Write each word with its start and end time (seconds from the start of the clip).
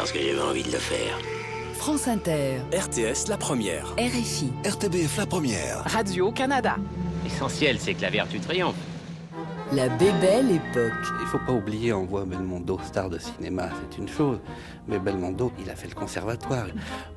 Parce 0.00 0.12
que 0.12 0.18
j'avais 0.18 0.40
envie 0.40 0.62
de 0.62 0.72
le 0.72 0.78
faire. 0.78 1.18
France 1.74 2.08
Inter, 2.08 2.62
RTS 2.72 3.28
la 3.28 3.36
première. 3.36 3.84
RFI, 3.98 4.50
RTBF 4.64 5.18
la 5.18 5.26
première. 5.26 5.82
Radio-Canada. 5.84 6.76
L'essentiel, 7.22 7.78
c'est 7.78 7.92
que 7.92 8.00
la 8.00 8.08
vertu 8.08 8.40
triomphe. 8.40 8.76
La 9.74 9.90
Bébelle 9.90 10.52
Époque. 10.52 11.06
Il 11.20 11.26
faut 11.26 11.38
pas 11.46 11.52
oublier, 11.52 11.92
on 11.92 12.06
voit 12.06 12.24
Belmondo, 12.24 12.80
star 12.82 13.10
de 13.10 13.18
cinéma, 13.18 13.68
c'est 13.78 13.98
une 13.98 14.08
chose. 14.08 14.40
Mais 14.88 14.98
Belmondo, 14.98 15.52
il 15.62 15.68
a 15.68 15.76
fait 15.76 15.88
le 15.88 15.94
conservatoire. 15.94 16.68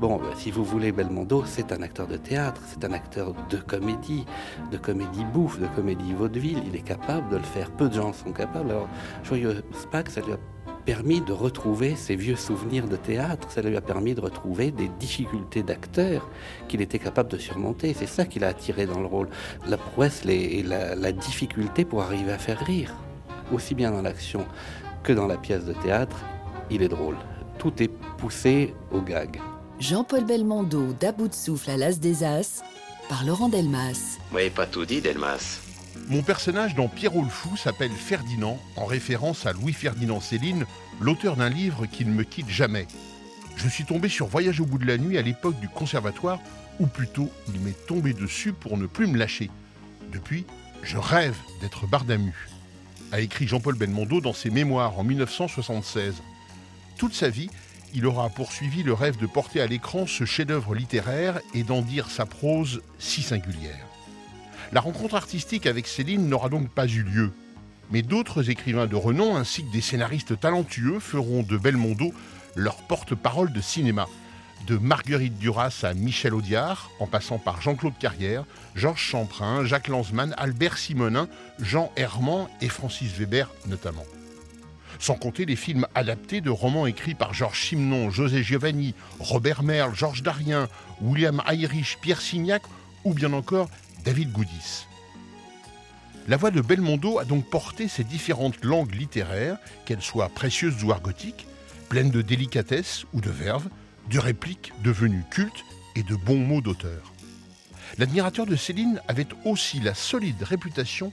Bon, 0.02 0.18
bah, 0.18 0.34
si 0.38 0.52
vous 0.52 0.66
voulez, 0.66 0.92
Belmondo, 0.92 1.46
c'est 1.48 1.72
un 1.72 1.82
acteur 1.84 2.08
de 2.08 2.18
théâtre, 2.18 2.60
c'est 2.68 2.84
un 2.84 2.92
acteur 2.92 3.34
de 3.50 3.58
comédie, 3.58 4.26
de 4.74 4.78
comédie 4.78 5.24
bouffe, 5.24 5.58
de 5.58 5.68
comédie 5.68 6.12
vaudeville. 6.12 6.62
Il 6.68 6.76
est 6.76 6.84
capable 6.86 7.30
de 7.30 7.38
le 7.38 7.44
faire. 7.44 7.72
Peu 7.72 7.88
de 7.88 7.94
gens 7.94 8.12
sont 8.12 8.34
capables. 8.34 8.72
Alors, 8.72 8.90
Joyeux 9.24 9.64
Spack, 9.72 10.10
ça 10.10 10.20
lui 10.20 10.34
a 10.34 10.38
permis 10.86 11.22
de 11.22 11.34
retrouver 11.34 11.96
ses 11.96 12.16
vieux 12.16 12.36
souvenirs 12.36 12.88
de 12.88 12.96
théâtre, 12.96 13.50
ça 13.52 13.62
lui 13.62 13.76
a 13.76 13.82
permis 13.82 14.14
de 14.16 14.22
retrouver 14.22 14.72
des 14.72 14.88
difficultés 15.00 15.64
d'acteur 15.64 16.30
qu'il 16.68 16.82
était 16.82 17.00
capable 17.00 17.30
de 17.30 17.38
surmonter. 17.38 17.94
C'est 17.98 18.08
ça 18.08 18.26
qui 18.26 18.40
l'a 18.40 18.50
attiré 18.50 18.86
dans 18.86 19.00
le 19.00 19.06
rôle. 19.06 19.30
La 19.68 19.78
prouesse 19.78 20.26
et 20.26 20.64
la, 20.64 20.96
la 20.96 21.12
difficulté 21.12 21.86
pour 21.86 22.02
arriver 22.02 22.32
à 22.32 22.38
faire 22.38 22.60
rire. 22.60 22.94
Aussi 23.52 23.76
bien 23.76 23.92
dans 23.92 24.02
l'action 24.02 24.46
que 25.04 25.14
dans 25.14 25.28
la 25.28 25.38
pièce 25.38 25.66
de 25.66 25.74
théâtre, 25.74 26.18
il 26.70 26.82
est 26.82 26.88
drôle. 26.88 27.18
Tout 27.58 27.82
est 27.82 27.92
poussé 28.18 28.74
au 28.92 29.02
gag. 29.02 29.40
Jean-Paul 29.80 30.26
Belmondo 30.26 30.94
d'À 31.00 31.12
bout 31.12 31.28
de 31.28 31.34
souffle 31.34 31.70
à 31.70 31.78
l'As 31.78 32.00
des 32.00 32.24
As 32.24 32.64
par 33.10 33.26
Laurent 33.26 33.50
Delmas. 33.50 34.18
Vous 34.30 34.36
m'avez 34.36 34.50
pas 34.50 34.66
tout 34.66 34.86
dit, 34.86 35.02
Delmas. 35.02 35.73
Mon 36.10 36.22
personnage 36.22 36.76
dans 36.76 36.90
Pierrot 36.90 37.24
le 37.24 37.30
Fou 37.30 37.56
s'appelle 37.56 37.92
Ferdinand, 37.92 38.60
en 38.76 38.86
référence 38.86 39.46
à 39.46 39.54
Louis-Ferdinand 39.54 40.20
Céline, 40.20 40.66
l'auteur 41.00 41.38
d'un 41.38 41.50
livre 41.50 41.86
qui 41.86 42.06
ne 42.06 42.12
me 42.12 42.24
quitte 42.24 42.50
jamais. 42.50 42.88
Je 43.56 43.70
suis 43.70 43.86
tombé 43.86 44.10
sur 44.10 44.28
Voyage 44.28 44.60
au 44.60 44.66
bout 44.66 44.78
de 44.78 44.86
la 44.86 44.98
nuit 44.98 45.18
à 45.18 45.22
l'époque 45.22 45.60
du 45.60 45.70
conservatoire, 45.70 46.40
ou 46.80 46.88
plutôt 46.88 47.32
il 47.48 47.62
m'est 47.62 47.88
tombé 47.88 48.14
dessus 48.14 48.52
pour 48.52 48.78
ne 48.78 48.86
plus 48.86 49.08
me 49.08 49.18
lâcher. 49.18 49.50
Depuis, 50.12 50.46
je 50.82 50.98
rêve 50.98 51.38
d'être 51.62 51.88
Bardamu, 51.88 52.34
a 53.12 53.22
écrit 53.22 53.48
Jean-Paul 53.48 53.78
Belmondo 53.78 54.20
dans 54.20 54.34
ses 54.34 54.50
mémoires 54.50 55.00
en 55.00 55.04
1976. 55.04 56.16
Toute 56.98 57.14
sa 57.14 57.30
vie, 57.30 57.50
il 57.94 58.06
aura 58.06 58.30
poursuivi 58.30 58.84
le 58.84 58.94
rêve 58.94 59.18
de 59.18 59.28
porter 59.28 59.62
à 59.62 59.68
l'écran 59.68 60.06
ce 60.06 60.26
chef-d'œuvre 60.26 60.76
littéraire 60.76 61.40
et 61.54 61.64
d'en 61.64 61.82
dire 61.82 62.10
sa 62.10 62.26
prose 62.26 62.82
si 63.00 63.22
singulière. 63.22 63.93
La 64.74 64.82
rencontre 64.82 65.14
artistique 65.14 65.68
avec 65.68 65.86
Céline 65.86 66.28
n'aura 66.28 66.50
donc 66.50 66.68
pas 66.68 66.88
eu 66.88 67.04
lieu. 67.04 67.32
Mais 67.92 68.02
d'autres 68.02 68.50
écrivains 68.50 68.88
de 68.88 68.96
renom 68.96 69.36
ainsi 69.36 69.64
que 69.64 69.72
des 69.72 69.82
scénaristes 69.82 70.40
talentueux 70.40 71.00
feront 71.00 71.44
de 71.44 71.58
Belmondo 71.58 72.12
leur 72.56 72.78
porte-parole 72.88 73.54
de 73.54 73.62
cinéma. 73.62 74.08
De 74.66 74.78
Marguerite 74.78 75.38
Duras 75.38 75.82
à 75.84 75.94
Michel 75.94 76.34
Audiard, 76.34 76.90
en 77.00 77.06
passant 77.06 77.38
par 77.38 77.62
Jean-Claude 77.62 77.94
Carrière, 78.00 78.46
Georges 78.74 79.04
Champrin, 79.04 79.64
Jacques 79.64 79.90
Lanzmann, 79.90 80.34
Albert 80.38 80.80
Simonin, 80.80 81.28
Jean 81.60 81.92
Herman 81.96 82.48
et 82.60 82.70
Francis 82.70 83.12
Weber 83.16 83.52
notamment. 83.68 84.06
Sans 84.98 85.16
compter 85.16 85.46
les 85.46 85.56
films 85.56 85.86
adaptés 85.94 86.42
de 86.42 86.50
romans 86.50 86.88
écrits 86.88 87.14
par 87.14 87.36
Georges 87.36 87.62
Simenon, 87.62 88.10
José 88.10 88.42
Giovanni, 88.42 88.96
Robert 89.20 89.62
Merle, 89.62 89.94
Georges 89.94 90.24
Darien, 90.24 90.68
William 91.00 91.44
Irish, 91.52 92.00
Pierre 92.02 92.22
Signac 92.22 92.64
ou 93.04 93.14
bien 93.14 93.34
encore 93.34 93.70
David 94.04 94.32
Goudis. 94.32 94.88
La 96.28 96.38
voix 96.38 96.52
de 96.52 96.62
Belmondo 96.62 97.20
a 97.20 97.26
donc 97.26 97.50
porté 97.50 97.88
ces 97.88 98.04
différentes 98.04 98.64
langues 98.64 98.96
littéraires, 98.96 99.58
qu'elles 99.86 100.02
soient 100.02 100.30
précieuses 100.30 100.84
ou 100.84 100.92
argotiques, 100.92 101.48
pleines 101.90 102.12
de 102.12 102.22
délicatesse 102.22 103.06
ou 103.14 103.22
de 103.22 103.30
verve, 103.30 103.68
de 104.10 104.20
répliques 104.20 104.74
devenues 104.84 105.24
cultes 105.30 105.64
et 105.96 106.04
de 106.04 106.16
bons 106.16 106.38
mots 106.38 106.62
d'auteur. 106.62 107.14
L'admirateur 107.98 108.46
de 108.46 108.56
Céline 108.56 109.02
avait 109.08 109.28
aussi 109.46 109.80
la 109.80 109.94
solide 109.94 110.42
réputation 110.44 111.12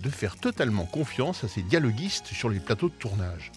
de 0.00 0.10
faire 0.10 0.36
totalement 0.36 0.84
confiance 0.84 1.44
à 1.44 1.48
ses 1.48 1.62
dialoguistes 1.62 2.26
sur 2.26 2.50
les 2.50 2.60
plateaux 2.60 2.88
de 2.88 2.94
tournage. 2.94 3.52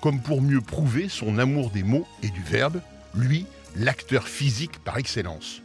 Comme 0.00 0.20
pour 0.20 0.40
mieux 0.40 0.60
prouver 0.60 1.08
son 1.08 1.38
amour 1.38 1.70
des 1.70 1.82
mots 1.82 2.06
et 2.22 2.30
du 2.30 2.42
verbe, 2.42 2.80
lui, 3.14 3.46
l'acteur 3.76 4.28
physique 4.28 4.78
par 4.78 4.98
excellence. 4.98 5.61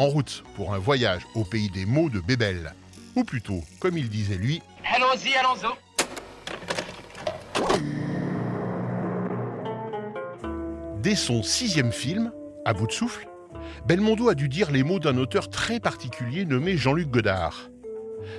En 0.00 0.06
route 0.06 0.44
pour 0.56 0.72
un 0.72 0.78
voyage 0.78 1.20
au 1.34 1.44
pays 1.44 1.68
des 1.68 1.84
mots 1.84 2.08
de 2.08 2.20
Bébel. 2.20 2.72
Ou 3.16 3.22
plutôt, 3.22 3.60
comme 3.80 3.98
il 3.98 4.08
disait 4.08 4.38
lui, 4.38 4.62
Allons-y, 4.96 5.34
allons-y. 5.34 5.66
Dès 11.02 11.14
son 11.14 11.42
sixième 11.42 11.92
film, 11.92 12.32
À 12.64 12.72
bout 12.72 12.86
de 12.86 12.92
souffle, 12.92 13.28
Belmondo 13.84 14.30
a 14.30 14.34
dû 14.34 14.48
dire 14.48 14.70
les 14.70 14.84
mots 14.84 15.00
d'un 15.00 15.18
auteur 15.18 15.50
très 15.50 15.80
particulier 15.80 16.46
nommé 16.46 16.78
Jean-Luc 16.78 17.10
Godard. 17.10 17.68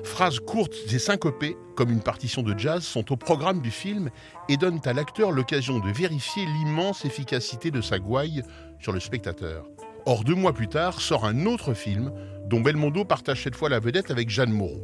Phrases 0.03 0.39
courtes 0.39 0.73
et 0.91 0.97
syncopées, 0.97 1.55
comme 1.75 1.91
une 1.91 2.01
partition 2.01 2.41
de 2.41 2.57
jazz, 2.57 2.81
sont 2.81 3.11
au 3.11 3.17
programme 3.17 3.61
du 3.61 3.69
film 3.69 4.09
et 4.49 4.57
donnent 4.57 4.81
à 4.85 4.93
l'acteur 4.93 5.29
l'occasion 5.31 5.77
de 5.77 5.91
vérifier 5.91 6.43
l'immense 6.43 7.05
efficacité 7.05 7.69
de 7.69 7.81
sa 7.81 7.99
gouaille 7.99 8.41
sur 8.79 8.93
le 8.93 8.99
spectateur. 8.99 9.67
Or, 10.05 10.23
deux 10.23 10.35
mois 10.35 10.53
plus 10.53 10.67
tard, 10.67 10.99
sort 10.99 11.25
un 11.25 11.45
autre 11.45 11.73
film 11.73 12.11
dont 12.47 12.59
Belmondo 12.59 13.05
partage 13.05 13.43
cette 13.43 13.55
fois 13.55 13.69
la 13.69 13.79
vedette 13.79 14.09
avec 14.09 14.29
Jeanne 14.29 14.51
Moreau. 14.51 14.81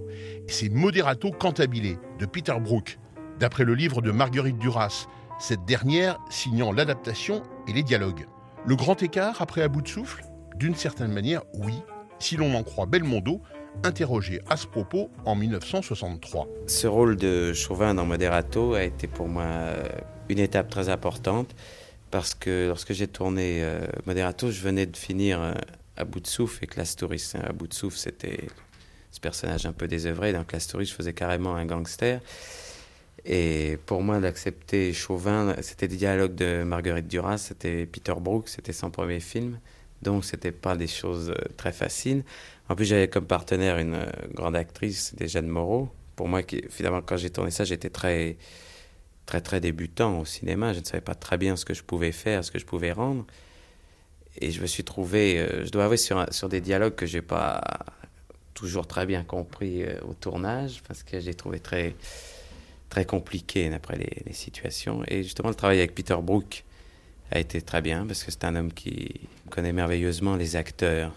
C'est 0.47 0.69
Moderato 0.69 1.31
Cantabile 1.31 1.97
de 2.19 2.25
Peter 2.27 2.53
Brook, 2.59 2.99
d'après 3.39 3.63
le 3.63 3.73
livre 3.73 4.01
de 4.01 4.11
Marguerite 4.11 4.59
Duras, 4.59 5.07
cette 5.39 5.65
dernière 5.65 6.19
signant 6.29 6.71
l'adaptation 6.71 7.41
et 7.67 7.73
les 7.73 7.83
dialogues. 7.83 8.27
Le 8.65 8.75
grand 8.75 9.01
écart 9.01 9.41
après 9.41 9.63
À 9.63 9.67
bout 9.69 9.81
de 9.81 9.87
souffle? 9.87 10.23
D'une 10.55 10.75
certaine 10.75 11.11
manière, 11.11 11.41
oui, 11.53 11.73
si 12.19 12.37
l'on 12.37 12.53
en 12.53 12.63
croit 12.63 12.85
Belmondo, 12.85 13.41
interrogé 13.83 14.41
à 14.47 14.55
ce 14.55 14.67
propos 14.67 15.09
en 15.25 15.35
1963. 15.35 16.47
Ce 16.67 16.87
rôle 16.87 17.15
de 17.15 17.53
Chauvin 17.53 17.95
dans 17.95 18.05
Moderato 18.05 18.73
a 18.73 18.83
été 18.83 19.07
pour 19.07 19.27
moi 19.27 19.43
euh, 19.43 19.83
une 20.29 20.39
étape 20.39 20.69
très 20.69 20.89
importante 20.89 21.55
parce 22.11 22.33
que 22.33 22.67
lorsque 22.67 22.93
j'ai 22.93 23.07
tourné 23.07 23.63
euh, 23.63 23.85
Moderato, 24.05 24.51
je 24.51 24.61
venais 24.61 24.85
de 24.85 24.95
finir 24.95 25.41
euh, 25.41 25.53
à 25.95 26.05
bout 26.05 26.19
de 26.19 26.27
souffle 26.27 26.63
et 26.63 26.67
Classe 26.67 26.95
Touriste. 26.95 27.35
À 27.35 27.51
bout 27.53 27.67
de 27.67 27.73
souffle, 27.73 27.97
c'était 27.97 28.47
ce 29.11 29.19
personnage 29.19 29.65
un 29.65 29.73
peu 29.73 29.87
désœuvré. 29.87 30.33
Dans 30.33 30.43
Classe 30.43 30.67
Touriste, 30.67 30.91
je 30.91 30.95
faisais 30.95 31.13
carrément 31.13 31.55
un 31.55 31.65
gangster. 31.65 32.21
Et 33.25 33.77
pour 33.85 34.01
moi, 34.03 34.19
d'accepter 34.19 34.93
Chauvin, 34.93 35.55
c'était 35.61 35.87
des 35.87 35.97
dialogues 35.97 36.35
de 36.35 36.63
Marguerite 36.63 37.07
Duras, 37.07 37.37
c'était 37.37 37.85
Peter 37.85 38.13
Brook, 38.19 38.47
c'était 38.47 38.73
son 38.73 38.89
premier 38.89 39.19
film. 39.19 39.59
Donc, 40.01 40.23
c'était 40.23 40.51
pas 40.51 40.77
des 40.77 40.87
choses 40.87 41.33
très 41.57 41.73
faciles. 41.73 42.23
En 42.69 42.75
plus, 42.75 42.85
j'avais 42.85 43.09
comme 43.09 43.25
partenaire 43.25 43.79
une 43.79 44.05
grande 44.33 44.55
actrice, 44.55 45.09
c'était 45.09 45.27
Jeanne 45.27 45.47
Moreau. 45.47 45.89
Pour 46.15 46.27
moi, 46.27 46.41
finalement, 46.69 47.01
quand 47.01 47.17
j'ai 47.17 47.29
tourné 47.29 47.51
ça, 47.51 47.63
j'étais 47.63 47.89
très, 47.89 48.37
très, 49.27 49.41
très 49.41 49.59
débutant 49.59 50.19
au 50.19 50.25
cinéma. 50.25 50.73
Je 50.73 50.79
ne 50.79 50.85
savais 50.85 51.01
pas 51.01 51.13
très 51.13 51.37
bien 51.37 51.55
ce 51.55 51.65
que 51.65 51.75
je 51.75 51.83
pouvais 51.83 52.11
faire, 52.11 52.43
ce 52.43 52.49
que 52.49 52.57
je 52.57 52.65
pouvais 52.65 52.91
rendre. 52.91 53.27
Et 54.39 54.49
je 54.49 54.61
me 54.61 54.67
suis 54.67 54.83
trouvé, 54.83 55.37
euh, 55.37 55.65
je 55.65 55.69
dois 55.69 55.83
avouer, 55.85 55.97
sur, 55.97 56.25
sur 56.33 56.49
des 56.49 56.61
dialogues 56.61 56.95
que 56.95 57.05
j'ai 57.05 57.21
pas 57.21 57.61
toujours 58.53 58.87
très 58.87 59.05
bien 59.05 59.23
compris 59.23 59.83
euh, 59.83 59.99
au 60.07 60.13
tournage, 60.13 60.81
parce 60.87 61.03
que 61.03 61.19
j'ai 61.19 61.33
trouvé 61.33 61.59
très, 61.59 61.95
très 62.89 63.05
compliqué 63.05 63.69
d'après 63.69 63.97
les, 63.97 64.23
les, 64.25 64.33
situations. 64.33 65.03
Et 65.07 65.23
justement, 65.23 65.49
le 65.49 65.55
travail 65.55 65.79
avec 65.79 65.93
Peter 65.93 66.17
Brook 66.21 66.63
a 67.31 67.39
été 67.39 67.61
très 67.61 67.81
bien, 67.81 68.05
parce 68.05 68.23
que 68.23 68.31
c'est 68.31 68.45
un 68.45 68.55
homme 68.55 68.71
qui 68.71 69.21
connaît 69.49 69.73
merveilleusement 69.73 70.35
les 70.35 70.55
acteurs. 70.55 71.11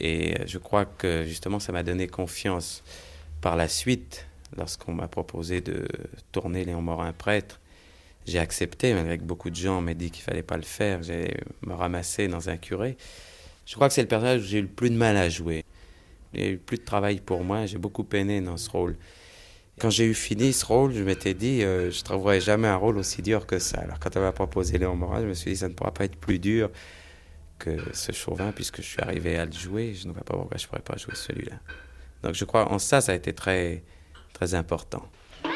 Et 0.00 0.34
je 0.46 0.58
crois 0.58 0.86
que 0.86 1.24
justement, 1.24 1.60
ça 1.60 1.70
m'a 1.70 1.82
donné 1.82 2.08
confiance 2.08 2.82
par 3.40 3.56
la 3.56 3.68
suite, 3.68 4.26
lorsqu'on 4.56 4.92
m'a 4.92 5.08
proposé 5.08 5.60
de 5.60 5.86
tourner 6.32 6.64
Léon 6.64 6.82
Morin 6.82 7.12
prêtre. 7.12 7.60
J'ai 8.26 8.38
accepté, 8.38 8.94
malgré 8.94 9.18
que 9.18 9.24
beaucoup 9.24 9.50
de 9.50 9.56
gens 9.56 9.80
m'aient 9.80 9.94
dit 9.94 10.10
qu'il 10.10 10.22
fallait 10.22 10.42
pas 10.42 10.56
le 10.56 10.62
faire. 10.62 11.02
J'ai 11.02 11.36
me 11.62 11.74
ramasser 11.74 12.28
dans 12.28 12.48
un 12.48 12.56
curé. 12.56 12.96
Je 13.66 13.74
crois 13.74 13.88
que 13.88 13.94
c'est 13.94 14.02
le 14.02 14.08
personnage 14.08 14.42
où 14.42 14.44
j'ai 14.44 14.58
eu 14.58 14.62
le 14.62 14.68
plus 14.68 14.90
de 14.90 14.96
mal 14.96 15.16
à 15.16 15.28
jouer. 15.28 15.64
Il 16.34 16.40
y 16.40 16.44
a 16.44 16.50
eu 16.50 16.58
plus 16.58 16.78
de 16.78 16.84
travail 16.84 17.20
pour 17.20 17.42
moi. 17.44 17.66
J'ai 17.66 17.78
beaucoup 17.78 18.04
peiné 18.04 18.40
dans 18.40 18.56
ce 18.56 18.70
rôle. 18.70 18.96
Quand 19.80 19.90
j'ai 19.90 20.04
eu 20.04 20.14
fini 20.14 20.52
ce 20.52 20.64
rôle, 20.64 20.92
je 20.92 21.02
m'étais 21.02 21.34
dit, 21.34 21.62
euh, 21.62 21.90
je 21.90 21.98
ne 21.98 22.04
trouverai 22.04 22.40
jamais 22.40 22.68
un 22.68 22.76
rôle 22.76 22.98
aussi 22.98 23.22
dur 23.22 23.46
que 23.46 23.58
ça. 23.58 23.80
Alors 23.80 23.98
quand 23.98 24.14
elle 24.14 24.22
m'a 24.22 24.32
proposé 24.32 24.78
Léon 24.78 24.94
Morin, 24.94 25.20
je 25.22 25.26
me 25.26 25.34
suis 25.34 25.52
dit, 25.52 25.56
ça 25.56 25.68
ne 25.68 25.74
pourra 25.74 25.92
pas 25.92 26.04
être 26.04 26.16
plus 26.16 26.38
dur 26.38 26.70
que 27.58 27.76
ce 27.92 28.12
Chauvin, 28.12 28.52
puisque 28.52 28.76
je 28.78 28.86
suis 28.86 29.00
arrivé 29.00 29.36
à 29.36 29.46
le 29.46 29.52
jouer. 29.52 29.94
Je 29.94 30.06
ne 30.06 30.12
vois 30.12 30.22
pas 30.22 30.34
pourquoi 30.34 30.58
je 30.58 30.64
ne 30.64 30.68
pourrais 30.68 30.82
pas 30.82 30.96
jouer 30.96 31.14
celui-là. 31.14 31.56
Donc 32.22 32.34
je 32.34 32.44
crois, 32.44 32.70
en 32.70 32.78
ça, 32.78 33.00
ça 33.00 33.12
a 33.12 33.14
été 33.14 33.32
très, 33.32 33.82
très 34.42 34.54
important. 34.56 35.08
Vous 35.44 35.50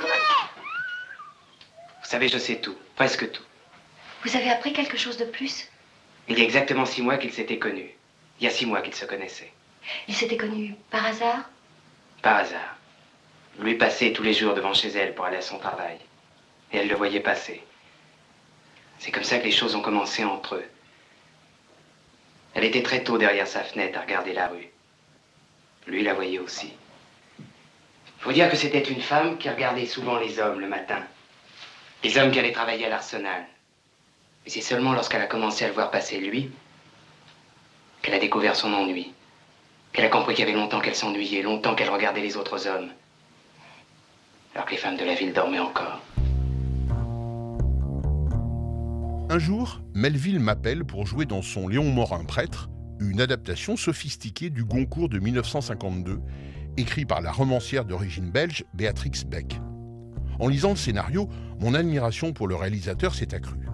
savez, 2.05 2.29
je 2.29 2.39
sais 2.39 2.61
tout, 2.61 2.77
presque 2.95 3.33
tout. 3.33 3.43
Vous 4.25 4.37
avez 4.37 4.49
appris 4.49 4.73
quelque 4.73 4.97
chose 4.97 5.17
de 5.17 5.25
plus? 5.25 5.67
Il 6.29 6.39
y 6.39 6.43
a 6.43 6.45
exactement 6.45 6.87
six 6.87 7.03
mois 7.03 7.19
qu'ils 7.19 7.33
s'étaient 7.33 7.59
connus. 7.59 7.91
Il 8.39 8.45
y 8.45 8.47
a 8.47 8.51
six 8.51 8.65
mois 8.65 8.83
qu'ils 8.83 8.95
se 8.95 9.05
connaissaient. 9.05 9.53
Ils 10.07 10.15
s'étaient 10.15 10.37
connus 10.37 10.77
par 10.89 11.05
hasard? 11.05 11.51
Par 12.23 12.37
hasard. 12.37 12.77
Lui 13.59 13.75
passait 13.75 14.13
tous 14.13 14.23
les 14.23 14.35
jours 14.35 14.55
devant 14.55 14.73
chez 14.73 14.91
elle 14.91 15.17
pour 15.17 15.25
aller 15.25 15.39
à 15.39 15.43
son 15.43 15.59
travail. 15.59 15.99
Et 16.73 16.77
elle 16.77 16.89
le 16.89 16.95
voyait 16.95 17.19
passer. 17.19 17.65
C'est 19.01 19.11
comme 19.11 19.25
ça 19.25 19.39
que 19.41 19.47
les 19.47 19.51
choses 19.51 19.75
ont 19.75 19.83
commencé 19.83 20.23
entre 20.25 20.55
eux. 20.55 20.69
Elle 22.55 22.65
était 22.65 22.85
très 22.85 23.03
tôt 23.03 23.19
derrière 23.19 23.49
sa 23.49 23.65
fenêtre 23.65 23.99
à 23.99 24.03
regarder 24.03 24.33
la 24.33 24.47
rue. 24.47 24.69
Lui 25.89 26.05
la 26.05 26.15
voyait 26.15 26.39
aussi. 26.39 26.73
Faut 28.19 28.33
dire 28.33 28.51
que 28.51 28.57
c'était 28.57 28.83
une 28.83 29.01
femme 29.01 29.39
qui 29.39 29.49
regardait 29.49 29.87
souvent 29.87 30.19
les 30.19 30.39
hommes 30.39 30.61
le 30.61 30.69
matin. 30.69 31.01
Les 32.03 32.19
hommes 32.19 32.31
qui 32.31 32.39
allaient 32.39 32.53
travailler 32.53 32.87
à 32.87 32.91
l'arsenal. 32.91 33.45
Mais 34.45 34.51
c'est 34.51 34.61
seulement 34.61 34.93
lorsqu'elle 34.93 35.23
a 35.23 35.27
commencé 35.27 35.65
à 35.65 35.69
le 35.69 35.75
voir 35.75 35.91
passer 35.91 36.19
lui 36.19 36.51
qu'elle 38.03 38.15
a 38.15 38.19
découvert 38.19 38.55
son 38.55 38.73
ennui. 38.73 39.13
Qu'elle 39.93 40.05
a 40.05 40.09
compris 40.09 40.35
qu'il 40.35 40.45
y 40.45 40.49
avait 40.49 40.57
longtemps 40.57 40.81
qu'elle 40.81 40.95
s'ennuyait, 40.95 41.43
longtemps 41.43 41.75
qu'elle 41.75 41.91
regardait 41.91 42.21
les 42.21 42.37
autres 42.37 42.69
hommes. 42.69 42.91
Alors 44.55 44.67
que 44.67 44.73
les 44.73 44.77
femmes 44.77 44.97
de 44.97 45.05
la 45.05 45.15
ville 45.15 45.33
dormaient 45.33 45.59
encore. 45.59 46.01
Un 49.29 49.39
jour, 49.39 49.81
Melville 49.93 50.39
m'appelle 50.39 50.85
pour 50.85 51.07
jouer 51.07 51.27
dans 51.27 51.43
son 51.43 51.67
Léon 51.67 51.91
Morin 51.91 52.25
prêtre, 52.25 52.69
une 53.01 53.21
adaptation 53.21 53.77
sophistiquée 53.77 54.51
du 54.51 54.65
Goncourt 54.65 55.09
de 55.09 55.19
1952, 55.19 56.21
écrit 56.77 57.05
par 57.05 57.21
la 57.21 57.33
romancière 57.33 57.85
d'origine 57.85 58.31
belge 58.31 58.65
Béatrix 58.75 59.25
Beck. 59.27 59.61
En 60.39 60.49
lisant 60.49 60.71
le 60.71 60.77
scénario, 60.77 61.29
mon 61.61 61.75
admiration 61.75 62.33
pour 62.33 62.49
le 62.49 62.55
réalisateur 62.55 63.15
s'est 63.15 63.35
accrue. 63.35 63.69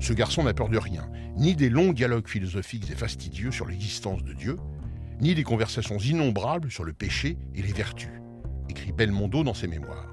Ce 0.00 0.12
garçon 0.12 0.42
n'a 0.42 0.54
peur 0.54 0.68
de 0.68 0.78
rien, 0.78 1.08
ni 1.36 1.54
des 1.54 1.68
longs 1.68 1.92
dialogues 1.92 2.28
philosophiques 2.28 2.90
et 2.90 2.96
fastidieux 2.96 3.52
sur 3.52 3.66
l'existence 3.66 4.24
de 4.24 4.32
Dieu, 4.32 4.56
ni 5.20 5.34
des 5.34 5.44
conversations 5.44 5.98
innombrables 5.98 6.70
sur 6.70 6.84
le 6.84 6.92
péché 6.92 7.38
et 7.54 7.62
les 7.62 7.72
vertus, 7.72 8.10
écrit 8.68 8.92
Belmondo 8.92 9.44
dans 9.44 9.54
ses 9.54 9.68
mémoires. 9.68 10.08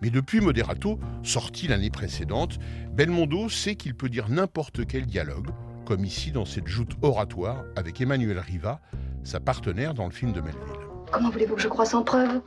Mais 0.00 0.10
depuis 0.10 0.40
Moderato, 0.40 0.98
sorti 1.22 1.68
l'année 1.68 1.90
précédente, 1.90 2.58
Belmondo 2.92 3.48
sait 3.50 3.74
qu'il 3.74 3.94
peut 3.94 4.08
dire 4.08 4.30
n'importe 4.30 4.86
quel 4.86 5.04
dialogue, 5.04 5.50
comme 5.84 6.04
ici 6.04 6.30
dans 6.30 6.46
cette 6.46 6.68
joute 6.68 6.96
oratoire 7.02 7.64
avec 7.76 8.00
Emmanuel 8.00 8.38
Riva, 8.38 8.80
sa 9.24 9.40
partenaire 9.40 9.92
dans 9.92 10.06
le 10.06 10.12
film 10.12 10.32
de 10.32 10.40
Melville. 10.40 10.79
Comment 11.10 11.30
voulez-vous 11.30 11.56
que 11.56 11.60
je 11.60 11.68
croie 11.68 11.84
sans 11.84 12.02
preuve? 12.02 12.40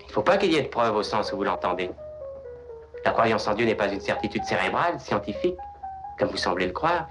Il 0.00 0.06
ne 0.06 0.12
faut 0.12 0.22
pas 0.22 0.38
qu'il 0.38 0.52
y 0.52 0.56
ait 0.56 0.62
de 0.62 0.68
preuves 0.68 0.94
au 0.94 1.02
sens 1.02 1.32
où 1.32 1.36
vous 1.36 1.44
l'entendez. 1.44 1.90
La 3.04 3.10
croyance 3.10 3.46
en 3.48 3.54
Dieu 3.54 3.66
n'est 3.66 3.74
pas 3.74 3.88
une 3.88 4.00
certitude 4.00 4.44
cérébrale, 4.44 4.98
scientifique, 5.00 5.56
comme 6.18 6.28
vous 6.28 6.36
semblez 6.36 6.66
le 6.66 6.72
croire. 6.72 7.08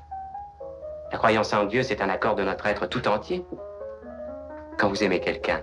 La 1.11 1.17
croyance 1.17 1.53
en 1.53 1.65
Dieu, 1.65 1.83
c'est 1.83 2.01
un 2.01 2.09
accord 2.09 2.35
de 2.35 2.43
notre 2.43 2.65
être 2.67 2.87
tout 2.87 3.07
entier. 3.07 3.45
Quand 4.77 4.89
vous 4.89 5.03
aimez 5.03 5.19
quelqu'un, 5.19 5.61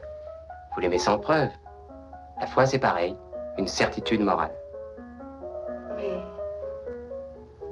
vous 0.75 0.81
l'aimez 0.81 0.99
sans 0.99 1.19
preuve. 1.19 1.51
La 2.41 2.47
foi, 2.47 2.67
c'est 2.67 2.79
pareil, 2.79 3.17
une 3.59 3.69
certitude 3.69 4.21
morale. 4.21 4.55
Mais. 5.97 6.19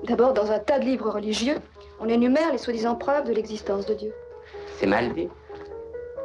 D'abord, 0.04 0.32
dans 0.32 0.50
un 0.50 0.58
tas 0.58 0.78
de 0.78 0.84
livres 0.84 1.10
religieux, 1.10 1.58
on 2.00 2.08
énumère 2.08 2.50
les 2.52 2.58
soi-disant 2.58 2.96
preuves 2.96 3.24
de 3.24 3.32
l'existence 3.32 3.86
de 3.86 3.94
Dieu. 3.94 4.14
C'est 4.78 4.86
mal 4.86 5.12
dit. 5.14 5.28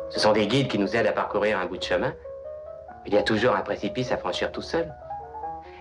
Ce 0.10 0.20
sont 0.20 0.32
des 0.32 0.48
guides 0.48 0.70
qui 0.70 0.80
nous 0.80 0.96
aident 0.96 1.08
à 1.08 1.12
parcourir 1.12 1.60
un 1.60 1.66
bout 1.66 1.78
de 1.78 1.84
chemin. 1.84 2.14
Il 3.06 3.14
y 3.14 3.18
a 3.18 3.24
toujours 3.24 3.56
un 3.56 3.62
précipice 3.62 4.12
à 4.12 4.18
franchir 4.18 4.52
tout 4.52 4.62
seul. 4.62 4.94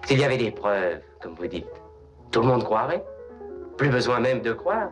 S'il 0.06 0.18
y 0.18 0.24
avait 0.24 0.36
des 0.36 0.50
preuves, 0.50 1.00
comme 1.20 1.34
vous 1.34 1.46
dites, 1.46 1.66
tout 2.30 2.40
le 2.40 2.46
monde 2.46 2.64
croirait. 2.64 3.04
Plus 3.76 3.88
besoin 3.88 4.20
même 4.20 4.40
de 4.40 4.52
croire. 4.52 4.90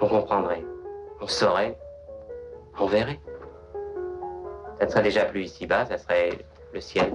On 0.00 0.08
comprendrait, 0.08 0.64
on 1.20 1.26
saurait, 1.26 1.76
on 2.78 2.86
verrait. 2.86 3.20
Ça 4.78 4.86
ne 4.86 4.90
serait 4.90 5.02
déjà 5.02 5.24
plus 5.24 5.44
ici-bas, 5.44 5.86
ça 5.86 5.98
serait 5.98 6.30
le 6.72 6.80
ciel. 6.80 7.12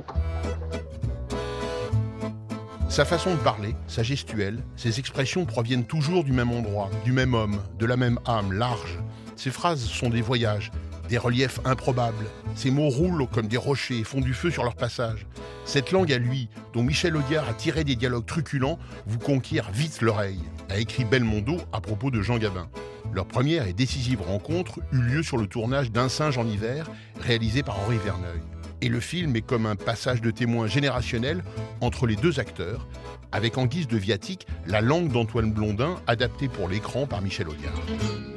Sa 2.89 3.03
façon 3.03 3.31
de 3.31 3.39
parler, 3.39 3.75
sa 3.87 4.03
gestuelle, 4.03 4.59
ses 4.75 4.99
expressions 4.99 5.45
proviennent 5.45 5.85
toujours 5.85 6.23
du 6.23 6.31
même 6.31 6.51
endroit, 6.51 6.89
du 7.03 7.11
même 7.11 7.33
homme, 7.33 7.61
de 7.77 7.85
la 7.85 7.97
même 7.97 8.19
âme 8.25 8.53
large. 8.53 8.99
Ses 9.37 9.51
phrases 9.51 9.85
sont 9.85 10.09
des 10.09 10.21
voyages, 10.21 10.71
des 11.09 11.19
reliefs 11.19 11.59
improbables. 11.63 12.25
Ses 12.55 12.71
mots 12.71 12.89
roulent 12.89 13.27
comme 13.27 13.47
des 13.47 13.57
rochers 13.57 13.99
et 13.99 14.03
font 14.03 14.19
du 14.19 14.33
feu 14.33 14.49
sur 14.49 14.63
leur 14.63 14.75
passage. 14.75 15.27
Cette 15.63 15.91
langue 15.91 16.11
à 16.11 16.17
lui, 16.17 16.49
dont 16.73 16.81
Michel 16.81 17.15
Audiard 17.15 17.47
a 17.47 17.53
tiré 17.53 17.83
des 17.83 17.95
dialogues 17.95 18.25
truculents, 18.25 18.79
vous 19.05 19.19
conquiert 19.19 19.71
vite 19.71 20.01
l'oreille, 20.01 20.41
a 20.69 20.79
écrit 20.79 21.05
Belmondo 21.05 21.57
à 21.71 21.81
propos 21.81 22.09
de 22.09 22.23
Jean 22.23 22.39
Gabin. 22.39 22.67
Leur 23.13 23.27
première 23.27 23.67
et 23.67 23.73
décisive 23.73 24.21
rencontre 24.21 24.79
eut 24.91 25.01
lieu 25.01 25.21
sur 25.21 25.37
le 25.37 25.45
tournage 25.45 25.91
d'Un 25.91 26.09
singe 26.09 26.39
en 26.39 26.47
hiver, 26.47 26.89
réalisé 27.19 27.61
par 27.61 27.79
Henri 27.79 27.97
Verneuil. 28.03 28.41
Et 28.81 28.89
le 28.89 28.99
film 28.99 29.35
est 29.35 29.41
comme 29.41 29.67
un 29.67 29.75
passage 29.75 30.21
de 30.21 30.31
témoin 30.31 30.65
générationnel 30.65 31.43
entre 31.79 32.07
les 32.07 32.15
deux 32.15 32.39
acteurs, 32.39 32.87
avec 33.31 33.57
en 33.59 33.65
guise 33.67 33.87
de 33.87 33.97
viatique 33.97 34.47
la 34.65 34.81
langue 34.81 35.11
d'Antoine 35.11 35.51
Blondin 35.51 35.95
adaptée 36.07 36.47
pour 36.47 36.67
l'écran 36.67 37.05
par 37.05 37.21
Michel 37.21 37.47
Audiard. 37.49 38.36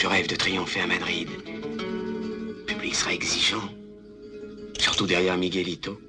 Je 0.00 0.06
rêve 0.06 0.28
de 0.28 0.34
triompher 0.34 0.80
à 0.80 0.86
Madrid. 0.86 1.28
Le 1.46 2.64
public 2.64 2.94
sera 2.94 3.12
exigeant. 3.12 3.68
Surtout 4.78 5.06
derrière 5.06 5.36
Miguelito. 5.36 6.00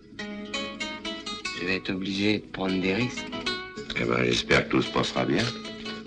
Je 1.59 1.65
vais 1.65 1.75
être 1.75 1.89
obligé 1.89 2.39
de 2.39 2.45
prendre 2.53 2.81
des 2.81 2.93
risques. 2.93 3.25
Eh 3.99 4.05
ben, 4.05 4.23
j'espère 4.23 4.65
que 4.65 4.71
tout 4.71 4.81
se 4.81 4.89
passera 4.91 5.25
bien. 5.25 5.43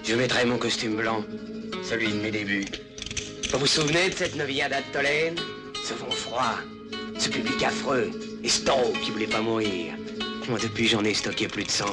Je 0.03 0.15
mettrai 0.15 0.47
mon 0.47 0.57
costume 0.57 0.97
blanc, 0.97 1.23
celui 1.83 2.09
de 2.09 2.21
mes 2.21 2.31
débuts. 2.31 2.65
Vous 3.53 3.59
vous 3.59 3.67
souvenez 3.67 4.09
de 4.09 4.15
cette 4.15 4.37
novillade 4.37 4.73
à 4.73 4.81
Tolène? 4.81 5.37
Ce 5.85 5.93
vent 5.93 6.11
froid, 6.11 6.55
ce 7.19 7.29
public 7.29 7.63
affreux, 7.63 8.11
et 8.43 8.49
ce 8.49 8.63
taureau 8.63 8.95
qui 9.05 9.11
voulait 9.11 9.27
pas 9.27 9.43
mourir. 9.43 9.93
Moi, 10.49 10.59
depuis, 10.59 10.89
j'en 10.89 11.05
ai 11.05 11.13
stocké 11.13 11.49
plus 11.49 11.65
de 11.65 11.71
100. 11.71 11.85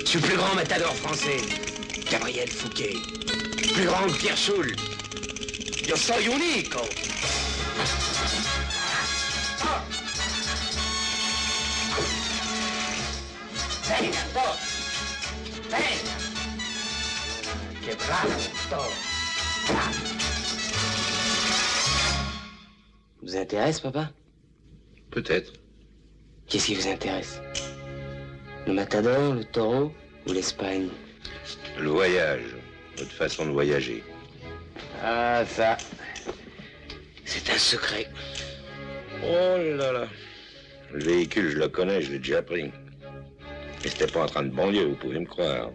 Je 0.00 0.06
suis 0.06 0.20
le 0.20 0.26
plus 0.26 0.36
grand 0.38 0.54
matador 0.54 0.96
français. 0.96 1.36
Gabriel 2.10 2.48
Fouquet. 2.48 2.94
Plus 3.74 3.84
grand 3.84 4.06
que 4.06 4.16
Pierre 4.16 4.38
Choul. 4.38 4.74
Yo 5.88 5.96
soy 5.96 6.28
unico. 6.28 6.82
Venga, 13.88 14.22
todos. 14.34 14.58
Venga. 15.70 16.14
Bravo, 18.06 18.34
todos. 18.68 18.92
Vous 23.22 23.34
intéresse, 23.34 23.80
papa? 23.80 24.10
Peut-être. 25.10 25.54
Qu'est-ce 26.48 26.66
qui 26.66 26.74
vous 26.74 26.86
intéresse? 26.86 27.40
Le 28.66 28.74
matador, 28.74 29.36
le 29.36 29.44
taureau 29.46 29.90
ou 30.26 30.32
l'Espagne? 30.34 30.90
Le 31.78 31.88
voyage, 31.88 32.44
votre 32.98 33.12
façon 33.12 33.46
de 33.46 33.52
voyager. 33.52 34.04
Ah, 35.02 35.44
ça. 35.46 35.76
C'est 37.24 37.50
un 37.50 37.58
secret. 37.58 38.08
Oh 39.22 39.56
là 39.76 39.92
là. 39.92 40.08
Le 40.92 41.04
véhicule, 41.04 41.50
je 41.50 41.58
le 41.58 41.68
connais, 41.68 42.02
je 42.02 42.12
l'ai 42.12 42.18
déjà 42.18 42.42
pris. 42.42 42.72
Mais 43.82 43.90
c'était 43.90 44.06
pas 44.06 44.22
en 44.22 44.26
train 44.26 44.42
de 44.42 44.50
banlieue, 44.50 44.86
vous 44.86 44.96
pouvez 44.96 45.18
me 45.18 45.26
croire. 45.26 45.70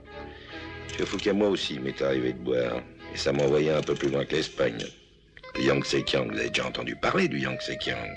M. 1.00 1.06
Fouquet, 1.06 1.34
moi 1.34 1.50
aussi, 1.50 1.80
m'est 1.80 2.02
arrivé 2.02 2.34
de 2.34 2.40
boire. 2.40 2.82
Et 3.14 3.18
ça 3.18 3.32
m'envoyait 3.32 3.72
un 3.72 3.82
peu 3.82 3.94
plus 3.94 4.10
loin 4.10 4.26
que 4.26 4.36
l'Espagne. 4.36 4.84
Le 5.56 5.62
Yangtze 5.62 6.04
Kiang, 6.06 6.32
vous 6.32 6.38
avez 6.40 6.50
déjà 6.50 6.66
entendu 6.66 6.96
parler 6.96 7.28
du 7.28 7.40
Yangtze 7.40 7.78
Kiang. 7.80 8.10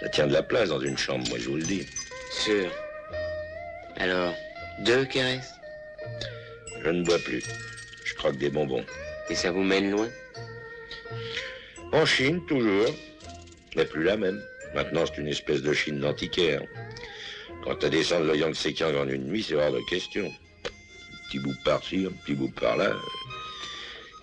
Ça 0.00 0.08
tient 0.10 0.26
de 0.26 0.34
la 0.34 0.42
place 0.42 0.68
dans 0.68 0.80
une 0.80 0.98
chambre, 0.98 1.26
moi 1.30 1.38
je 1.38 1.48
vous 1.48 1.56
le 1.56 1.62
dis. 1.62 1.86
Sûr. 2.30 2.70
Alors, 3.96 4.34
deux 4.80 5.06
caresses? 5.06 5.54
Je 6.84 6.90
ne 6.90 7.02
bois 7.02 7.18
plus. 7.18 7.42
Je 8.04 8.14
croque 8.14 8.36
des 8.36 8.50
bonbons. 8.50 8.84
Et 9.28 9.34
ça 9.34 9.50
vous 9.50 9.62
mène 9.62 9.90
loin 9.90 10.08
En 11.92 12.06
Chine, 12.06 12.44
toujours. 12.46 12.86
Mais 13.74 13.84
plus 13.84 14.04
la 14.04 14.16
même. 14.16 14.40
Maintenant, 14.74 15.04
c'est 15.06 15.20
une 15.20 15.28
espèce 15.28 15.62
de 15.62 15.72
Chine 15.72 16.00
d'antiquaire. 16.00 16.62
Quant 17.64 17.74
à 17.74 17.88
descendre 17.88 18.26
le 18.26 18.36
Yangtze 18.36 18.68
Kiang 18.74 18.94
en 18.96 19.08
une 19.08 19.24
nuit, 19.26 19.42
c'est 19.42 19.54
hors 19.54 19.72
de 19.72 19.80
question. 19.88 20.24
Un 20.26 21.28
petit 21.28 21.38
bout 21.40 21.54
par-ci, 21.64 22.06
un 22.08 22.12
petit 22.24 22.34
bout 22.34 22.50
par-là. 22.60 22.92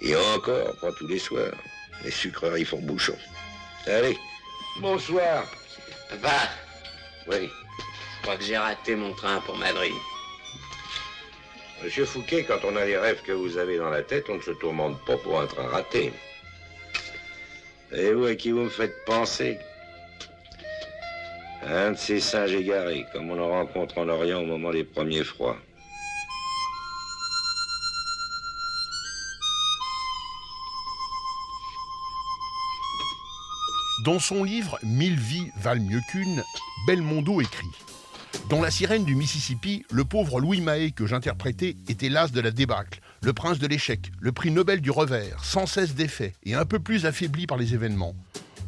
Et 0.01 0.15
encore, 0.15 0.75
pas 0.79 0.91
tous 0.97 1.07
les 1.07 1.19
soirs. 1.19 1.53
Les 2.03 2.11
sucreries 2.11 2.65
font 2.65 2.79
bouchon. 2.79 3.17
Allez, 3.85 4.17
Bonsoir. 4.79 5.45
Papa, 6.09 6.49
Oui. 7.27 7.49
je 8.17 8.21
crois 8.23 8.37
que 8.37 8.43
j'ai 8.43 8.57
raté 8.57 8.95
mon 8.95 9.13
train 9.13 9.39
pour 9.41 9.55
Madrid. 9.57 9.91
Monsieur 11.83 12.05
Fouquet, 12.05 12.45
quand 12.45 12.63
on 12.63 12.77
a 12.77 12.85
les 12.85 12.97
rêves 12.97 13.21
que 13.23 13.33
vous 13.33 13.57
avez 13.57 13.77
dans 13.77 13.89
la 13.89 14.03
tête, 14.03 14.29
on 14.29 14.35
ne 14.35 14.41
se 14.41 14.51
tourmente 14.51 15.03
pas 15.05 15.17
pour 15.17 15.41
un 15.41 15.47
train 15.47 15.67
raté. 15.67 16.13
Et 17.91 18.13
vous, 18.13 18.23
à 18.23 18.35
qui 18.35 18.51
vous 18.51 18.61
me 18.61 18.69
faites 18.69 19.03
penser? 19.03 19.59
Un 21.61 21.91
de 21.91 21.97
ces 21.97 22.21
singes 22.21 22.53
égarés, 22.53 23.05
comme 23.11 23.29
on 23.29 23.37
en 23.37 23.49
rencontre 23.49 23.97
en 23.97 24.07
Orient 24.07 24.41
au 24.41 24.45
moment 24.45 24.71
des 24.71 24.85
premiers 24.85 25.25
froids. 25.25 25.57
Dans 34.05 34.19
son 34.19 34.45
livre 34.45 34.79
Mille 34.83 35.19
vies 35.19 35.51
valent 35.57 35.83
mieux 35.83 36.01
qu'une, 36.11 36.43
Belmondo 36.87 37.41
écrit 37.41 37.71
Dans 38.49 38.61
La 38.61 38.71
sirène 38.71 39.05
du 39.05 39.15
Mississippi, 39.15 39.85
le 39.91 40.03
pauvre 40.05 40.39
Louis 40.39 40.61
Mahé 40.61 40.91
que 40.91 41.05
j'interprétais 41.05 41.75
était 41.87 42.09
l'as 42.09 42.31
de 42.31 42.41
la 42.41 42.51
débâcle, 42.51 42.99
le 43.21 43.33
prince 43.33 43.59
de 43.59 43.67
l'échec, 43.67 44.11
le 44.19 44.31
prix 44.31 44.51
Nobel 44.51 44.81
du 44.81 44.91
revers, 44.91 45.43
sans 45.43 45.65
cesse 45.65 45.95
défait 45.95 46.33
et 46.43 46.53
un 46.53 46.65
peu 46.65 46.79
plus 46.79 47.05
affaibli 47.05 47.47
par 47.47 47.57
les 47.57 47.73
événements. 47.73 48.15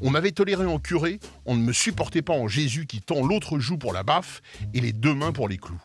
On 0.02 0.10
m'avait 0.10 0.32
toléré 0.32 0.66
en 0.66 0.80
curé, 0.80 1.20
on 1.46 1.56
ne 1.56 1.62
me 1.62 1.74
supportait 1.74 2.22
pas 2.22 2.34
en 2.34 2.48
Jésus 2.48 2.86
qui 2.86 3.02
tend 3.02 3.26
l'autre 3.26 3.60
joue 3.60 3.78
pour 3.78 3.94
la 3.94 4.04
baffe 4.04 4.42
et 4.74 4.82
les 4.82 4.94
deux 4.94 5.14
mains 5.14 5.32
pour 5.32 5.48
les 5.48 5.58
clous. 5.58 5.82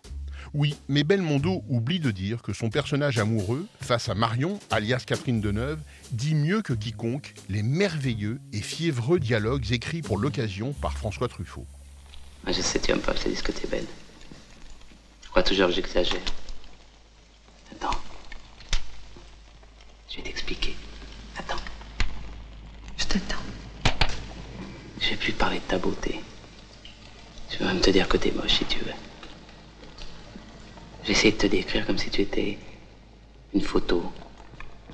Oui, 0.52 0.76
mais 0.88 1.04
Belmondo 1.04 1.62
oublie 1.68 2.00
de 2.00 2.10
dire 2.10 2.42
que 2.42 2.52
son 2.52 2.70
personnage 2.70 3.18
amoureux, 3.18 3.66
face 3.80 4.08
à 4.08 4.14
Marion, 4.14 4.58
alias 4.70 5.04
Catherine 5.06 5.40
Deneuve, 5.40 5.78
dit 6.10 6.34
mieux 6.34 6.62
que 6.62 6.72
quiconque 6.72 7.34
les 7.48 7.62
merveilleux 7.62 8.40
et 8.52 8.60
fiévreux 8.60 9.20
dialogues 9.20 9.72
écrits 9.72 10.02
pour 10.02 10.18
l'occasion 10.18 10.72
par 10.72 10.96
François 10.96 11.28
Truffaut. 11.28 11.66
Moi, 12.44 12.52
je 12.52 12.62
sais, 12.62 12.80
tu 12.80 12.90
aimes 12.90 13.00
pas, 13.00 13.14
je 13.14 13.22
te 13.22 13.28
dis 13.28 13.42
que 13.42 13.52
t'es 13.52 13.66
belle. 13.66 13.86
Je 15.22 15.28
crois 15.28 15.42
toujours 15.42 15.68
que 15.68 15.74
j'exagère. 15.74 16.20
Attends. 17.72 17.98
Je 20.08 20.16
vais 20.16 20.22
t'expliquer. 20.22 20.74
Attends. 21.36 21.62
Je 22.96 23.04
t'attends. 23.04 23.36
Je 25.00 25.10
vais 25.10 25.16
plus 25.16 25.32
parler 25.32 25.60
de 25.60 25.64
ta 25.64 25.78
beauté. 25.78 26.20
Je 27.50 27.58
vais 27.58 27.64
même 27.66 27.80
te 27.80 27.90
dire 27.90 28.08
que 28.08 28.16
t'es 28.16 28.30
moche 28.32 28.54
si 28.58 28.64
tu 28.64 28.78
veux. 28.80 28.94
J'essaie 31.04 31.32
de 31.32 31.36
te 31.36 31.46
décrire 31.46 31.86
comme 31.86 31.98
si 31.98 32.10
tu 32.10 32.22
étais 32.22 32.58
une 33.54 33.62
photo 33.62 34.12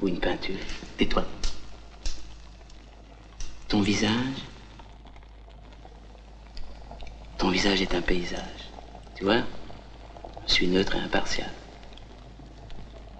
ou 0.00 0.09
une 0.09 0.19
peinture. 0.21 0.59
Tais-toi. 0.97 1.25
Ton 3.69 3.81
visage. 3.81 4.43
Ton 7.38 7.50
visage 7.50 7.83
est 7.83 7.95
un 7.95 8.00
paysage. 8.00 8.71
Tu 9.14 9.25
vois 9.25 9.43
Je 10.47 10.52
suis 10.52 10.66
neutre 10.69 10.97
et 10.97 11.00
impartial. 11.00 11.50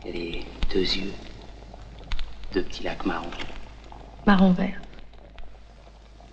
Il 0.05 0.07
y 0.07 0.11
a 0.11 0.13
les 0.13 0.47
deux 0.73 0.81
yeux. 0.81 1.13
Deux 2.53 2.63
petits 2.63 2.83
lacs 2.83 3.05
marrons. 3.05 3.31
Marron 4.27 4.53
vert. 4.53 4.81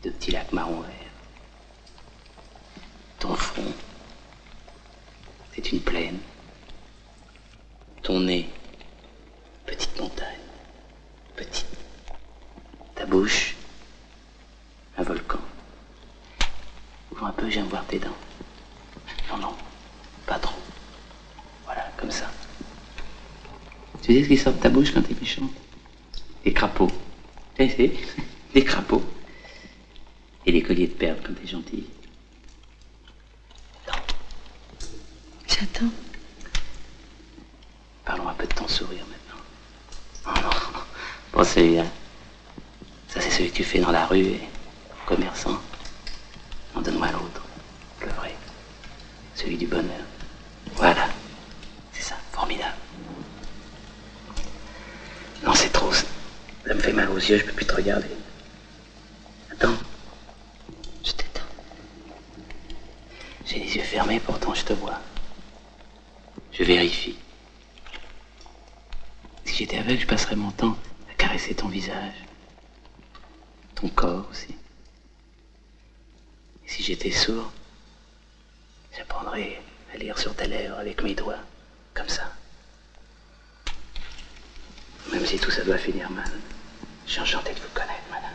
Deux 0.01 0.11
petits 0.11 0.31
lacs 0.31 0.53
marron 0.53 0.79
vert. 0.81 0.89
Ton 3.19 3.35
front, 3.35 3.73
c'est 5.53 5.71
une 5.71 5.79
plaine. 5.79 6.19
Ton 8.01 8.19
nez, 8.19 8.49
petite 9.65 9.97
montagne. 9.99 10.39
Petite. 11.35 11.67
Ta 12.95 13.05
bouche, 13.05 13.55
un 14.97 15.03
volcan. 15.03 15.39
Un 17.25 17.31
peu, 17.31 17.49
j'aime 17.49 17.67
voir 17.67 17.85
tes 17.85 17.99
dents. 17.99 18.09
Non, 19.29 19.37
non, 19.37 19.55
pas 20.25 20.37
trop. 20.39 20.59
Voilà, 21.63 21.89
comme 21.95 22.11
ça. 22.11 22.29
Tu 24.01 24.13
sais 24.13 24.23
ce 24.23 24.27
qui 24.27 24.37
sort 24.37 24.53
de 24.53 24.59
ta 24.59 24.69
bouche 24.69 24.91
quand 24.93 25.01
t'es 25.01 25.15
méchante 25.19 25.51
Des 26.43 26.51
crapauds. 26.51 26.91
Tu 27.55 27.69
sais, 27.69 27.75
c'est? 27.77 28.23
Des 28.53 28.63
crapauds. 28.65 29.03
Et 30.45 30.51
des 30.51 30.61
colliers 30.61 30.87
de 30.87 30.93
perles 30.93 31.19
quand 31.23 31.33
t'es 31.33 31.47
gentil. 31.47 31.85
J'attends. 35.47 35.91
Parlons 38.03 38.27
un 38.27 38.33
peu 38.33 38.45
de 38.45 38.53
ton 38.53 38.67
sourire 38.67 39.05
maintenant. 39.07 39.41
Oh 40.27 40.41
non, 40.41 40.81
pas 41.31 41.45
celui-là. 41.45 41.85
Ça, 43.07 43.21
c'est 43.21 43.31
celui 43.31 43.49
que 43.49 43.55
tu 43.55 43.63
fais 43.63 43.79
dans 43.79 43.91
la 43.91 44.05
rue 44.07 44.25
et 44.25 44.41
commerçant. 45.05 45.61
En 46.75 46.81
donne-moi 46.81 47.11
l'autre, 47.11 47.43
le 48.01 48.07
vrai. 48.09 48.35
Celui 49.35 49.57
du 49.57 49.67
bonheur. 49.67 50.05
Voilà. 50.75 51.07
C'est 51.91 52.01
ça, 52.03 52.15
formidable. 52.31 52.75
Non, 55.43 55.53
c'est 55.53 55.71
trop. 55.71 55.91
Ça 55.93 56.73
me 56.73 56.79
fait 56.79 56.93
mal 56.93 57.09
aux 57.09 57.17
yeux, 57.17 57.37
je 57.37 57.45
peux 57.45 57.51
plus 57.51 57.65
te 57.65 57.75
regarder. 57.75 58.07
Attends. 59.51 59.75
Je 61.03 61.11
t'attends. 61.11 61.41
J'ai 63.45 63.59
les 63.59 63.75
yeux 63.75 63.83
fermés, 63.83 64.19
pourtant 64.19 64.53
je 64.53 64.63
te 64.63 64.73
vois. 64.73 64.99
Je 66.51 66.63
vérifie. 66.63 67.17
Si 69.45 69.55
j'étais 69.55 69.77
aveugle, 69.77 70.01
je 70.01 70.07
passerais 70.07 70.35
mon 70.35 70.51
temps 70.51 70.77
à 71.11 71.13
caresser 71.15 71.53
ton 71.53 71.67
visage. 71.67 72.13
Ton 73.75 73.89
corps 73.89 74.27
aussi. 74.31 74.55
Si 76.65 76.83
j'étais 76.83 77.11
sourd, 77.11 77.51
j'apprendrais 78.97 79.61
à 79.93 79.97
lire 79.97 80.17
sur 80.17 80.35
tes 80.35 80.47
lèvres 80.47 80.77
avec 80.77 81.03
mes 81.03 81.13
doigts, 81.13 81.39
comme 81.93 82.09
ça. 82.09 82.33
Même 85.11 85.25
si 85.25 85.37
tout 85.37 85.51
ça 85.51 85.63
doit 85.63 85.77
finir 85.77 86.09
mal. 86.09 86.31
Je 87.05 87.11
suis 87.11 87.21
enchanté 87.21 87.53
de 87.53 87.59
vous 87.59 87.73
connaître, 87.73 88.03
madame. 88.09 88.31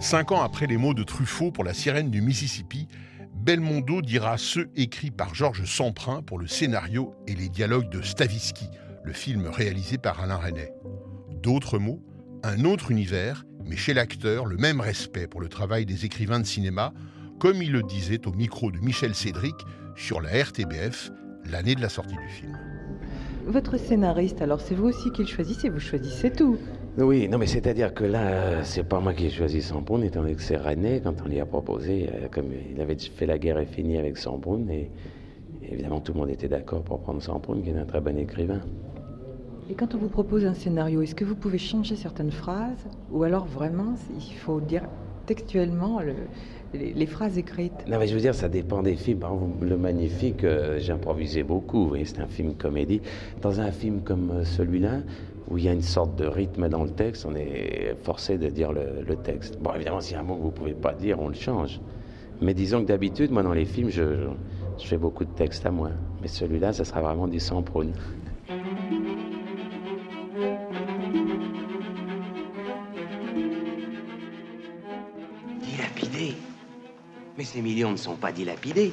Cinq 0.00 0.32
ans 0.32 0.42
après 0.42 0.66
les 0.66 0.76
mots 0.76 0.94
de 0.94 1.04
Truffaut 1.04 1.50
pour 1.50 1.64
La 1.64 1.72
sirène 1.72 2.10
du 2.10 2.20
Mississippi, 2.20 2.88
Belmondo 3.32 4.02
dira 4.02 4.36
ceux 4.36 4.70
écrits 4.74 5.10
par 5.10 5.34
Georges 5.34 5.64
Semprin 5.64 6.22
pour 6.22 6.38
le 6.38 6.46
scénario 6.46 7.14
et 7.26 7.34
les 7.34 7.48
dialogues 7.48 7.88
de 7.88 8.02
Stavisky, 8.02 8.68
le 9.02 9.12
film 9.12 9.46
réalisé 9.46 9.96
par 9.98 10.20
Alain 10.20 10.36
Resnais. 10.36 10.72
D'autres 11.44 11.78
mots, 11.78 12.00
un 12.42 12.64
autre 12.64 12.90
univers, 12.90 13.44
mais 13.66 13.76
chez 13.76 13.92
l'acteur, 13.92 14.46
le 14.46 14.56
même 14.56 14.80
respect 14.80 15.26
pour 15.26 15.42
le 15.42 15.48
travail 15.48 15.84
des 15.84 16.06
écrivains 16.06 16.40
de 16.40 16.46
cinéma, 16.46 16.94
comme 17.38 17.60
il 17.60 17.70
le 17.70 17.82
disait 17.82 18.26
au 18.26 18.32
micro 18.32 18.70
de 18.70 18.78
Michel 18.78 19.14
Cédric 19.14 19.54
sur 19.94 20.22
la 20.22 20.30
RTBF 20.42 21.10
l'année 21.44 21.74
de 21.74 21.82
la 21.82 21.90
sortie 21.90 22.16
du 22.16 22.28
film. 22.28 22.56
Votre 23.44 23.78
scénariste, 23.78 24.40
alors 24.40 24.62
c'est 24.62 24.74
vous 24.74 24.86
aussi 24.86 25.10
qui 25.10 25.20
le 25.20 25.28
choisissez, 25.28 25.68
vous 25.68 25.80
choisissez 25.80 26.30
tout. 26.30 26.56
Oui, 26.96 27.28
non, 27.28 27.36
mais 27.36 27.46
c'est-à-dire 27.46 27.92
que 27.92 28.04
là, 28.04 28.64
c'est 28.64 28.88
pas 28.88 29.00
moi 29.00 29.12
qui 29.12 29.26
ai 29.26 29.30
choisi 29.30 29.60
Sambrun, 29.60 30.00
étant 30.00 30.22
donné 30.22 30.36
que 30.36 30.42
c'est 30.42 30.56
René, 30.56 31.02
quand 31.04 31.14
on 31.26 31.28
lui 31.28 31.40
a 31.40 31.44
proposé, 31.44 32.08
euh, 32.08 32.28
comme 32.30 32.46
il 32.74 32.80
avait 32.80 32.96
fait 32.96 33.26
La 33.26 33.36
guerre 33.36 33.58
est 33.58 33.66
finie 33.66 33.98
avec 33.98 34.16
Sambrun, 34.16 34.66
et 34.70 34.90
évidemment 35.70 36.00
tout 36.00 36.14
le 36.14 36.20
monde 36.20 36.30
était 36.30 36.48
d'accord 36.48 36.82
pour 36.84 37.02
prendre 37.02 37.20
Sambrun, 37.20 37.60
qui 37.60 37.68
est 37.68 37.76
un 37.76 37.84
très 37.84 38.00
bon 38.00 38.16
écrivain. 38.16 38.62
Et 39.70 39.74
quand 39.74 39.94
on 39.94 39.98
vous 39.98 40.08
propose 40.08 40.44
un 40.44 40.52
scénario, 40.52 41.00
est-ce 41.00 41.14
que 41.14 41.24
vous 41.24 41.34
pouvez 41.34 41.56
changer 41.56 41.96
certaines 41.96 42.30
phrases 42.30 42.84
Ou 43.10 43.22
alors 43.22 43.46
vraiment, 43.46 43.94
il 44.14 44.34
faut 44.34 44.60
dire 44.60 44.82
textuellement 45.24 46.00
le- 46.02 46.14
les, 46.74 47.06
phrases 47.06 47.38
écrites? 47.38 47.72
Non, 47.88 47.98
mais 47.98 48.06
je 48.06 48.14
veux 48.14 48.20
dire, 48.20 48.34
ça 48.34 48.50
dépend 48.50 48.82
des 48.82 48.94
films. 48.94 49.20
Par 49.20 49.32
exemple, 49.32 49.64
Le 49.64 49.78
Magnifique, 49.78 50.44
euh, 50.44 50.78
j'ai 50.80 50.92
improvisé 50.92 51.44
beaucoup. 51.44 51.94
C'est 52.04 52.20
un 52.20 52.26
film 52.26 52.54
comédie. 52.54 53.00
Dans 53.40 53.60
un 53.60 53.70
film 53.70 54.02
comme 54.02 54.30
euh, 54.32 54.44
celui-là, 54.44 55.00
où 55.48 55.56
il 55.56 55.64
y 55.64 55.68
a 55.68 55.72
une 55.72 55.82
sorte 55.82 56.14
de 56.16 56.26
rythme 56.26 56.68
dans 56.68 56.84
le 56.84 56.90
texte, 56.90 57.24
on 57.24 57.34
est 57.34 57.96
forcé 58.02 58.36
de 58.36 58.48
dire 58.48 58.70
le, 58.70 59.16
texte. 59.16 59.56
Bon, 59.62 59.72
évidemment, 59.74 60.00
s'il 60.02 60.14
y 60.14 60.16
a 60.16 60.20
un 60.20 60.24
mot 60.24 60.36
que 60.36 60.40
vous 60.40 60.48
ne 60.48 60.52
pouvez 60.52 60.74
pas 60.74 60.92
dire, 60.92 61.20
on 61.20 61.28
le 61.28 61.34
change. 61.34 61.80
Mais 62.42 62.52
disons 62.52 62.82
que 62.82 62.88
d'habitude, 62.88 63.30
moi, 63.30 63.42
dans 63.42 63.54
les 63.54 63.64
films, 63.64 63.88
je 63.88 64.28
fais 64.78 64.98
beaucoup 64.98 65.24
de 65.24 65.30
textes 65.30 65.64
à 65.64 65.70
moi. 65.70 65.90
Mais 66.20 66.28
celui-là, 66.28 66.74
ça 66.74 66.84
sera 66.84 67.00
vraiment 67.00 67.28
du 67.28 67.40
sans 67.40 67.62
prône. 67.62 67.94
Ces 77.44 77.60
millions 77.60 77.92
ne 77.92 77.96
sont 77.96 78.16
pas 78.16 78.32
dilapidés. 78.32 78.92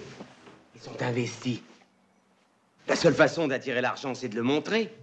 Ils 0.75 0.81
sont 0.81 1.01
investis. 1.01 1.61
La 2.87 2.95
seule 2.95 3.13
façon 3.13 3.47
d'attirer 3.47 3.81
l'argent, 3.81 4.13
c'est 4.13 4.29
de 4.29 4.35
le 4.35 4.43
montrer. 4.43 4.93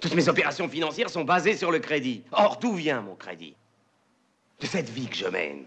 Toutes 0.00 0.14
mes 0.14 0.28
opérations 0.28 0.68
financières 0.68 1.10
sont 1.10 1.24
basées 1.24 1.56
sur 1.56 1.70
le 1.70 1.78
crédit. 1.78 2.24
Or, 2.32 2.58
d'où 2.58 2.74
vient 2.74 3.00
mon 3.00 3.14
crédit? 3.14 3.54
De 4.60 4.66
cette 4.66 4.88
vie 4.90 5.06
que 5.06 5.16
je 5.16 5.26
mène. 5.26 5.64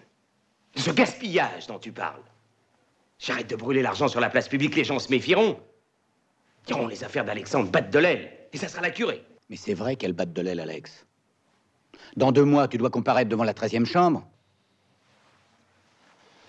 De 0.76 0.82
ce 0.82 0.92
gaspillage 0.92 1.68
dont 1.68 1.80
tu 1.80 1.92
parles. 1.92 2.24
J'arrête 3.18 3.50
de 3.50 3.56
brûler 3.56 3.82
l'argent 3.82 4.10
sur 4.10 4.20
la 4.20 4.30
place 4.30 4.50
publique, 4.50 4.76
les 4.76 4.84
gens 4.84 5.00
se 5.00 5.10
méfieront. 5.10 5.58
Diront 6.68 6.88
les 6.88 7.04
affaires 7.04 7.24
d'Alexandre 7.24 7.72
battent 7.72 7.94
de 7.94 8.00
l'aile. 8.00 8.32
Et 8.52 8.58
ça 8.58 8.68
sera 8.68 8.82
la 8.82 8.92
curée. 8.92 9.24
Mais 9.50 9.56
c'est 9.56 9.74
vrai 9.74 9.96
qu'elle 9.96 10.14
batte 10.14 10.34
de 10.34 10.42
l'aile, 10.42 10.60
Alex. 10.60 11.06
Dans 12.18 12.32
deux 12.32 12.44
mois, 12.44 12.68
tu 12.68 12.78
dois 12.78 12.90
comparaître 12.90 13.30
devant 13.30 13.44
la 13.44 13.54
13e 13.54 13.86
chambre. 13.86 14.28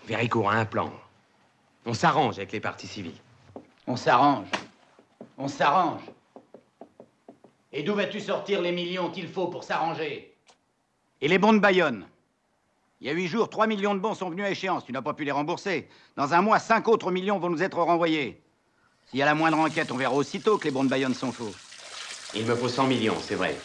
Véricourt 0.07 0.51
a 0.51 0.55
un 0.55 0.65
plan. 0.65 0.93
On 1.85 1.93
s'arrange 1.93 2.39
avec 2.39 2.53
les 2.53 2.61
partis 2.61 2.87
civils. 2.87 3.21
On 3.87 3.97
s'arrange. 3.97 4.47
On 5.37 5.49
s'arrange. 5.49 6.03
Et 7.73 7.83
d'où 7.83 7.95
vas-tu 7.95 8.21
sortir 8.21 8.61
les 8.61 8.73
millions 8.73 9.11
qu'il 9.11 9.29
faut 9.29 9.49
pour 9.49 9.65
s'arranger? 9.65 10.35
Et 11.21 11.29
les 11.29 11.39
bons 11.39 11.53
de 11.53 11.59
Bayonne? 11.59 12.07
Il 13.01 13.07
y 13.07 13.11
a 13.11 13.13
huit 13.13 13.27
jours, 13.27 13.51
3 13.51 13.67
millions 13.67 13.95
de 13.95 14.01
bons 14.01 14.15
sont 14.15 14.31
venus 14.31 14.45
à 14.45 14.51
échéance. 14.51 14.85
Tu 14.85 14.93
n'as 14.93 15.03
pas 15.03 15.13
pu 15.13 15.25
les 15.25 15.33
rembourser. 15.33 15.89
Dans 16.17 16.33
un 16.33 16.41
mois, 16.41 16.59
cinq 16.59 16.89
autres 16.89 17.11
millions 17.11 17.39
vont 17.39 17.51
nous 17.51 17.63
être 17.63 17.79
renvoyés. 17.79 18.41
S'il 19.11 19.19
y 19.19 19.23
a 19.23 19.27
la 19.27 19.35
moindre 19.35 19.59
enquête, 19.59 19.91
on 19.91 19.97
verra 19.97 20.15
aussitôt 20.15 20.57
que 20.57 20.65
les 20.65 20.71
bons 20.71 20.85
de 20.85 20.89
Bayonne 20.89 21.15
sont 21.15 21.33
faux. 21.33 21.53
Il 22.35 22.47
me 22.47 22.55
faut 22.55 22.69
100 22.69 22.87
millions, 22.87 23.17
c'est 23.21 23.35
vrai. 23.35 23.57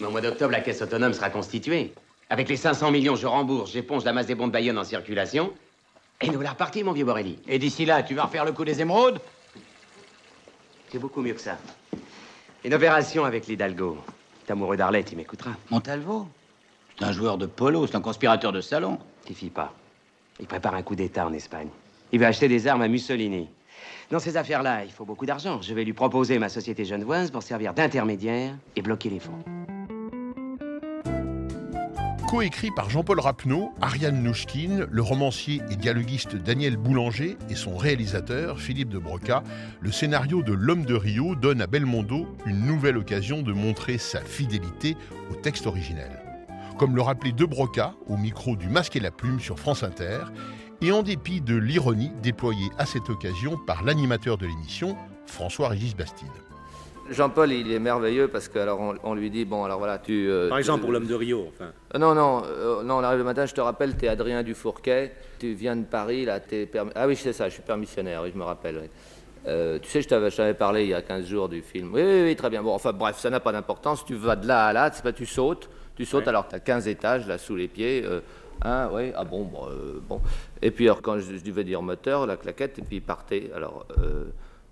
Mais 0.00 0.06
au 0.06 0.10
mois 0.10 0.20
d'octobre, 0.20 0.52
la 0.52 0.60
caisse 0.60 0.80
autonome 0.80 1.12
sera 1.12 1.30
constituée. 1.30 1.92
Avec 2.30 2.48
les 2.48 2.56
500 2.56 2.90
millions, 2.90 3.16
je 3.16 3.26
rembourse, 3.26 3.72
j'éponge 3.72 4.04
la 4.04 4.12
masse 4.12 4.26
des 4.26 4.34
bons 4.34 4.46
de 4.46 4.52
Bayonne 4.52 4.78
en 4.78 4.84
circulation. 4.84 5.52
Et 6.20 6.28
nous 6.28 6.40
la 6.40 6.50
repartir, 6.50 6.84
mon 6.84 6.92
vieux 6.92 7.04
Borelli. 7.04 7.38
Et 7.46 7.58
d'ici 7.58 7.84
là, 7.84 8.02
tu 8.02 8.14
vas 8.14 8.24
refaire 8.24 8.44
le 8.44 8.52
coup 8.52 8.64
des 8.64 8.80
émeraudes? 8.80 9.20
C'est 10.90 10.98
beaucoup 10.98 11.20
mieux 11.20 11.34
que 11.34 11.40
ça. 11.40 11.58
Une 12.64 12.72
opération 12.72 13.24
avec 13.24 13.46
l'Hidalgo. 13.46 13.98
T'es 14.46 14.52
amoureux 14.52 14.76
d'Arlette, 14.76 15.12
il 15.12 15.16
m'écoutera. 15.16 15.50
Montalvo? 15.70 16.26
C'est 16.98 17.04
un 17.04 17.12
joueur 17.12 17.36
de 17.36 17.46
polo, 17.46 17.86
c'est 17.86 17.96
un 17.96 18.00
conspirateur 18.00 18.52
de 18.52 18.60
salon. 18.60 18.98
T'y 19.24 19.34
fie 19.34 19.50
pas. 19.50 19.74
Il 20.40 20.46
prépare 20.46 20.74
un 20.74 20.82
coup 20.82 20.94
d'État 20.94 21.26
en 21.26 21.32
Espagne. 21.32 21.68
Il 22.12 22.20
veut 22.20 22.26
acheter 22.26 22.48
des 22.48 22.66
armes 22.66 22.82
à 22.82 22.88
Mussolini. 22.88 23.48
Dans 24.10 24.18
ces 24.18 24.36
affaires-là, 24.36 24.84
il 24.84 24.92
faut 24.92 25.04
beaucoup 25.04 25.26
d'argent. 25.26 25.60
Je 25.60 25.74
vais 25.74 25.84
lui 25.84 25.92
proposer 25.92 26.38
ma 26.38 26.48
société 26.48 26.84
genevoise 26.84 27.30
pour 27.30 27.42
servir 27.42 27.74
d'intermédiaire 27.74 28.54
et 28.76 28.82
bloquer 28.82 29.10
les 29.10 29.20
fonds. 29.20 29.42
Coécrit 32.34 32.72
par 32.72 32.90
Jean-Paul 32.90 33.20
Rapneau, 33.20 33.72
Ariane 33.80 34.20
Nouchkine, 34.20 34.88
le 34.90 35.02
romancier 35.02 35.62
et 35.70 35.76
dialoguiste 35.76 36.34
Daniel 36.34 36.76
Boulanger 36.76 37.38
et 37.48 37.54
son 37.54 37.76
réalisateur 37.76 38.58
Philippe 38.58 38.88
de 38.88 38.98
Broca, 38.98 39.44
le 39.80 39.92
scénario 39.92 40.42
de 40.42 40.52
L'homme 40.52 40.84
de 40.84 40.94
Rio 40.94 41.36
donne 41.36 41.62
à 41.62 41.68
Belmondo 41.68 42.26
une 42.44 42.66
nouvelle 42.66 42.96
occasion 42.96 43.42
de 43.42 43.52
montrer 43.52 43.98
sa 43.98 44.20
fidélité 44.20 44.96
au 45.30 45.36
texte 45.36 45.68
originel. 45.68 46.10
Comme 46.76 46.96
le 46.96 47.02
rappelait 47.02 47.30
de 47.30 47.44
Broca 47.44 47.94
au 48.08 48.16
micro 48.16 48.56
du 48.56 48.68
Masque 48.68 48.96
et 48.96 49.00
la 49.00 49.12
Plume 49.12 49.38
sur 49.38 49.60
France 49.60 49.84
Inter, 49.84 50.24
et 50.82 50.90
en 50.90 51.04
dépit 51.04 51.40
de 51.40 51.54
l'ironie 51.54 52.10
déployée 52.20 52.68
à 52.78 52.84
cette 52.84 53.10
occasion 53.10 53.60
par 53.64 53.84
l'animateur 53.84 54.38
de 54.38 54.46
l'émission, 54.46 54.96
François-Régis 55.26 55.94
Bastide. 55.94 56.26
Jean-Paul, 57.10 57.52
il 57.52 57.70
est 57.70 57.78
merveilleux 57.78 58.28
parce 58.28 58.48
que 58.48 58.58
alors 58.58 58.80
on, 58.80 58.94
on 59.02 59.14
lui 59.14 59.30
dit 59.30 59.44
bon 59.44 59.64
alors 59.64 59.78
voilà 59.78 59.98
tu. 59.98 60.28
euh, 60.30 60.48
Par 60.48 60.56
tu- 60.56 60.60
exemple, 60.60 60.82
pour 60.82 60.92
l'homme 60.92 61.06
de 61.06 61.14
Rio, 61.14 61.46
enfin. 61.48 61.70
Euh, 61.94 61.98
non 61.98 62.14
non 62.14 62.42
euh, 62.46 62.82
non 62.82 62.94
on 62.96 63.02
arrive 63.02 63.18
le 63.18 63.24
matin 63.24 63.44
je 63.46 63.54
te 63.54 63.60
rappelle 63.60 63.94
t'es 63.96 64.08
Adrien 64.08 64.42
Dufourquet 64.42 65.12
tu 65.38 65.52
viens 65.52 65.76
de 65.76 65.84
Paris 65.84 66.24
là 66.24 66.40
t'es 66.40 66.70
ah 66.94 67.06
oui 67.06 67.14
c'est 67.16 67.32
ça 67.34 67.48
je 67.48 67.54
suis 67.54 67.62
permissionnaire 67.62 68.22
oui 68.22 68.30
je 68.32 68.38
me 68.38 68.44
rappelle 68.44 68.78
oui. 68.82 68.88
Euh, 69.46 69.78
tu 69.78 69.90
sais 69.90 70.00
je 70.02 70.08
t'avais 70.08 70.54
parlé 70.54 70.84
il 70.84 70.88
y 70.88 70.94
a 70.94 71.02
15 71.02 71.26
jours 71.26 71.48
du 71.50 71.60
film 71.60 71.90
oui 71.92 72.02
oui, 72.02 72.22
oui, 72.24 72.36
très 72.36 72.48
bien 72.48 72.62
bon 72.62 72.72
enfin 72.74 72.92
bref 72.94 73.18
ça 73.18 73.28
n'a 73.28 73.40
pas 73.40 73.52
d'importance 73.52 74.04
tu 74.06 74.14
vas 74.14 74.36
de 74.36 74.46
là 74.48 74.66
à 74.68 74.72
là 74.72 74.90
c'est 74.92 75.02
pas 75.02 75.12
tu 75.12 75.26
sautes 75.26 75.68
tu 75.96 76.06
sautes 76.06 76.22
Ouais. 76.22 76.28
alors 76.30 76.48
t'as 76.48 76.58
15 76.60 76.88
étages 76.88 77.26
là 77.28 77.36
sous 77.38 77.54
les 77.56 77.68
pieds 77.68 78.04
Hein, 78.62 78.88
oui, 78.92 79.10
ah 79.16 79.24
bon, 79.24 79.42
bon, 79.42 79.66
bon. 80.08 80.20
Et 80.62 80.70
puis 80.70 80.84
alors 80.86 81.02
quand 81.02 81.18
je, 81.18 81.36
je 81.36 81.42
devais 81.44 81.64
dire 81.64 81.82
moteur, 81.82 82.24
la 82.24 82.36
claquette, 82.36 82.78
et 82.78 82.82
puis 82.82 82.96
il 82.98 83.02
partait. 83.02 83.50
Alors, 83.54 83.84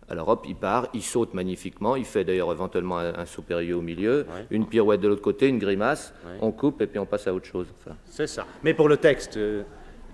alors 0.09 0.29
hop, 0.29 0.45
il 0.49 0.57
part, 0.57 0.89
il 0.95 1.03
saute 1.03 1.33
magnifiquement, 1.35 1.97
il 1.97 2.05
fait 2.05 2.25
d'ailleurs 2.25 2.51
éventuellement 2.53 2.99
un, 2.99 3.15
un 3.15 3.25
au 3.73 3.81
milieu, 3.81 4.27
Ouais. 4.29 4.47
une 4.51 4.67
pirouette 4.67 5.01
de 5.01 5.09
l'autre 5.09 5.23
côté, 5.23 5.49
une 5.49 5.59
grimace, 5.59 6.13
Ouais. 6.27 6.39
on 6.41 6.51
coupe 6.53 6.81
et 6.83 6.87
puis 6.87 6.99
on 6.99 7.07
passe 7.07 7.27
à 7.27 7.35
autre 7.35 7.47
chose. 7.47 7.67
enfin. 7.81 7.97
C'est 8.07 8.27
ça. 8.27 8.45
Mais 8.63 8.75
pour 8.75 8.89
le 8.89 8.97
texte, 8.97 9.37
euh, 9.37 9.63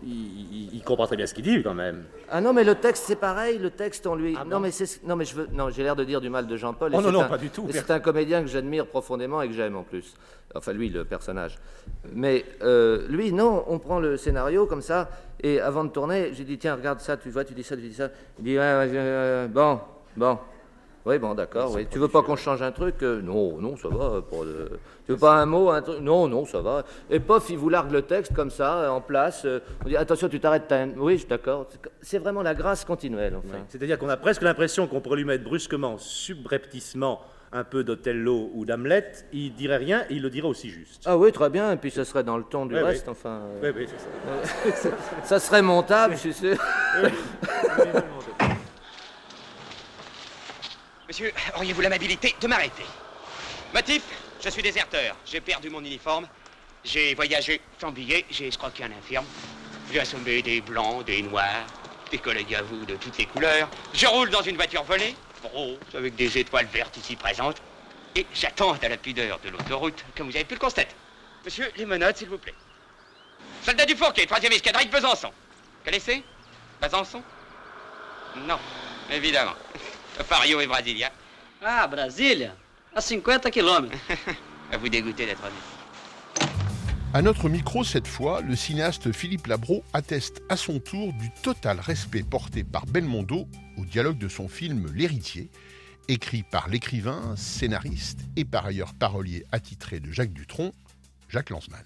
il, 0.05 0.83
comprend 0.85 1.07
très 1.07 1.17
bien 1.17 1.27
ce 1.27 1.35
qu'il 1.35 1.45
dit 1.45 1.63
quand 1.63 1.75
même. 1.75 2.05
Ah 2.31 2.41
non, 2.41 2.53
mais 2.53 2.65
le 2.65 2.75
texte 2.75 3.05
c'est 3.07 3.17
pareil, 3.17 3.59
le 3.59 3.71
texte 3.71 4.07
on 4.07 4.15
lui. 4.15 4.35
Ah 4.39 4.45
non 4.45 4.57
bon 4.57 4.61
mais 4.61 4.71
c'est 4.71 5.03
non 5.05 5.17
mais 5.17 5.25
je 5.25 5.35
veux 5.35 5.49
non 5.53 5.71
j'ai 5.71 5.83
l'air 5.83 5.97
de 5.97 6.05
dire 6.05 6.21
du 6.21 6.31
mal 6.31 6.47
de 6.47 6.57
Jean-Paul. 6.57 6.93
Oh 6.95 7.01
non, 7.01 7.13
non, 7.13 7.23
un- 7.23 7.29
pas 7.29 7.39
du 7.39 7.51
tout. 7.51 7.67
C'est 7.71 7.91
un 7.91 8.01
comédien 8.01 8.43
que 8.43 8.49
j'admire 8.49 8.87
profondément 8.87 9.43
et 9.43 9.49
que 9.49 9.55
j'aime 9.55 9.77
en 9.77 9.83
plus. 9.83 10.15
Enfin 10.55 10.73
lui 10.73 10.89
le 10.89 11.05
personnage. 11.05 11.59
Mais 12.13 12.45
euh, 12.63 13.07
lui 13.09 13.33
non, 13.33 13.65
on 13.67 13.79
prend 13.79 14.01
le 14.01 14.17
scénario 14.17 14.67
comme 14.67 14.83
ça 14.83 15.11
et 15.41 15.61
avant 15.61 15.85
de 15.85 15.91
tourner, 15.91 16.31
j'ai 16.33 16.45
dit 16.45 16.59
tiens 16.59 16.75
regarde 16.75 17.01
ça, 17.01 17.17
tu 17.17 17.31
vois, 17.31 17.45
tu 17.45 17.55
dis 17.55 17.63
ça, 17.63 17.77
tu 17.77 17.83
dis 17.83 17.95
ça. 17.95 18.09
Il 18.39 18.45
dit 18.45 18.53
ouais, 18.53 18.59
ouais, 18.59 18.91
euh, 18.95 19.47
bon 19.49 19.81
bon. 20.17 20.39
Oui, 21.07 21.19
bon, 21.19 21.35
d'accord. 21.35 21.73
Oui. 21.75 21.87
Tu 21.91 21.99
veux 21.99 22.09
pas 22.09 22.23
qu'on 22.23 22.37
change 22.37 22.61
un 22.61 22.73
truc 22.73 22.97
Euh, 23.03 23.23
Non, 23.23 23.57
non, 23.59 23.77
ça 23.77 23.89
va. 23.89 24.21
Pas 24.21 24.45
de... 24.45 24.69
Tu 25.07 25.13
veux 25.13 25.17
pas 25.19 25.37
un 25.37 25.47
mot 25.47 25.71
un 25.71 25.81
truc 25.81 26.01
Non, 26.01 26.29
non, 26.29 26.45
ça 26.45 26.61
va. 26.61 26.85
Et 27.09 27.19
pof, 27.21 27.49
il 27.49 27.57
vous 27.57 27.69
largue 27.71 27.93
le 27.93 28.03
texte 28.03 28.35
comme 28.35 28.51
ça, 28.51 28.79
euh, 28.81 28.89
en 28.91 29.01
place. 29.01 29.43
euh, 29.47 29.61
On 29.85 29.89
dit 29.89 29.97
attention, 29.97 30.29
tu 30.29 30.39
t'arrêtes. 30.41 30.73
Oui, 30.97 31.25
d'accord. 31.29 31.67
C'est- 32.03 32.19
vraiment 32.19 32.43
la 32.43 32.55
grâce 32.55 32.85
continuelle, 32.85 33.35
enfin. 33.37 33.59
C'est-à-dire 33.69 33.99
qu'on 33.99 34.09
a 34.11 34.17
presque 34.19 34.43
l'impression 34.43 34.87
qu'on 34.87 35.01
pourrait 35.01 35.17
lui 35.19 35.25
mettre 35.25 35.45
brusquement, 35.45 35.97
subrepticement, 35.99 37.21
un 37.51 37.65
peu 37.65 37.83
d'Othello 37.85 38.51
ou 38.53 38.67
d'Hamlet, 38.67 39.11
il 39.33 39.55
dirait 39.55 39.79
rien 39.79 40.03
et 40.11 40.17
il 40.17 40.23
le 40.23 40.29
dirait 40.29 40.49
aussi 40.49 40.69
juste. 40.69 41.05
Ah 41.07 41.17
oui, 41.17 41.33
très 41.33 41.49
bien. 41.49 41.73
Et 41.73 41.77
puis 41.77 41.91
ce 41.91 42.05
serait 42.05 42.23
dans 42.23 42.37
le 42.37 42.43
ton 42.45 42.67
du 42.67 42.75
Oui, 42.75 42.81
oui. 42.83 42.87
reste, 42.89 43.09
enfin. 43.09 43.41
euh, 43.63 43.73
Oui, 43.75 43.85
oui, 43.87 43.89
c'est 44.67 44.71
ça. 44.77 44.91
ça 45.25 45.39
serait 45.41 45.63
montable, 45.63 46.15
je 46.17 46.19
suis 46.19 46.35
sûr. 46.35 46.57
Monsieur, 51.09 51.33
auriez-vous 51.57 51.81
l'amabilité 51.81 52.35
de 52.39 52.47
m'arrêter? 52.47 52.85
Motif 53.73 54.03
Je 54.45 54.51
suis 54.51 54.63
déserteur. 54.63 55.17
J'ai 55.25 55.41
perdu 55.41 55.71
mon 55.71 55.81
uniforme. 55.81 56.29
J'ai 56.85 57.15
voyagé 57.15 57.63
sans 57.81 57.91
billet. 57.91 58.27
J'ai 58.31 58.49
escroqué 58.49 58.85
un 58.85 58.93
infirme. 58.93 59.25
J'ai 59.91 60.01
assommé 60.01 60.43
des 60.43 60.61
blancs, 60.61 61.07
des 61.07 61.23
noirs, 61.23 61.65
des 62.11 62.19
collègues 62.19 62.55
à 62.55 62.63
vous 62.63 62.85
de 62.85 62.95
toutes 62.97 63.17
les 63.17 63.25
couleurs. 63.25 63.71
Je 63.95 64.07
roule 64.07 64.29
dans 64.29 64.43
une 64.43 64.57
voiture 64.57 64.83
volée, 64.83 65.15
rose, 65.45 65.79
avec 65.95 66.15
des 66.15 66.37
étoiles 66.37 66.67
vertes 66.67 66.99
ici 66.99 67.17
présentes. 67.17 67.57
Et 68.15 68.27
j'attends 68.35 68.75
à 68.75 68.89
la 68.89 68.99
pudeur 68.99 69.41
de 69.43 69.49
l'autoroute, 69.49 70.05
comme 70.15 70.29
vous 70.29 70.37
avez 70.37 70.45
pu 70.45 70.55
le 70.55 70.61
constater. 70.61 70.95
Monsieur, 71.43 71.73
les 71.77 71.87
menottes, 71.87 72.19
s'il 72.19 72.29
vous 72.29 72.37
plaît. 72.37 72.55
Soldat 73.63 73.87
du 73.87 73.97
Fourquet, 73.97 74.27
troisième 74.27 74.53
escadrille 74.53 74.89
de 74.89 74.93
Besançon. 74.93 75.33
Connaissez 75.87 76.23
Besançon? 76.83 77.23
Non, 78.37 78.59
évidemment. 79.11 79.55
Fario 80.25 80.61
et 80.61 80.67
Brasilia. 80.67 81.11
Ah, 81.63 81.87
Brasília? 81.87 82.55
A 82.95 83.01
50 83.01 83.51
quilômetros. 83.51 83.99
À 84.73 84.77
vous 84.77 84.89
dégoûter 84.89 85.27
d'être 85.27 85.43
honnête. 85.43 86.49
À 87.15 87.23
notre 87.23 87.49
micro, 87.49 87.85
cette 87.85 88.07
fois, 88.07 88.43
le 88.43 88.55
cinéaste 88.55 89.13
Philippe 89.13 89.47
Labro 89.47 89.83
atteste 89.95 90.43
à 90.51 90.57
son 90.59 90.79
tour 90.79 91.15
du 91.15 91.31
total 91.43 91.81
respect 91.81 92.23
porté 92.23 92.65
par 92.65 92.85
Belmondo 92.85 93.49
au 93.79 93.85
dialogue 93.87 94.19
de 94.19 94.29
son 94.29 94.47
film 94.47 94.93
L'héritier, 94.95 95.49
écrit 96.09 96.43
par 96.43 96.69
l'écrivain, 96.69 97.35
scénariste 97.37 98.21
et 98.37 98.45
par 98.45 98.67
ailleurs 98.67 98.93
parolier 98.93 99.47
attitré 99.53 100.01
de 100.01 100.13
Jacques 100.13 100.35
Dutronc, 100.35 100.75
Jacques 101.31 101.49
Lanzmann. 101.49 101.81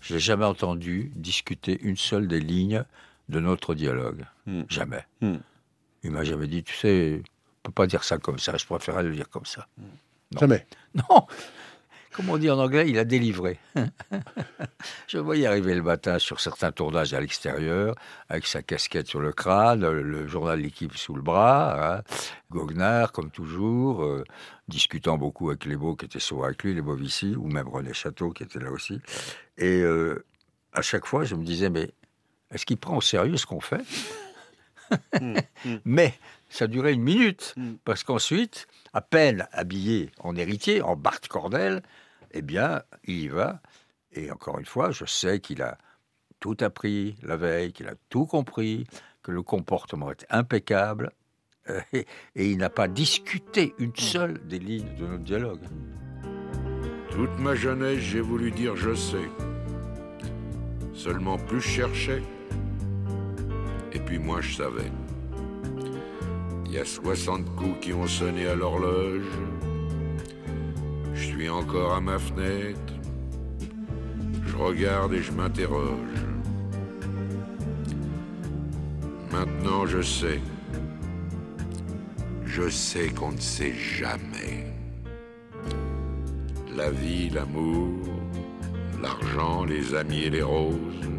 Je 0.00 0.14
n'ai 0.14 0.20
jamais 0.20 0.46
entendu 0.46 1.12
discuter 1.16 1.78
une 1.82 1.98
seule 1.98 2.26
des 2.26 2.40
lignes 2.40 2.84
de 3.28 3.40
notre 3.40 3.74
dialogue. 3.74 4.24
Jamais. 4.70 5.04
Il 6.02 6.10
m'a 6.10 6.24
jamais 6.24 6.48
dit, 6.48 6.64
tu 6.64 6.74
sais, 6.74 7.22
peut 7.62 7.72
pas 7.72 7.86
dire 7.86 8.04
ça 8.04 8.18
comme 8.18 8.38
ça, 8.38 8.56
je 8.56 8.66
préférerais 8.66 9.04
le 9.04 9.14
dire 9.14 9.28
comme 9.28 9.46
ça. 9.46 9.66
Non. 9.78 10.40
Jamais. 10.40 10.66
Non 10.94 11.26
Comme 12.12 12.28
on 12.28 12.36
dit 12.36 12.50
en 12.50 12.58
anglais, 12.58 12.88
il 12.88 12.98
a 12.98 13.04
délivré. 13.04 13.58
je 15.08 15.16
voyais 15.18 15.46
arriver 15.46 15.74
le 15.74 15.82
matin 15.82 16.18
sur 16.18 16.40
certains 16.40 16.70
tournages 16.70 17.14
à 17.14 17.20
l'extérieur, 17.20 17.94
avec 18.28 18.46
sa 18.46 18.62
casquette 18.62 19.06
sur 19.06 19.20
le 19.20 19.32
crâne, 19.32 19.80
le, 19.80 20.26
journal 20.26 20.60
L'équipe 20.60 20.94
sous 20.96 21.14
le 21.14 21.22
bras, 21.22 21.96
hein, 21.96 22.02
goguenard 22.50 23.12
comme 23.12 23.30
toujours, 23.30 24.04
euh, 24.04 24.24
discutant 24.68 25.16
beaucoup 25.16 25.48
avec 25.48 25.64
les 25.64 25.76
beaux 25.76 25.96
qui 25.96 26.04
étaient 26.04 26.20
souvent 26.20 26.44
avec 26.44 26.62
lui, 26.62 26.74
les 26.74 26.82
Bovici, 26.82 27.34
ou 27.36 27.46
même 27.46 27.68
René 27.68 27.94
Château 27.94 28.30
qui 28.30 28.42
était 28.42 28.60
là 28.60 28.70
aussi. 28.70 29.00
Et 29.56 29.80
euh, 29.80 30.24
à 30.74 30.82
chaque 30.82 31.06
fois, 31.06 31.24
je 31.24 31.34
me 31.34 31.44
disais, 31.44 31.70
mais 31.70 31.90
est-ce 32.50 32.66
qu'il 32.66 32.76
prend 32.76 32.96
au 32.96 33.00
sérieux 33.00 33.38
ce 33.38 33.46
qu'on 33.46 33.60
fait? 33.60 33.82
Mais 35.84 36.14
ça 36.52 36.66
durait 36.66 36.92
une 36.92 37.02
minute, 37.02 37.54
parce 37.84 38.04
qu'ensuite, 38.04 38.66
à 38.92 39.00
peine 39.00 39.48
habillé 39.52 40.10
en 40.20 40.36
héritier, 40.36 40.82
en 40.82 40.96
Bart 40.96 41.20
Cordel, 41.30 41.82
eh 42.32 42.42
bien, 42.42 42.82
il 43.04 43.20
y 43.20 43.28
va. 43.28 43.62
Et 44.12 44.30
encore 44.30 44.58
une 44.58 44.66
fois, 44.66 44.90
je 44.90 45.06
sais 45.06 45.40
qu'il 45.40 45.62
a 45.62 45.78
tout 46.40 46.56
appris 46.60 47.16
la 47.22 47.38
veille, 47.38 47.72
qu'il 47.72 47.88
a 47.88 47.94
tout 48.10 48.26
compris, 48.26 48.86
que 49.22 49.32
le 49.32 49.42
comportement 49.42 50.10
est 50.10 50.26
impeccable, 50.28 51.12
euh, 51.70 51.80
et, 51.94 52.06
et 52.36 52.50
il 52.50 52.58
n'a 52.58 52.70
pas 52.70 52.86
discuté 52.86 53.74
une 53.78 53.96
seule 53.96 54.46
des 54.46 54.58
lignes 54.58 54.94
de 54.96 55.06
notre 55.06 55.24
dialogue. 55.24 55.62
Toute 57.12 57.38
ma 57.38 57.54
jeunesse, 57.54 58.00
j'ai 58.00 58.20
voulu 58.20 58.50
dire 58.50 58.76
je 58.76 58.94
sais. 58.94 59.30
Seulement 60.92 61.38
plus 61.38 61.62
je 61.62 61.68
cherchais, 61.68 62.22
et 63.92 63.98
puis 64.00 64.18
moins 64.18 64.42
je 64.42 64.54
savais. 64.54 64.90
Il 66.72 66.76
y 66.76 66.80
a 66.80 66.86
60 66.86 67.54
coups 67.54 67.80
qui 67.82 67.92
ont 67.92 68.06
sonné 68.06 68.46
à 68.46 68.54
l'horloge. 68.54 69.26
Je 71.12 71.22
suis 71.22 71.46
encore 71.50 71.92
à 71.92 72.00
ma 72.00 72.18
fenêtre. 72.18 72.94
Je 74.46 74.56
regarde 74.56 75.12
et 75.12 75.22
je 75.22 75.32
m'interroge. 75.32 76.16
Maintenant, 79.30 79.84
je 79.84 80.00
sais. 80.00 80.40
Je 82.46 82.70
sais 82.70 83.10
qu'on 83.10 83.32
ne 83.32 83.40
sait 83.40 83.74
jamais. 83.74 84.72
La 86.74 86.90
vie, 86.90 87.28
l'amour, 87.28 88.00
l'argent, 89.02 89.66
les 89.66 89.94
amis 89.94 90.22
et 90.22 90.30
les 90.30 90.42
roses. 90.42 91.10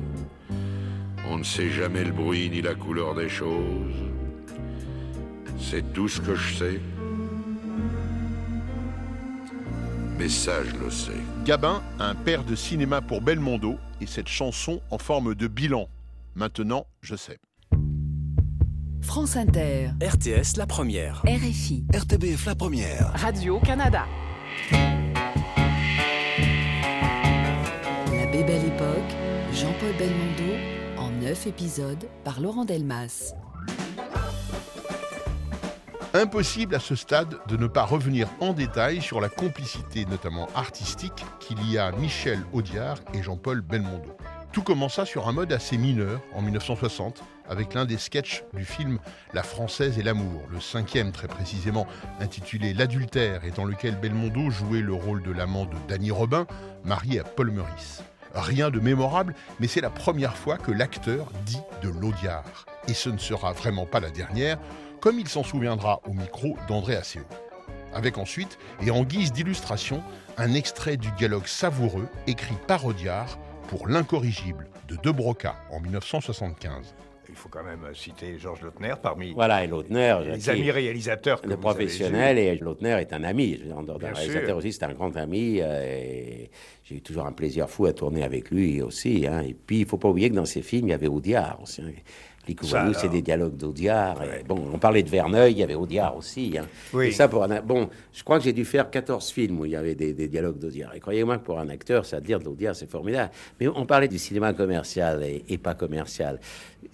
On 1.29 1.37
ne 1.37 1.43
sait 1.43 1.69
jamais 1.69 2.05
le 2.05 2.11
bruit 2.11 2.49
ni 2.49 2.63
la 2.63 2.73
couleur 2.73 3.13
des 3.13 3.29
choses. 3.29 4.12
C'est 5.73 5.91
tout 5.91 6.07
ce 6.07 6.21
que 6.21 6.35
je 6.35 6.53
sais. 6.53 6.79
Mais 10.19 10.29
ça, 10.29 10.63
je 10.63 10.75
le 10.77 10.91
sais. 10.91 11.19
Gabin, 11.45 11.81
un 11.97 12.13
père 12.13 12.43
de 12.43 12.53
cinéma 12.53 13.01
pour 13.01 13.21
Belmondo, 13.21 13.79
et 13.99 14.05
cette 14.05 14.27
chanson 14.27 14.81
en 14.91 14.99
forme 14.99 15.33
de 15.33 15.47
bilan. 15.47 15.87
Maintenant, 16.35 16.85
je 17.01 17.15
sais. 17.15 17.39
France 19.01 19.35
Inter. 19.35 19.89
RTS 19.99 20.57
La 20.57 20.67
Première. 20.67 21.23
RFI. 21.25 21.85
RTBF 21.91 22.45
La 22.45 22.53
Première. 22.53 23.11
Radio-Canada. 23.15 24.05
La 28.11 28.27
Bébelle 28.31 28.65
Époque, 28.67 29.11
Jean-Paul 29.51 29.93
Belmondo, 29.97 30.53
en 30.99 31.09
neuf 31.09 31.47
épisodes 31.47 32.07
par 32.23 32.41
Laurent 32.41 32.63
Delmas. 32.63 33.33
Impossible 36.15 36.75
à 36.75 36.79
ce 36.79 36.93
stade 36.95 37.39
de 37.47 37.57
ne 37.57 37.65
pas 37.65 37.85
revenir 37.85 38.29
en 38.39 38.53
détail 38.53 39.01
sur 39.01 39.19
la 39.19 39.29
complicité, 39.29 40.05
notamment 40.05 40.47
artistique, 40.53 41.25
qu'il 41.39 41.71
y 41.71 41.79
a 41.79 41.91
Michel 41.91 42.39
Audiard 42.53 42.99
et 43.15 43.23
Jean-Paul 43.23 43.61
Belmondo. 43.61 44.15
Tout 44.51 44.61
commença 44.61 45.07
sur 45.07 45.27
un 45.27 45.31
mode 45.31 45.51
assez 45.51 45.75
mineur 45.75 46.21
en 46.35 46.43
1960 46.43 47.23
avec 47.49 47.73
l'un 47.73 47.85
des 47.85 47.97
sketchs 47.97 48.43
du 48.53 48.63
film 48.63 48.99
La 49.33 49.41
Française 49.41 49.97
et 49.97 50.03
l'amour, 50.03 50.43
le 50.51 50.59
cinquième 50.59 51.11
très 51.11 51.27
précisément, 51.27 51.87
intitulé 52.19 52.75
L'adultère 52.75 53.43
et 53.43 53.51
dans 53.51 53.65
lequel 53.65 53.95
Belmondo 53.95 54.51
jouait 54.51 54.81
le 54.81 54.93
rôle 54.93 55.23
de 55.23 55.31
l'amant 55.31 55.65
de 55.65 55.75
Danny 55.87 56.11
Robin, 56.11 56.45
marié 56.85 57.21
à 57.21 57.23
Paul 57.23 57.49
Meurice. 57.49 58.03
Rien 58.35 58.69
de 58.69 58.79
mémorable, 58.79 59.33
mais 59.59 59.67
c'est 59.67 59.81
la 59.81 59.89
première 59.89 60.37
fois 60.37 60.57
que 60.57 60.71
l'acteur 60.71 61.31
dit 61.45 61.61
de 61.81 61.89
l'Audiard. 61.89 62.67
Et 62.87 62.93
ce 62.93 63.09
ne 63.09 63.17
sera 63.17 63.53
vraiment 63.53 63.87
pas 63.87 63.99
la 63.99 64.11
dernière, 64.11 64.59
comme 65.03 65.19
il 65.19 65.27
s'en 65.27 65.43
souviendra 65.43 65.99
au 66.07 66.13
micro 66.13 66.55
d'André 66.69 66.95
Asseo. 66.95 67.23
Avec 67.93 68.17
ensuite, 68.17 68.57
et 68.81 68.89
en 68.89 69.03
guise 69.03 69.33
d'illustration, 69.33 70.01
un 70.37 70.53
extrait 70.53 70.95
du 70.95 71.11
dialogue 71.17 71.45
savoureux 71.45 72.07
écrit 72.25 72.55
par 72.67 72.85
Audiard 72.85 73.37
pour 73.67 73.89
L'incorrigible 73.89 74.69
de 74.87 74.95
De 74.95 75.11
Broca 75.11 75.57
en 75.71 75.81
1975. 75.81 76.95
Il 77.27 77.35
faut 77.35 77.49
quand 77.49 77.63
même 77.63 77.81
citer 77.93 78.37
Georges 78.37 78.61
Lautner 78.61 78.93
parmi 79.01 79.33
voilà, 79.33 79.63
et 79.65 79.67
Lautner, 79.67 80.19
les 80.25 80.49
amis 80.49 80.71
réalisateurs. 80.71 81.41
Que 81.41 81.49
le 81.49 81.57
professionnel 81.57 82.37
et 82.37 82.55
Lautner 82.55 82.97
est 83.01 83.11
un 83.11 83.23
ami. 83.25 83.57
D'un 83.57 84.13
réalisateur 84.13 84.55
aussi, 84.55 84.71
c'est 84.71 84.83
un 84.83 84.93
grand 84.93 85.17
ami. 85.17 85.59
Euh, 85.61 86.45
j'ai 86.83 86.95
eu 86.95 87.01
toujours 87.01 87.25
un 87.25 87.31
plaisir 87.33 87.69
fou 87.69 87.87
à 87.87 87.93
tourner 87.93 88.23
avec 88.23 88.51
lui 88.51 88.81
aussi. 88.81 89.25
Hein. 89.27 89.41
Et 89.41 89.53
puis, 89.53 89.79
il 89.79 89.83
ne 89.83 89.87
faut 89.87 89.97
pas 89.97 90.09
oublier 90.09 90.29
que 90.29 90.35
dans 90.35 90.45
ses 90.45 90.61
films, 90.61 90.87
il 90.87 90.91
y 90.91 90.93
avait 90.93 91.07
Audiard 91.07 91.59
aussi. 91.61 91.81
Licouvanou, 92.47 92.93
c'est 92.93 93.09
des 93.09 93.21
dialogues 93.21 93.55
d'Audiard. 93.55 94.21
Bon, 94.47 94.69
on 94.73 94.77
parlait 94.77 95.03
de 95.03 95.09
Verneuil, 95.09 95.53
il 95.53 95.57
y 95.59 95.63
avait 95.63 95.75
Audiard 95.75 96.17
aussi. 96.17 96.57
Hein. 96.57 96.65
Oui. 96.93 97.07
Et 97.07 97.11
ça, 97.11 97.27
pour 97.27 97.43
un, 97.43 97.61
bon, 97.61 97.89
je 98.11 98.23
crois 98.23 98.37
que 98.37 98.43
j'ai 98.43 98.53
dû 98.53 98.65
faire 98.65 98.89
14 98.89 99.31
films 99.31 99.61
où 99.61 99.65
il 99.65 99.71
y 99.71 99.75
avait 99.75 99.95
des, 99.95 100.13
des 100.13 100.27
dialogues 100.27 100.59
d'Audiard. 100.59 100.93
Et 100.93 100.99
croyez-moi 100.99 101.37
que 101.37 101.43
pour 101.43 101.59
un 101.59 101.69
acteur, 101.69 102.05
ça 102.05 102.19
dire 102.19 102.39
de 102.39 102.45
l'Audiard, 102.45 102.75
c'est 102.75 102.89
formidable. 102.89 103.31
Mais 103.59 103.67
on 103.67 103.85
parlait 103.85 104.09
du 104.09 104.19
cinéma 104.19 104.53
commercial 104.53 105.23
et, 105.23 105.43
et 105.47 105.57
pas 105.57 105.73
commercial. 105.73 106.39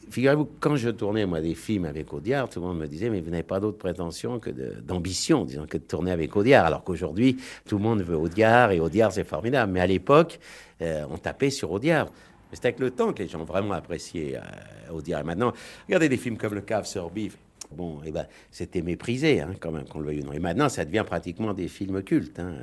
Figurez-vous, 0.10 0.50
quand 0.60 0.76
je 0.76 0.90
tournais, 0.90 1.26
moi, 1.26 1.42
des 1.42 1.56
films 1.56 1.86
avec 1.86 2.14
Audiard, 2.14 2.50
tout 2.50 2.60
le 2.60 2.68
monde 2.68 2.80
me 2.80 2.88
disait, 2.88 3.10
mais 3.10 3.22
vous 3.22 3.30
n'avez 3.30 3.44
pas 3.44 3.60
d'autre 3.60 3.78
prétention 3.78 4.40
que 4.40 4.50
d'ambition, 4.50 5.46
disons, 5.46 5.66
que 5.68 5.78
de 5.78 5.84
tourner 5.84 6.12
avec 6.12 6.36
Audiard. 6.36 6.66
Alors 6.66 6.84
qu'aujourd'hui, 6.84 7.38
tout 7.68 7.78
le 7.78 7.84
monde 7.84 8.02
veut 8.02 8.18
Audiard 8.18 8.72
et 8.72 8.80
Audiard, 8.80 9.12
c'est 9.12 9.24
formidable. 9.24 9.72
Mais 9.72 9.82
à 9.82 9.88
l'époque, 9.88 10.40
euh, 10.82 11.06
on 11.12 11.18
tapait 11.18 11.50
sur 11.50 11.72
Audiard. 11.72 12.08
Mais 12.52 12.58
c'est 12.60 12.66
avec 12.66 12.80
le 12.80 12.92
temps 12.92 13.14
que 13.14 13.22
les 13.24 13.30
gens 13.30 13.42
ont 13.42 13.46
vraiment 13.46 13.74
apprécié 13.76 14.38
euh, 14.38 14.94
Audiard. 14.94 15.22
Et 15.22 15.24
maintenant, 15.24 15.54
regardez 15.88 16.10
des 16.10 16.18
films 16.18 16.38
comme 16.38 16.56
Le 16.56 16.62
Cave 16.62 16.86
sur 16.86 17.10
Bif. 17.10 17.38
Bon, 17.72 18.00
eh 18.04 18.10
ben, 18.12 18.26
c'était 18.50 18.82
méprisé, 18.82 19.42
hein, 19.42 19.52
quand 19.60 19.72
même, 19.72 19.84
qu'on 19.86 20.00
le 20.00 20.06
veuille 20.08 20.22
ou 20.22 20.26
non. 20.26 20.34
Et 20.34 20.40
maintenant, 20.40 20.70
ça 20.70 20.86
devient 20.86 21.04
pratiquement 21.06 21.54
des 21.54 21.68
films 21.68 22.02
cultes. 22.02 22.40
Hein. 22.40 22.54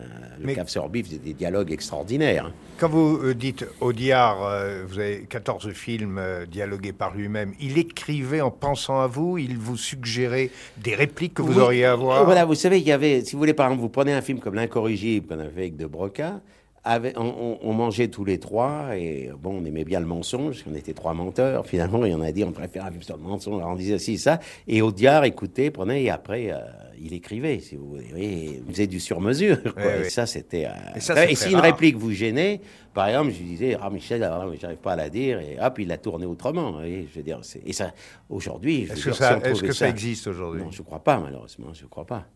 Le 0.40 0.46
Mais- 0.46 0.54
Cave 0.56 0.68
sur 0.68 0.88
Bif, 0.88 1.06
c'est 1.08 1.22
des 1.22 1.32
dialogues 1.32 1.70
extraordinaires. 1.70 2.46
hein. 2.46 2.52
Quand 2.80 2.88
vous 2.88 3.20
euh, 3.22 3.32
dites 3.32 3.64
Audiard, 3.80 4.42
euh, 4.42 4.82
vous 4.88 4.98
avez 4.98 5.20
14 5.28 5.70
films 5.70 6.18
euh, 6.18 6.44
dialogués 6.44 6.92
par 6.92 7.14
lui-même, 7.14 7.52
il 7.60 7.78
écrivait 7.78 8.40
en 8.40 8.50
pensant 8.50 8.98
à 9.00 9.06
vous, 9.06 9.38
il 9.38 9.56
vous 9.56 9.76
suggérait 9.76 10.50
des 10.78 10.96
répliques 10.96 11.34
que 11.34 11.42
vous 11.42 11.52
Oui. 11.54 11.60
auriez 11.60 11.84
à 11.84 11.92
avoir. 11.92 12.24
Voilà, 12.24 12.44
vous 12.44 12.56
savez, 12.56 12.80
il 12.80 12.86
y 12.88 12.90
avait, 12.90 13.24
si 13.24 13.34
vous 13.34 13.38
voulez, 13.38 13.54
par 13.54 13.66
exemple, 13.66 13.82
vous 13.82 13.88
prenez 13.90 14.12
un 14.12 14.22
film 14.22 14.40
comme 14.40 14.54
L'Incorrigible 14.56 15.28
qu'on 15.28 15.38
a 15.38 15.44
fait 15.48 15.60
avec 15.60 15.76
De 15.76 15.86
Broca, 15.86 16.40
avec- 16.86 17.18
on, 17.18 17.72
mangeait 17.72 18.08
tous 18.08 18.24
les 18.24 18.38
trois, 18.38 18.96
et 18.96 19.30
bon, 19.38 19.60
on 19.60 19.64
aimait 19.64 19.84
bien 19.84 19.98
le 20.00 20.06
mensonge, 20.06 20.64
on 20.70 20.74
était 20.74 20.92
trois 20.94 21.14
menteurs, 21.14 21.66
finalement, 21.72 22.04
et 22.04 22.14
on 22.14 22.20
a 22.20 22.30
dit 22.32 22.44
on 22.44 22.52
préfère 22.52 22.88
film 22.88 23.02
sur 23.02 23.16
le 23.16 23.22
mensonge, 23.24 23.60
alors 23.60 23.72
on 23.72 23.76
disait 23.76 23.98
ci, 23.98 24.16
ça, 24.18 24.38
et 24.68 24.82
Audiard 24.82 25.24
écoutait, 25.24 25.70
prenait, 25.70 26.04
et 26.04 26.10
après, 26.10 26.52
euh, 26.52 26.58
il 26.98 27.12
écrivait, 27.12 27.58
si 27.60 27.76
vous 27.76 27.88
voulez, 27.88 28.06
Oui, 28.14 28.60
il 28.66 28.72
faisait 28.72 28.86
du 28.86 29.00
sur-mesure, 29.00 29.58
et 29.78 29.84
ouais. 29.84 30.10
ça, 30.10 30.26
c'était... 30.26 30.66
euh, 30.66 30.70
Et 30.96 31.00
ça, 31.00 31.28
et 31.28 31.34
si 31.34 31.50
une 31.50 31.58
réplique 31.60 31.96
vous 31.96 32.12
gênait, 32.12 32.60
par 32.94 33.08
exemple, 33.08 33.30
je 33.32 33.38
lui 33.40 33.46
disais, 33.46 33.76
ah 33.80 33.90
Michel, 33.90 34.22
alors, 34.22 34.50
j'arrive 34.58 34.78
pas 34.78 34.92
à 34.92 34.96
la 34.96 35.10
dire, 35.10 35.40
et 35.40 35.58
hop, 35.60 35.78
il 35.78 35.88
l'a 35.88 35.98
tourné 35.98 36.24
autrement, 36.24 36.72
voyez, 36.72 37.06
je 37.12 37.18
veux 37.18 37.24
dire, 37.24 37.40
et 37.66 37.72
ça, 37.72 37.92
aujourd'hui, 38.30 38.82
Est-ce 38.90 39.04
que 39.04 39.12
ça- 39.12 39.34
si 39.34 39.40
est-ce 39.44 39.50
trouvait 39.54 39.66
que 39.68 39.72
ça 39.74 39.88
existe 39.88 40.26
aujourd'hui? 40.28 40.62
Non, 40.62 40.70
je 40.70 40.82
crois 40.82 41.00
pas, 41.00 41.18
malheureusement, 41.18 41.68
je 41.74 41.84
crois 41.86 42.06
pas. 42.06 42.26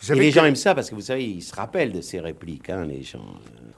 Vous 0.00 0.04
et 0.04 0.08
savez 0.08 0.20
les 0.20 0.28
que- 0.30 0.34
gens 0.36 0.44
aiment 0.44 0.56
ça 0.56 0.74
parce 0.74 0.90
que 0.90 0.94
vous 0.94 1.00
savez, 1.02 1.24
ils 1.28 1.42
se 1.42 1.54
rappellent 1.54 1.92
de 1.92 2.00
ces 2.00 2.20
répliques. 2.20 2.70
hein, 2.70 2.84
les 2.86 3.02
gens. 3.02 3.24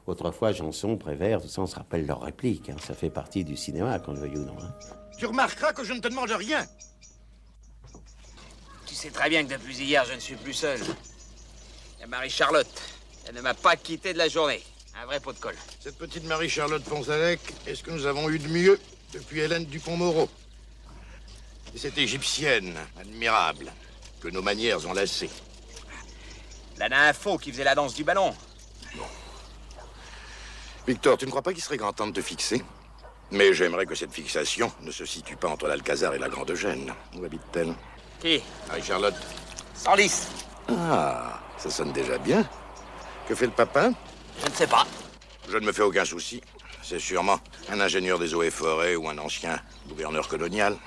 Autrefois, 0.06 0.52
Janson, 0.52 0.96
Prévert, 0.96 1.40
tout 1.40 1.48
ça, 1.48 1.62
on 1.62 1.66
se 1.66 1.76
rappelle 1.76 2.06
leurs 2.06 2.20
répliques. 2.22 2.68
hein, 2.70 2.76
ça 2.84 2.94
fait 2.94 3.10
partie 3.10 3.44
du 3.44 3.56
cinéma, 3.56 3.98
qu'on 4.00 4.12
le 4.12 4.20
veuille 4.20 4.36
ou 4.36 4.44
non. 4.44 4.56
hein. 4.60 4.74
Tu 5.18 5.26
remarqueras 5.26 5.72
que 5.72 5.84
je 5.84 5.92
ne 5.92 6.00
te 6.00 6.08
demande 6.08 6.30
rien. 6.30 6.66
Tu 8.86 8.94
sais 8.94 9.10
très 9.10 9.28
bien 9.28 9.44
que 9.44 9.52
depuis 9.54 9.76
hier, 9.78 10.04
je 10.04 10.14
ne 10.14 10.18
suis 10.20 10.34
plus 10.36 10.54
seul. 10.54 10.80
Il 11.98 12.00
y 12.00 12.04
a 12.04 12.06
Marie-Charlotte. 12.06 12.82
Elle 13.28 13.34
ne 13.36 13.40
m'a 13.40 13.54
pas 13.54 13.76
quitté 13.76 14.12
de 14.12 14.18
la 14.18 14.28
journée. 14.28 14.62
Un 15.00 15.06
vrai 15.06 15.20
pot 15.20 15.32
de 15.32 15.38
colle. 15.38 15.54
Cette 15.78 15.96
petite 15.96 16.24
Marie-Charlotte 16.24 16.82
Ponzalec 16.84 17.40
est 17.66 17.74
ce 17.74 17.82
que 17.82 17.90
nous 17.92 18.06
avons 18.06 18.28
eu 18.28 18.38
de 18.38 18.48
mieux 18.48 18.78
depuis 19.14 19.40
Hélène 19.40 19.64
Dupont-Moreau? 19.66 20.28
Et 21.74 21.78
cette 21.78 21.96
égyptienne, 21.98 22.74
admirable, 23.00 23.72
que 24.20 24.28
nos 24.28 24.42
manières 24.42 24.84
ont 24.88 24.92
lassée. 24.92 25.30
La 26.80 26.88
nympho 26.88 27.36
qui 27.36 27.52
faisait 27.52 27.64
la 27.64 27.74
danse 27.74 27.92
du 27.92 28.04
ballon. 28.04 28.34
Victor, 30.88 31.18
tu 31.18 31.26
ne 31.26 31.30
crois 31.30 31.42
pas 31.42 31.52
qu'il 31.52 31.62
serait 31.62 31.76
grand 31.76 31.92
temps 31.92 32.06
de 32.06 32.12
te 32.12 32.22
fixer? 32.22 32.64
Mais 33.30 33.52
j'aimerais 33.52 33.84
que 33.84 33.94
cette 33.94 34.14
fixation 34.14 34.72
ne 34.80 34.90
se 34.90 35.04
situe 35.04 35.36
pas 35.36 35.48
entre 35.48 35.68
l'Alcazar 35.68 36.14
et 36.14 36.18
la 36.18 36.30
Grande 36.30 36.54
Gêne. 36.54 36.90
Où 37.14 37.22
habite-t-elle? 37.22 37.74
Qui? 38.18 38.42
Marie-Charlotte. 38.68 39.14
Senlis. 39.74 40.26
Ah, 40.70 41.40
ça 41.58 41.68
sonne 41.68 41.92
déjà 41.92 42.16
bien. 42.16 42.48
Que 43.28 43.34
fait 43.34 43.46
le 43.46 43.52
papa 43.52 43.90
Je 44.42 44.50
ne 44.50 44.54
sais 44.54 44.66
pas. 44.66 44.86
Je 45.50 45.58
ne 45.58 45.66
me 45.66 45.72
fais 45.72 45.82
aucun 45.82 46.06
souci. 46.06 46.40
C'est 46.82 46.98
sûrement 46.98 47.40
un 47.70 47.78
ingénieur 47.78 48.18
des 48.18 48.32
eaux 48.32 48.42
et 48.42 48.50
forêts 48.50 48.96
ou 48.96 49.06
un 49.06 49.18
ancien 49.18 49.60
gouverneur 49.86 50.28
colonial. 50.28 50.78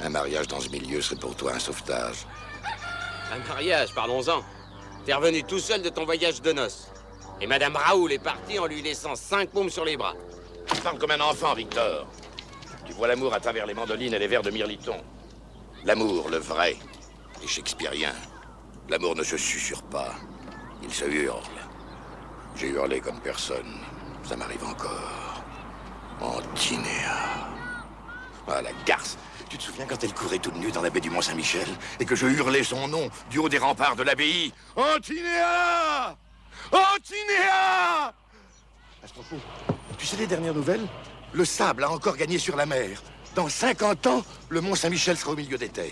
Un 0.00 0.10
mariage 0.10 0.46
dans 0.46 0.60
ce 0.60 0.68
milieu 0.68 1.00
serait 1.00 1.16
pour 1.18 1.34
toi 1.34 1.54
un 1.54 1.58
sauvetage. 1.58 2.26
Un 3.32 3.38
mariage, 3.48 3.94
parlons-en. 3.94 4.42
T'es 5.04 5.14
revenu 5.14 5.42
tout 5.42 5.58
seul 5.58 5.82
de 5.82 5.88
ton 5.88 6.04
voyage 6.04 6.40
de 6.42 6.52
noces. 6.52 6.88
Et 7.40 7.46
Madame 7.46 7.76
Raoul 7.76 8.12
est 8.12 8.18
partie 8.18 8.58
en 8.58 8.66
lui 8.66 8.82
laissant 8.82 9.14
cinq 9.14 9.50
paumes 9.50 9.70
sur 9.70 9.84
les 9.84 9.96
bras. 9.96 10.14
Tu 10.72 10.80
parles 10.80 10.98
comme 10.98 11.10
un 11.10 11.20
enfant, 11.20 11.54
Victor. 11.54 12.06
Tu 12.86 12.92
vois 12.92 13.08
l'amour 13.08 13.34
à 13.34 13.40
travers 13.40 13.66
les 13.66 13.74
mandolines 13.74 14.14
et 14.14 14.18
les 14.18 14.26
vers 14.28 14.42
de 14.42 14.50
Mirliton. 14.50 14.96
L'amour, 15.84 16.28
le 16.30 16.38
vrai, 16.38 16.76
est 17.42 17.46
shakespearien. 17.46 18.12
L'amour 18.88 19.16
ne 19.16 19.22
se 19.22 19.36
susurre 19.36 19.82
pas, 19.82 20.14
il 20.82 20.92
se 20.92 21.04
hurle. 21.04 21.42
J'ai 22.54 22.68
hurlé 22.68 23.00
comme 23.00 23.20
personne. 23.20 23.80
Ça 24.22 24.36
m'arrive 24.36 24.64
encore. 24.64 25.42
Antinéa. 26.20 27.48
Ah, 28.48 28.62
la 28.62 28.70
garce. 28.84 29.18
Tu 29.48 29.58
te 29.58 29.62
souviens 29.62 29.86
quand 29.86 30.02
elle 30.02 30.12
courait 30.12 30.38
toute 30.38 30.56
nue 30.56 30.72
dans 30.72 30.82
la 30.82 30.90
baie 30.90 31.00
du 31.00 31.10
Mont-Saint-Michel 31.10 31.68
et 32.00 32.04
que 32.04 32.16
je 32.16 32.26
hurlais 32.26 32.64
son 32.64 32.88
nom 32.88 33.08
du 33.30 33.38
haut 33.38 33.48
des 33.48 33.58
remparts 33.58 33.96
de 33.96 34.02
l'abbaye 34.02 34.52
Antinéa 34.74 36.16
Antinéa 36.72 38.06
À 39.02 39.06
ce 39.06 39.12
propos, 39.12 39.36
tu 39.98 40.06
sais 40.06 40.16
les 40.16 40.26
dernières 40.26 40.54
nouvelles? 40.54 40.86
Le 41.32 41.44
sable 41.44 41.84
a 41.84 41.90
encore 41.90 42.16
gagné 42.16 42.38
sur 42.38 42.56
la 42.56 42.66
mer. 42.66 43.02
Dans 43.34 43.48
50 43.48 44.06
ans, 44.06 44.24
le 44.48 44.60
Mont-Saint-Michel 44.60 45.16
sera 45.16 45.32
au 45.32 45.36
milieu 45.36 45.58
des 45.58 45.68
terres. 45.68 45.90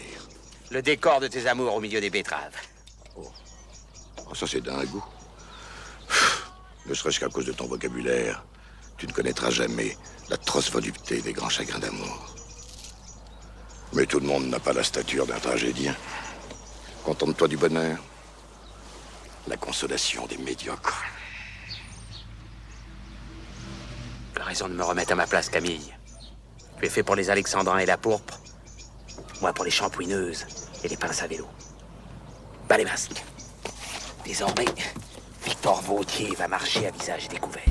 Le 0.71 0.83
décor 0.83 1.21
de 1.21 1.29
tes 1.29 1.47
amours 1.47 1.75
au 1.75 1.81
milieu 1.81 2.01
des 2.01 2.11
betteraves. 2.11 2.57
Oh, 3.17 4.35
ça 4.35 4.47
c'est 4.47 4.63
d'un 4.63 4.85
goût. 4.85 5.05
Ne 6.87 6.95
serait-ce 6.95 7.21
qu'à 7.21 7.29
cause 7.29 7.47
de 7.47 7.53
ton 7.53 7.67
vocabulaire, 7.67 8.45
tu 8.97 9.07
ne 9.07 9.13
connaîtras 9.13 9.51
jamais 9.51 9.97
l'atroce 10.29 10.71
volupté 10.71 11.21
des 11.21 11.33
grands 11.33 11.49
chagrins 11.49 11.79
d'amour. 11.79 12.35
Mais 13.95 14.07
tout 14.07 14.19
le 14.19 14.27
monde 14.27 14.49
n'a 14.49 14.59
pas 14.59 14.73
la 14.73 14.83
stature 14.83 15.25
d'un 15.25 15.39
tragédien. 15.39 15.95
Contente-toi 17.05 17.47
du 17.47 17.57
bonheur. 17.57 17.99
La 19.47 19.57
consolation 19.57 20.27
des 20.27 20.37
médiocres. 20.39 21.05
Tu 24.35 24.41
as 24.41 24.45
raison 24.45 24.69
de 24.69 24.75
me 24.75 24.83
remettre 24.83 25.13
à 25.13 25.15
ma 25.15 25.29
place, 25.29 25.49
Camille. 25.49 25.95
Tu 26.79 26.87
es 26.87 26.89
fait 26.89 27.05
pour 27.05 27.15
les 27.15 27.31
alexandrins 27.31 27.79
et 27.79 27.87
la 27.87 27.97
pourpre. 27.97 28.41
Moi 29.41 29.53
pour 29.53 29.65
les 29.65 29.71
champouineuses 29.71 30.45
et 30.83 30.89
les 30.89 30.97
pinces 30.97 31.23
à 31.23 31.29
vélo. 31.29 31.47
Bas 32.69 32.79
les 32.79 32.85
masques. 32.85 33.23
Désormais, 34.25 34.65
Victor 35.45 35.81
Vautier 35.83 36.35
va 36.35 36.49
marcher 36.49 36.89
à 36.89 36.91
visage 36.91 37.29
découvert. 37.29 37.63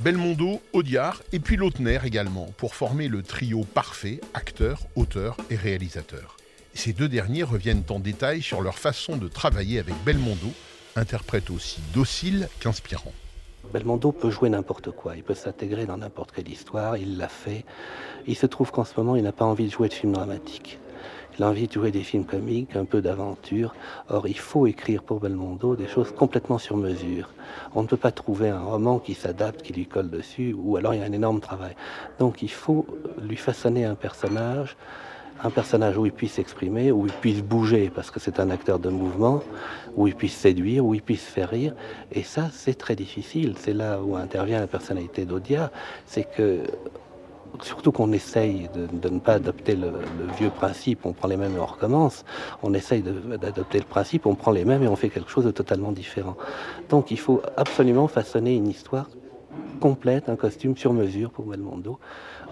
Belmondo, 0.00 0.60
Audiard 0.72 1.22
et 1.32 1.40
puis 1.40 1.56
Lautner 1.56 1.98
également, 2.04 2.46
pour 2.56 2.76
former 2.76 3.08
le 3.08 3.22
trio 3.22 3.64
parfait, 3.64 4.20
acteur, 4.32 4.82
auteur 4.94 5.36
et 5.50 5.56
réalisateur. 5.56 6.36
Ces 6.72 6.92
deux 6.92 7.08
derniers 7.08 7.42
reviennent 7.42 7.82
en 7.88 7.98
détail 7.98 8.40
sur 8.40 8.60
leur 8.60 8.78
façon 8.78 9.16
de 9.16 9.26
travailler 9.26 9.80
avec 9.80 9.94
Belmondo, 10.04 10.52
interprète 10.94 11.50
aussi 11.50 11.80
docile 11.92 12.48
qu'inspirant. 12.60 13.12
Belmondo 13.72 14.12
peut 14.12 14.30
jouer 14.30 14.50
n'importe 14.50 14.92
quoi, 14.92 15.16
il 15.16 15.24
peut 15.24 15.34
s'intégrer 15.34 15.84
dans 15.84 15.96
n'importe 15.96 16.30
quelle 16.30 16.48
histoire, 16.48 16.96
il 16.96 17.18
l'a 17.18 17.28
fait. 17.28 17.64
Il 18.28 18.36
se 18.36 18.46
trouve 18.46 18.70
qu'en 18.70 18.84
ce 18.84 18.92
moment, 18.96 19.16
il 19.16 19.24
n'a 19.24 19.32
pas 19.32 19.44
envie 19.44 19.66
de 19.66 19.72
jouer 19.72 19.88
de 19.88 19.94
films 19.94 20.12
dramatiques. 20.12 20.78
Il 21.38 21.44
a 21.44 21.48
envie 21.48 21.68
de 21.68 21.72
jouer 21.72 21.92
des 21.92 22.02
films 22.02 22.24
comiques, 22.24 22.74
un 22.74 22.84
peu 22.84 23.00
d'aventure. 23.00 23.74
Or, 24.08 24.26
il 24.26 24.38
faut 24.38 24.66
écrire 24.66 25.04
pour 25.04 25.20
Belmondo 25.20 25.76
des 25.76 25.86
choses 25.86 26.12
complètement 26.12 26.58
sur 26.58 26.76
mesure. 26.76 27.30
On 27.74 27.82
ne 27.82 27.86
peut 27.86 27.96
pas 27.96 28.10
trouver 28.10 28.48
un 28.48 28.60
roman 28.60 28.98
qui 28.98 29.14
s'adapte, 29.14 29.62
qui 29.62 29.72
lui 29.72 29.86
colle 29.86 30.10
dessus, 30.10 30.54
ou 30.58 30.76
alors 30.76 30.94
il 30.94 31.00
y 31.00 31.02
a 31.02 31.06
un 31.06 31.12
énorme 31.12 31.40
travail. 31.40 31.76
Donc, 32.18 32.42
il 32.42 32.50
faut 32.50 32.86
lui 33.22 33.36
façonner 33.36 33.84
un 33.84 33.94
personnage 33.94 34.76
un 35.42 35.50
personnage 35.50 35.96
où 35.96 36.04
il 36.04 36.12
puisse 36.12 36.32
s'exprimer, 36.32 36.90
où 36.90 37.06
il 37.06 37.12
puisse 37.12 37.42
bouger, 37.42 37.90
parce 37.94 38.10
que 38.10 38.18
c'est 38.18 38.40
un 38.40 38.50
acteur 38.50 38.78
de 38.78 38.88
mouvement, 38.88 39.42
où 39.96 40.08
il 40.08 40.14
puisse 40.14 40.34
séduire, 40.34 40.84
où 40.84 40.94
il 40.94 41.02
puisse 41.02 41.22
faire 41.22 41.50
rire. 41.50 41.74
Et 42.12 42.22
ça, 42.22 42.50
c'est 42.52 42.76
très 42.76 42.96
difficile. 42.96 43.54
C'est 43.56 43.72
là 43.72 44.00
où 44.02 44.16
intervient 44.16 44.58
la 44.60 44.66
personnalité 44.66 45.24
d'Odia. 45.24 45.70
C'est 46.06 46.24
que 46.24 46.62
surtout 47.62 47.92
qu'on 47.92 48.12
essaye 48.12 48.68
de, 48.74 49.08
ne 49.08 49.18
pas 49.18 49.34
adopter 49.34 49.74
le, 49.74 49.92
vieux 50.38 50.50
principe, 50.50 51.04
on 51.04 51.12
prend 51.12 51.28
les 51.28 51.36
mêmes 51.36 51.56
et 51.56 51.60
on 51.60 51.66
recommence. 51.66 52.24
On 52.62 52.74
essaye 52.74 53.02
d'adopter 53.02 53.78
le 53.78 53.84
principe, 53.84 54.26
on 54.26 54.34
prend 54.34 54.52
les 54.52 54.64
mêmes 54.64 54.82
et 54.82 54.88
on 54.88 54.96
fait 54.96 55.08
quelque 55.08 55.30
chose 55.30 55.44
de 55.44 55.50
totalement 55.50 55.92
différent. 55.92 56.36
Donc 56.88 57.10
il 57.10 57.18
faut 57.18 57.42
absolument 57.56 58.08
façonner 58.08 58.54
une 58.54 58.68
histoire 58.68 59.08
complète, 59.80 60.28
un 60.28 60.36
costume 60.36 60.76
sur 60.76 60.92
mesure 60.92 61.30
pour 61.30 61.46
Belmondo, 61.46 61.98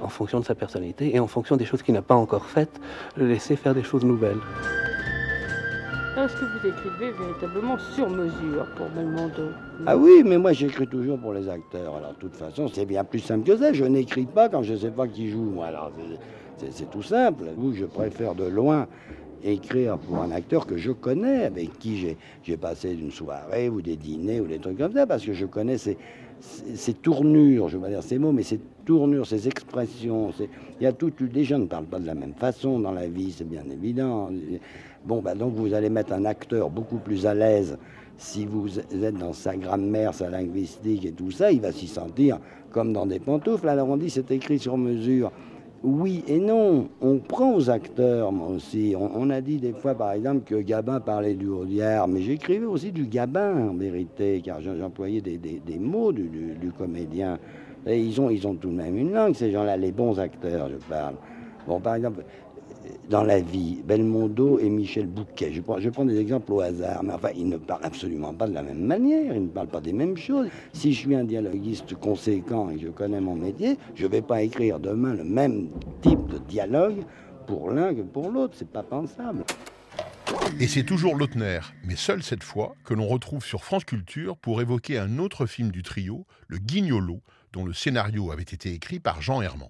en 0.03 0.09
fonction 0.09 0.41
de 0.41 0.45
sa 0.45 0.55
personnalité 0.55 1.15
et 1.15 1.21
en 1.21 1.27
fonction 1.27 1.57
des 1.57 1.65
choses 1.65 1.83
qu'il 1.83 1.95
n'a 1.95 2.03
pas 2.03 2.15
encore 2.15 2.47
faites, 2.47 2.81
le 3.17 3.27
laisser 3.27 3.57
faire 3.57 3.75
des 3.75 3.83
choses 3.83 4.05
nouvelles. 4.05 4.41
Est-ce 6.17 6.33
que 6.33 6.47
vous 6.47 6.67
écrivez 6.67 7.13
véritablement 7.13 7.77
sur 7.95 8.09
mesure 8.09 8.67
pour 8.75 8.89
Belmondo? 8.89 9.51
Ah 9.85 9.99
oui, 9.99 10.23
mais 10.25 10.39
moi 10.39 10.55
j'écris 10.55 10.87
toujours 10.87 11.19
pour 11.19 11.35
les 11.35 11.47
acteurs. 11.47 11.97
Alors 11.97 12.15
de 12.15 12.19
toute 12.19 12.37
façon, 12.37 12.69
c'est 12.69 12.87
bien 12.87 13.05
plus 13.05 13.19
simple 13.19 13.45
que 13.45 13.55
ça. 13.55 13.75
Je 13.75 13.85
n'écris 13.85 14.25
pas 14.25 14.49
quand 14.49 14.63
je 14.63 14.73
ne 14.73 14.79
sais 14.79 14.91
pas 14.91 15.07
qui 15.07 15.29
joue. 15.29 15.61
Alors 15.63 15.93
c'est 16.71 16.91
tout 16.91 17.03
simple. 17.03 17.45
Vous, 17.59 17.75
je 17.75 17.85
préfère 17.85 18.35
de 18.35 18.45
loin 18.45 18.87
écrire 19.45 19.99
pour 19.99 20.23
un 20.23 20.31
acteur 20.31 20.67
que 20.67 20.79
je 20.79 20.91
connais, 20.91 21.45
avec 21.45 21.79
qui 21.79 22.17
j'ai 22.43 22.57
passé 22.57 22.93
une 22.93 23.11
soirée 23.11 23.69
ou 23.69 23.83
des 23.83 23.97
dîners 23.97 24.41
ou 24.41 24.47
des 24.47 24.59
trucs 24.59 24.79
comme 24.79 24.95
ça, 24.95 25.07
parce 25.07 25.25
que 25.25 25.35
je 25.35 25.45
connais 25.45 25.77
ses, 25.77 25.97
tournures, 26.95 27.69
je 27.69 27.77
vais 27.77 27.91
dire 27.91 28.03
ces 28.03 28.19
mots, 28.19 28.33
mais 28.33 28.43
ces 28.43 28.61
tournures, 28.87 29.27
ces 29.27 29.47
expressions, 29.49 30.33
il 30.81 30.85
y 30.85 30.87
a 30.87 30.93
tout, 30.93 31.13
les 31.33 31.45
gens 31.45 31.59
ne 31.59 31.67
parlent 31.67 31.85
pas 31.85 31.99
de 31.99 32.07
la 32.07 32.15
même 32.15 32.35
façon 32.35 32.81
dans 32.81 32.93
la 32.93 33.07
vie, 33.07 33.33
c'est 33.33 33.49
bien 33.49 33.65
évident. 33.71 34.31
Bon, 35.07 35.23
bah 35.23 35.37
donc 35.37 35.55
vous 35.55 35.73
allez 35.73 35.89
mettre 35.89 36.13
un 36.13 36.25
acteur 36.25 36.69
beaucoup 36.69 36.99
plus 36.99 37.27
à 37.27 37.35
l'aise 37.35 37.79
si 38.19 38.45
vous 38.45 38.81
êtes 38.81 39.17
dans 39.17 39.33
sa 39.33 39.57
grammaire, 39.57 40.13
sa 40.13 40.29
linguistique 40.29 41.05
et 41.05 41.13
tout 41.13 41.31
ça, 41.31 41.53
il 41.53 41.61
va 41.61 41.71
s'y 41.71 41.87
sentir 41.87 42.41
comme 42.73 42.93
dans 42.93 43.07
des 43.07 43.21
pantoufles. 43.21 43.69
Alors 43.69 43.89
on 43.89 43.97
dit 43.97 44.11
c'est 44.11 44.31
écrit 44.33 44.59
sur 44.59 44.77
mesure. 44.77 45.31
Oui 45.85 46.25
et 46.27 46.41
non. 46.41 46.89
On 47.01 47.19
prend 47.19 47.55
aux 47.55 47.71
acteurs, 47.71 48.33
moi 48.33 48.49
aussi. 48.49 48.95
On, 48.99 49.31
a 49.31 49.41
dit 49.41 49.59
des 49.59 49.75
fois, 49.75 49.95
par 49.95 50.11
exemple, 50.13 50.41
que 50.45 50.57
Gabin 50.57 50.99
parlait 50.99 51.35
du 51.35 51.47
Audiard, 51.47 52.09
mais 52.09 52.23
j'écrivais 52.23 52.67
aussi 52.67 52.91
du 52.91 53.07
Gabin, 53.07 53.69
en 53.69 53.75
vérité, 53.75 54.43
car 54.45 54.61
j'employais 54.61 55.21
des, 55.21 55.79
mots 55.79 56.11
du, 56.13 56.73
comédien. 56.77 57.39
Ils 57.87 58.21
ont, 58.21 58.31
ils 58.31 58.45
ont 58.49 58.55
tout 58.55 58.71
de 58.71 58.75
même 58.75 58.97
une 58.97 59.13
langue, 59.13 59.35
ces 59.35 59.53
gens-là, 59.53 59.77
les 59.77 59.93
bons 59.93 60.19
acteurs, 60.19 60.69
je 60.71 60.77
parle. 60.89 61.15
Bon, 61.69 61.79
par 61.79 61.97
exemple, 61.97 62.25
dans 63.09 63.23
la 63.23 63.41
vie, 63.41 63.83
Belmondo 63.85 64.59
et 64.59 64.69
Michel 64.69 65.07
Bouquet. 65.07 65.53
Je 65.53 65.61
prends, 65.61 66.05
des 66.05 66.19
exemples 66.19 66.53
au 66.53 66.61
hasard, 66.61 67.03
mais 67.03 67.13
enfin, 67.13 67.31
ils 67.37 67.49
ne 67.49 67.57
parlent 67.57 67.85
absolument 67.85 68.35
pas 68.35 68.47
de 68.47 68.55
la 68.55 68.63
même 68.63 68.85
manière, 68.85 69.35
ils 69.35 69.45
ne 69.45 69.49
parlent 69.49 69.69
pas 69.69 69.81
des 69.81 69.93
mêmes 69.93 70.17
choses. 70.17 70.49
Si 70.73 70.93
je 70.93 70.99
suis 70.99 71.15
un 71.15 71.25
dialoguiste 71.25 71.95
conséquent 71.95 72.71
et 72.71 72.77
que 72.77 72.83
je 72.83 72.89
connais 72.89 73.21
mon 73.21 73.35
métier, 73.35 73.77
je 73.95 74.05
ne 74.05 74.11
vais 74.11 74.23
pas 74.23 74.43
écrire 74.43 74.79
demain 74.79 75.15
le 75.15 75.25
même 75.25 75.69
type 76.03 76.27
de 76.29 76.39
dialogue 76.39 77.05
pour 77.47 77.71
l'un 77.71 77.95
que 77.95 78.03
pour 78.03 78.31
l'autre, 78.31 78.55
c'est 78.57 78.71
pas 78.71 78.83
pensable. 78.83 79.45
Et 80.61 80.67
c'est 80.67 80.85
toujours 80.85 81.17
Lautner, 81.17 81.61
mais 81.85 81.97
seul 81.97 82.23
cette 82.23 82.43
fois, 82.43 82.75
que 82.85 82.95
l'on 82.95 83.07
retrouve 83.07 83.45
sur 83.45 83.65
France 83.65 83.85
Culture 83.85 84.37
pour 84.37 84.61
évoquer 84.61 84.99
un 84.99 85.19
autre 85.19 85.47
film 85.47 85.71
du 85.71 85.83
trio, 85.83 86.27
Le 86.49 86.59
Guignolo, 86.59 87.21
dont 87.53 87.65
le 87.65 87.73
scénario 87.73 88.33
avait 88.33 88.43
été 88.43 88.73
écrit 88.73 89.01
par 89.01 89.23
Jean 89.23 89.43
Herman. 89.43 89.69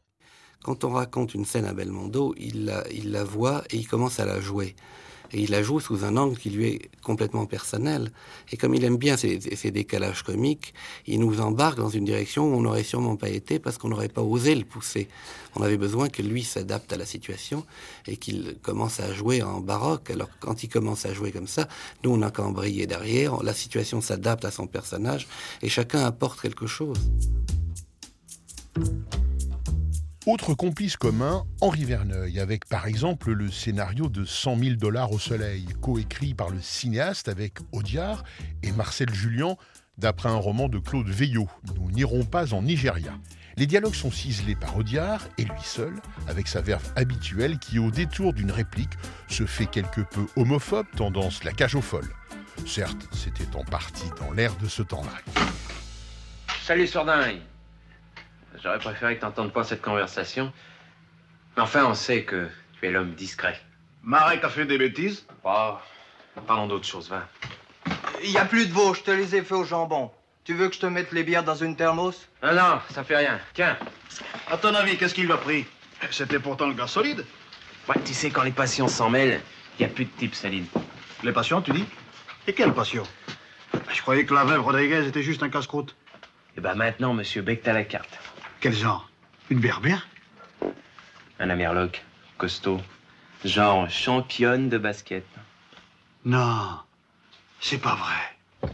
Quand 0.66 0.82
on 0.82 0.90
raconte 0.90 1.32
une 1.34 1.44
scène 1.44 1.64
à 1.64 1.72
Belmondo, 1.72 2.34
il 2.36 2.64
la, 2.64 3.22
voit 3.22 3.62
et 3.70 3.76
il 3.76 3.86
commence 3.86 4.18
à 4.18 4.24
la 4.24 4.40
jouer. 4.40 4.74
Et 5.30 5.40
il 5.42 5.52
la 5.52 5.62
joue 5.62 5.78
sous 5.78 6.04
un 6.04 6.16
angle 6.16 6.36
qui 6.36 6.50
lui 6.50 6.66
est 6.66 6.90
complètement 7.04 7.46
personnel. 7.46 8.10
Et 8.50 8.56
comme 8.56 8.74
il 8.74 8.82
aime 8.82 8.96
bien 8.96 9.16
ces, 9.16 9.38
ces 9.40 9.70
décalages 9.70 10.24
comiques, 10.24 10.74
il 11.06 11.20
nous 11.20 11.40
embarque 11.40 11.78
dans 11.78 11.88
une 11.88 12.04
direction 12.04 12.50
où 12.50 12.56
on 12.56 12.62
n'aurait 12.62 12.82
sûrement 12.82 13.14
pas 13.14 13.28
été 13.28 13.60
parce 13.60 13.78
qu'on 13.78 13.90
n'aurait 13.90 14.08
pas 14.08 14.22
osé 14.22 14.56
le 14.56 14.64
pousser. 14.64 15.06
On 15.54 15.62
avait 15.62 15.76
besoin 15.76 16.08
que 16.08 16.20
lui 16.20 16.42
s'adapte 16.42 16.92
à 16.92 16.96
la 16.96 17.06
situation 17.06 17.64
et 18.08 18.16
qu'il 18.16 18.56
commence 18.60 18.98
à 18.98 19.14
jouer 19.14 19.42
en 19.42 19.60
baroque. 19.60 20.10
Alors 20.10 20.30
quand 20.40 20.64
il 20.64 20.68
commence 20.68 21.06
à 21.06 21.14
jouer 21.14 21.30
comme 21.30 21.46
ça, 21.46 21.68
nous 22.02 22.10
on 22.10 22.16
n'a 22.16 22.32
qu'à 22.32 22.42
embrayer 22.42 22.88
derrière. 22.88 23.40
La 23.44 23.54
situation 23.54 24.00
s'adapte 24.00 24.44
à 24.44 24.50
son 24.50 24.66
personnage 24.66 25.28
et 25.62 25.68
chacun 25.68 26.04
apporte 26.04 26.40
quelque 26.40 26.66
chose. 26.66 26.98
Autre 30.26 30.54
complice 30.54 30.96
commun, 30.96 31.44
Henri 31.60 31.84
Verneuil, 31.84 32.40
avec 32.40 32.64
par 32.64 32.88
exemple 32.88 33.30
le 33.30 33.48
scénario 33.48 34.08
de 34.08 34.24
100 34.24 34.58
000 34.58 34.74
dollars 34.74 35.12
au 35.12 35.20
soleil, 35.20 35.66
coécrit 35.80 36.34
par 36.34 36.50
le 36.50 36.60
cinéaste 36.60 37.28
avec 37.28 37.58
Audiard 37.70 38.24
et 38.64 38.72
Marcel 38.72 39.14
Julien, 39.14 39.54
d'après 39.98 40.28
un 40.28 40.34
roman 40.34 40.68
de 40.68 40.80
Claude 40.80 41.08
Veillot, 41.08 41.48
Nous 41.76 41.92
n'irons 41.92 42.24
pas 42.24 42.54
en 42.54 42.62
Nigeria. 42.62 43.12
Les 43.56 43.66
dialogues 43.66 43.94
sont 43.94 44.10
ciselés 44.10 44.56
par 44.56 44.76
Audiard 44.76 45.28
et 45.38 45.44
lui 45.44 45.62
seul, 45.62 45.94
avec 46.26 46.48
sa 46.48 46.60
verve 46.60 46.92
habituelle 46.96 47.60
qui, 47.60 47.78
au 47.78 47.92
détour 47.92 48.32
d'une 48.32 48.50
réplique, 48.50 48.94
se 49.28 49.46
fait 49.46 49.66
quelque 49.66 50.00
peu 50.00 50.26
homophobe, 50.34 50.86
tendance 50.96 51.44
la 51.44 51.52
cage 51.52 51.76
aux 51.76 51.80
folles. 51.80 52.12
Certes, 52.66 53.08
c'était 53.12 53.54
en 53.54 53.62
partie 53.62 54.10
dans 54.18 54.32
l'air 54.32 54.56
de 54.56 54.66
ce 54.66 54.82
temps-là. 54.82 55.44
Salut 56.64 56.88
Sordin 56.88 57.20
J'aurais 58.62 58.78
préféré 58.78 59.16
que 59.16 59.20
t'entendes 59.20 59.52
pas 59.52 59.64
cette 59.64 59.82
conversation. 59.82 60.52
Mais 61.56 61.62
enfin, 61.62 61.84
on 61.84 61.94
sait 61.94 62.24
que 62.24 62.48
tu 62.78 62.86
es 62.86 62.90
l'homme 62.90 63.14
discret. 63.14 63.60
Marek 64.02 64.44
a 64.44 64.48
fait 64.48 64.66
des 64.66 64.78
bêtises? 64.78 65.26
Pas. 65.42 65.82
Parlons 66.46 66.66
d'autre 66.66 66.86
chose, 66.86 67.08
va. 67.08 67.26
Il 68.22 68.30
y 68.30 68.38
a 68.38 68.44
plus 68.44 68.68
de 68.68 68.72
veau, 68.72 68.94
je 68.94 69.02
te 69.02 69.10
les 69.10 69.36
ai 69.36 69.42
fait 69.42 69.54
au 69.54 69.64
jambon. 69.64 70.10
Tu 70.44 70.54
veux 70.54 70.68
que 70.68 70.74
je 70.74 70.80
te 70.80 70.86
mette 70.86 71.12
les 71.12 71.24
bières 71.24 71.42
dans 71.44 71.54
une 71.56 71.76
thermos? 71.76 72.28
Non, 72.42 72.54
non, 72.54 72.80
ça 72.90 73.02
fait 73.04 73.16
rien. 73.16 73.40
Tiens. 73.54 73.76
À 74.50 74.56
ton 74.56 74.74
avis, 74.74 74.96
qu'est-ce 74.96 75.14
qu'il 75.14 75.30
a 75.32 75.36
pris? 75.36 75.66
C'était 76.10 76.38
pourtant 76.38 76.68
le 76.68 76.74
gars 76.74 76.86
solide. 76.86 77.24
Ouais, 77.88 77.96
tu 78.04 78.14
sais, 78.14 78.30
quand 78.30 78.42
les 78.42 78.52
passions 78.52 78.88
s'en 78.88 79.10
mêlent, 79.10 79.40
il 79.78 79.86
n'y 79.86 79.90
a 79.90 79.94
plus 79.94 80.04
de 80.04 80.10
type 80.10 80.34
Saline. 80.34 80.66
Les 81.22 81.32
passions, 81.32 81.62
tu 81.62 81.72
dis? 81.72 81.84
Et 82.46 82.52
quelle 82.52 82.72
passion 82.72 83.02
Je 83.92 84.00
croyais 84.02 84.24
que 84.24 84.34
la 84.34 84.44
veuve 84.44 84.60
Rodriguez 84.60 85.06
était 85.06 85.22
juste 85.22 85.42
un 85.42 85.48
casse-croûte. 85.48 85.96
Eh 86.56 86.60
ben 86.60 86.74
maintenant, 86.74 87.12
monsieur 87.12 87.42
Beck, 87.42 87.62
t'as 87.62 87.72
la 87.72 87.84
carte. 87.84 88.18
Quel 88.60 88.74
genre? 88.74 89.08
Une 89.50 89.60
berbère? 89.60 90.08
Un 91.38 91.50
amerloc, 91.50 92.02
costaud. 92.38 92.80
Genre 93.44 93.88
championne 93.90 94.68
de 94.68 94.78
basket. 94.78 95.24
Non, 96.24 96.80
c'est 97.60 97.78
pas 97.78 97.94
vrai. 97.94 98.72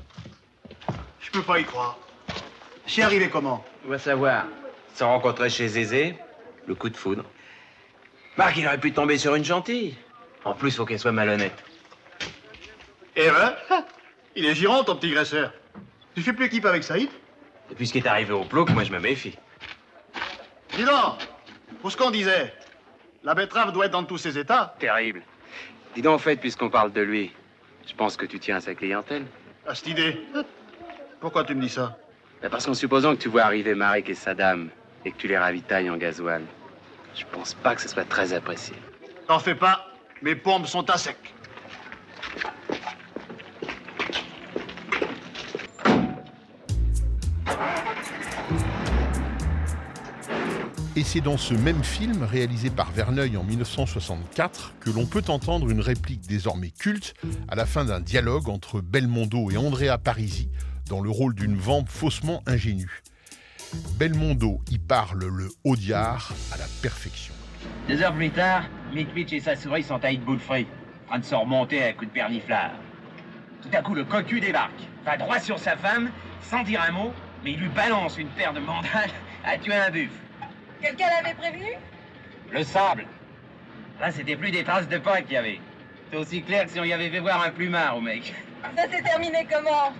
Je 1.20 1.30
peux 1.30 1.42
pas 1.42 1.58
y 1.58 1.64
croire. 1.64 1.98
C'est 2.86 3.02
arrivé 3.02 3.28
comment? 3.28 3.64
On 3.84 3.88
va 3.88 3.98
savoir. 3.98 4.46
Se 4.94 5.04
rencontrer 5.04 5.50
chez 5.50 5.68
Zézé, 5.68 6.16
le 6.66 6.74
coup 6.74 6.88
de 6.88 6.96
foudre. 6.96 7.24
Marc, 8.36 8.56
il 8.56 8.66
aurait 8.66 8.80
pu 8.80 8.92
tomber 8.92 9.18
sur 9.18 9.34
une 9.34 9.44
gentille. 9.44 9.96
En 10.44 10.54
plus, 10.54 10.76
faut 10.76 10.84
qu'elle 10.84 10.98
soit 10.98 11.12
malhonnête. 11.12 11.62
Eh 13.16 13.28
ben, 13.28 13.54
il 14.36 14.46
est 14.46 14.54
girant, 14.54 14.84
ton 14.84 14.96
petit 14.96 15.10
graisseur. 15.10 15.52
Tu 16.14 16.22
fais 16.22 16.32
plus 16.32 16.46
équipe 16.46 16.64
avec 16.64 16.84
Saïd? 16.84 17.10
Depuis 17.70 17.86
ce 17.86 17.92
qui 17.92 17.98
est 17.98 18.06
arrivé 18.06 18.32
au 18.32 18.44
plouc, 18.44 18.70
moi 18.70 18.84
je 18.84 18.92
me 18.92 18.98
méfie. 18.98 19.36
Dis 20.76 20.84
donc, 20.84 21.28
pour 21.80 21.92
ce 21.92 21.96
qu'on 21.96 22.10
disait, 22.10 22.52
la 23.22 23.34
betterave 23.34 23.72
doit 23.72 23.86
être 23.86 23.92
dans 23.92 24.04
tous 24.04 24.18
ses 24.18 24.38
états. 24.38 24.74
Terrible. 24.78 25.22
Dis 25.94 26.02
donc, 26.02 26.14
en 26.14 26.18
fait, 26.18 26.36
puisqu'on 26.36 26.70
parle 26.70 26.92
de 26.92 27.02
lui, 27.02 27.32
je 27.86 27.94
pense 27.94 28.16
que 28.16 28.26
tu 28.26 28.38
tiens 28.38 28.56
à 28.56 28.60
sa 28.60 28.74
clientèle. 28.74 29.24
À 29.66 29.74
cette 29.74 29.88
idée. 29.88 30.20
Pourquoi 31.20 31.44
tu 31.44 31.54
me 31.54 31.60
dis 31.60 31.68
ça? 31.68 31.96
Ben, 32.40 32.48
parce 32.50 32.66
qu'en 32.66 32.74
supposant 32.74 33.14
que 33.14 33.20
tu 33.20 33.28
vois 33.28 33.42
arriver 33.42 33.74
Marek 33.74 34.08
et 34.08 34.14
sa 34.14 34.34
dame 34.34 34.70
et 35.04 35.12
que 35.12 35.16
tu 35.16 35.28
les 35.28 35.38
ravitailles 35.38 35.90
en 35.90 35.96
gasoil, 35.96 36.42
je 37.14 37.24
pense 37.30 37.54
pas 37.54 37.74
que 37.74 37.82
ce 37.82 37.88
soit 37.88 38.08
très 38.08 38.32
apprécié. 38.32 38.74
T'en 39.28 39.38
fais 39.38 39.54
pas, 39.54 39.86
mes 40.22 40.34
pompes 40.34 40.66
sont 40.66 40.88
à 40.90 40.96
sec. 40.96 41.31
Et 51.02 51.04
c'est 51.04 51.20
dans 51.20 51.36
ce 51.36 51.52
même 51.52 51.82
film, 51.82 52.22
réalisé 52.22 52.70
par 52.70 52.92
Verneuil 52.92 53.36
en 53.36 53.42
1964, 53.42 54.74
que 54.78 54.88
l'on 54.88 55.04
peut 55.04 55.24
entendre 55.26 55.68
une 55.68 55.80
réplique 55.80 56.28
désormais 56.28 56.70
culte 56.70 57.14
à 57.48 57.56
la 57.56 57.66
fin 57.66 57.84
d'un 57.84 57.98
dialogue 57.98 58.48
entre 58.48 58.80
Belmondo 58.80 59.50
et 59.50 59.56
Andrea 59.56 59.98
Parisi 59.98 60.48
dans 60.88 61.00
le 61.00 61.10
rôle 61.10 61.34
d'une 61.34 61.56
vampe 61.56 61.88
faussement 61.88 62.44
ingénue. 62.46 63.02
Belmondo 63.98 64.60
y 64.70 64.78
parle 64.78 65.24
le 65.24 65.48
Audiard 65.64 66.32
à 66.52 66.56
la 66.56 66.66
perfection. 66.82 67.34
Deux 67.88 68.00
heures 68.00 68.14
plus 68.14 68.30
tard, 68.30 68.62
Mitch 68.94 69.32
et 69.32 69.40
sa 69.40 69.56
souris 69.56 69.82
sont 69.82 70.04
à 70.04 70.12
de 70.12 70.38
Free, 70.38 70.68
en 71.06 71.08
train 71.08 71.18
de 71.18 71.24
se 71.24 71.34
remonter 71.34 71.82
à 71.82 71.88
un 71.88 71.92
coup 71.94 72.04
de 72.04 72.12
perniflard. 72.12 72.74
Tout 73.60 73.70
à 73.72 73.82
coup, 73.82 73.96
le 73.96 74.04
cocu 74.04 74.38
débarque, 74.38 74.86
va 75.04 75.16
droit 75.16 75.40
sur 75.40 75.58
sa 75.58 75.76
femme, 75.76 76.10
sans 76.42 76.62
dire 76.62 76.80
un 76.80 76.92
mot, 76.92 77.12
mais 77.42 77.54
il 77.54 77.58
lui 77.58 77.70
balance 77.70 78.18
une 78.18 78.28
paire 78.28 78.52
de 78.52 78.60
mandales 78.60 79.10
à 79.44 79.58
tuer 79.58 79.74
un 79.74 79.90
buffle. 79.90 80.12
Quelqu'un 80.82 81.08
l'avait 81.08 81.34
prévenu? 81.34 81.70
Le 82.50 82.64
sable. 82.64 83.06
Là, 84.00 84.10
c'était 84.10 84.36
plus 84.36 84.50
des 84.50 84.64
traces 84.64 84.88
de 84.88 84.98
pas 84.98 85.22
qu'il 85.22 85.32
y 85.32 85.36
avait. 85.36 85.60
C'est 86.10 86.16
aussi 86.16 86.42
clair 86.42 86.64
que 86.64 86.70
si 86.70 86.80
on 86.80 86.84
y 86.84 86.92
avait 86.92 87.08
fait 87.08 87.20
voir 87.20 87.42
un 87.42 87.50
plumard 87.50 87.96
au 87.96 88.00
mec. 88.00 88.34
Ça 88.76 88.82
s'est 88.90 89.02
terminé 89.02 89.46
comment? 89.50 89.92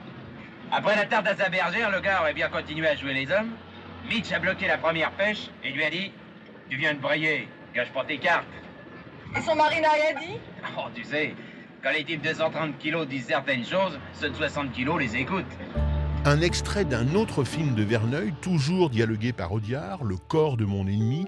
Après 0.72 0.96
la 0.96 1.06
tarte 1.06 1.28
à 1.28 1.36
sa 1.36 1.48
bergère, 1.48 1.90
le 1.90 2.00
gars 2.00 2.20
aurait 2.20 2.34
bien 2.34 2.48
continué 2.48 2.88
à 2.88 2.96
jouer 2.96 3.14
les 3.14 3.30
hommes. 3.30 3.52
Mitch 4.08 4.32
a 4.32 4.40
bloqué 4.40 4.66
la 4.66 4.78
première 4.78 5.12
pêche 5.12 5.50
et 5.62 5.70
lui 5.70 5.84
a 5.84 5.90
dit 5.90 6.12
Tu 6.68 6.76
viens 6.76 6.94
de 6.94 6.98
brailler, 6.98 7.48
gâche 7.74 7.92
pas 7.92 8.04
tes 8.04 8.18
cartes. 8.18 8.44
Et 9.36 9.40
son 9.40 9.54
mari 9.54 9.80
n'a 9.80 9.90
rien 9.90 10.20
dit? 10.20 10.38
Oh, 10.76 10.88
tu 10.94 11.04
sais, 11.04 11.34
quand 11.82 11.92
les 11.92 12.04
types 12.04 12.22
de 12.22 12.34
130 12.34 12.78
kilos 12.78 13.06
disent 13.06 13.26
certaines 13.26 13.64
choses, 13.64 13.98
ceux 14.12 14.30
de 14.30 14.34
60 14.34 14.72
kilos 14.72 14.98
les 14.98 15.16
écoutent. 15.16 15.56
Un 16.24 16.40
extrait 16.40 16.84
d'un 16.84 17.16
autre 17.16 17.42
film 17.42 17.74
de 17.74 17.82
Verneuil, 17.82 18.32
toujours 18.40 18.90
dialogué 18.90 19.32
par 19.32 19.50
Audiard, 19.50 20.04
Le 20.04 20.16
corps 20.16 20.56
de 20.56 20.64
mon 20.64 20.86
ennemi, 20.86 21.26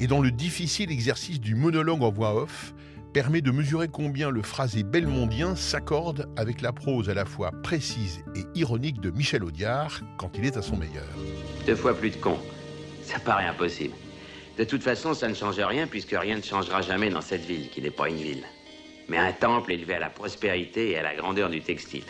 et 0.00 0.06
dont 0.06 0.22
le 0.22 0.30
difficile 0.30 0.90
exercice 0.90 1.38
du 1.38 1.54
monologue 1.54 2.02
en 2.02 2.10
voix 2.10 2.34
off 2.34 2.72
permet 3.12 3.42
de 3.42 3.50
mesurer 3.50 3.88
combien 3.88 4.30
le 4.30 4.40
phrasé 4.40 4.84
belmondien 4.84 5.54
s'accorde 5.54 6.30
avec 6.38 6.62
la 6.62 6.72
prose 6.72 7.10
à 7.10 7.14
la 7.14 7.26
fois 7.26 7.50
précise 7.62 8.24
et 8.34 8.44
ironique 8.58 9.02
de 9.02 9.10
Michel 9.10 9.44
Audiard 9.44 10.00
quand 10.16 10.30
il 10.38 10.46
est 10.46 10.56
à 10.56 10.62
son 10.62 10.78
meilleur. 10.78 11.04
Deux 11.66 11.76
fois 11.76 11.94
plus 11.94 12.08
de 12.08 12.16
cons. 12.16 12.40
Ça 13.02 13.18
paraît 13.18 13.44
impossible. 13.44 13.92
De 14.56 14.64
toute 14.64 14.82
façon, 14.82 15.12
ça 15.12 15.28
ne 15.28 15.34
change 15.34 15.60
rien 15.60 15.86
puisque 15.86 16.16
rien 16.18 16.36
ne 16.36 16.42
changera 16.42 16.80
jamais 16.80 17.10
dans 17.10 17.20
cette 17.20 17.44
ville 17.44 17.68
qui 17.68 17.82
n'est 17.82 17.90
pas 17.90 18.08
une 18.08 18.16
ville, 18.16 18.44
mais 19.10 19.18
un 19.18 19.32
temple 19.32 19.72
élevé 19.72 19.92
à 19.92 20.00
la 20.00 20.08
prospérité 20.08 20.92
et 20.92 20.98
à 20.98 21.02
la 21.02 21.14
grandeur 21.14 21.50
du 21.50 21.60
textile. 21.60 22.04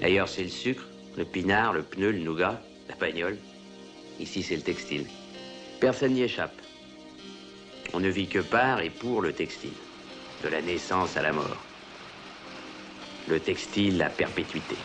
D'ailleurs, 0.00 0.28
c'est 0.28 0.42
le 0.42 0.48
sucre, 0.48 0.84
le 1.16 1.24
pinard, 1.24 1.72
le 1.72 1.82
pneu, 1.82 2.10
le 2.10 2.20
nougat, 2.20 2.60
la 2.88 2.94
bagnole. 2.96 3.36
Ici, 4.18 4.42
c'est 4.42 4.56
le 4.56 4.62
textile. 4.62 5.06
Personne 5.80 6.14
n'y 6.14 6.22
échappe. 6.22 6.54
On 7.92 8.00
ne 8.00 8.08
vit 8.08 8.28
que 8.28 8.38
par 8.38 8.80
et 8.80 8.90
pour 8.90 9.20
le 9.20 9.32
textile, 9.32 9.72
de 10.42 10.48
la 10.48 10.62
naissance 10.62 11.16
à 11.16 11.22
la 11.22 11.32
mort. 11.32 11.64
Le 13.28 13.40
textile, 13.40 13.98
la 13.98 14.08
perpétuité. 14.08 14.76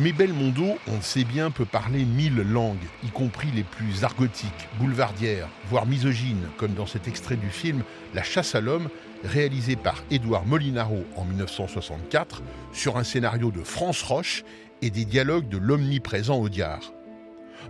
Mais 0.00 0.12
Belmondo, 0.12 0.78
on 0.86 0.94
le 0.94 1.02
sait 1.02 1.24
bien, 1.24 1.50
peut 1.50 1.64
parler 1.64 2.04
mille 2.04 2.36
langues, 2.36 2.76
y 3.04 3.08
compris 3.08 3.48
les 3.50 3.64
plus 3.64 4.04
argotiques, 4.04 4.68
boulevardières, 4.78 5.48
voire 5.68 5.86
misogynes, 5.86 6.48
comme 6.56 6.74
dans 6.74 6.86
cet 6.86 7.08
extrait 7.08 7.34
du 7.34 7.50
film 7.50 7.82
La 8.14 8.22
chasse 8.22 8.54
à 8.54 8.60
l'homme, 8.60 8.90
réalisé 9.24 9.74
par 9.74 9.96
Édouard 10.12 10.46
Molinaro 10.46 11.04
en 11.16 11.24
1964, 11.24 12.42
sur 12.72 12.96
un 12.96 13.02
scénario 13.02 13.50
de 13.50 13.64
France 13.64 14.02
Roche 14.02 14.44
et 14.82 14.90
des 14.90 15.04
dialogues 15.04 15.48
de 15.48 15.58
l'omniprésent 15.58 16.38
Audiard. 16.38 16.92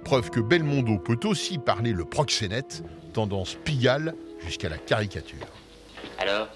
Preuve 0.05 0.29
que 0.29 0.41
Belmondo 0.41 0.99
peut 0.99 1.27
aussi 1.27 1.57
parler 1.57 1.93
le 1.93 2.05
proxénète, 2.05 2.85
tendance 3.15 3.55
pigale 3.55 4.15
jusqu'à 4.45 4.69
la 4.69 4.77
caricature. 4.77 5.47
Alors 6.19 6.49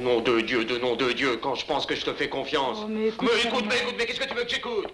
Nom 0.00 0.20
de 0.20 0.40
Dieu, 0.40 0.64
de 0.64 0.76
nom 0.78 0.94
de 0.94 1.12
Dieu, 1.12 1.36
quand 1.38 1.54
je 1.54 1.64
pense 1.64 1.86
que 1.86 1.94
je 1.94 2.04
te 2.04 2.12
fais 2.12 2.28
confiance. 2.28 2.78
Oh, 2.82 2.86
mais 2.86 3.08
écoute, 3.08 3.30
mais 3.32 3.42
écoute, 3.42 3.64
mais 3.68 3.78
écoute, 3.78 3.94
mais 3.96 4.06
qu'est-ce 4.06 4.20
que 4.20 4.28
tu 4.28 4.34
veux 4.34 4.44
que 4.44 4.50
j'écoute? 4.50 4.86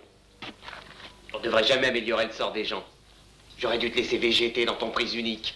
On 1.34 1.40
devrait 1.40 1.64
jamais 1.64 1.88
améliorer 1.88 2.26
le 2.26 2.32
sort 2.32 2.52
des 2.52 2.64
gens. 2.64 2.84
J'aurais 3.58 3.78
dû 3.78 3.90
te 3.90 3.96
laisser 3.96 4.18
végéter 4.18 4.64
dans 4.64 4.74
ton 4.74 4.90
prise 4.90 5.14
unique. 5.14 5.54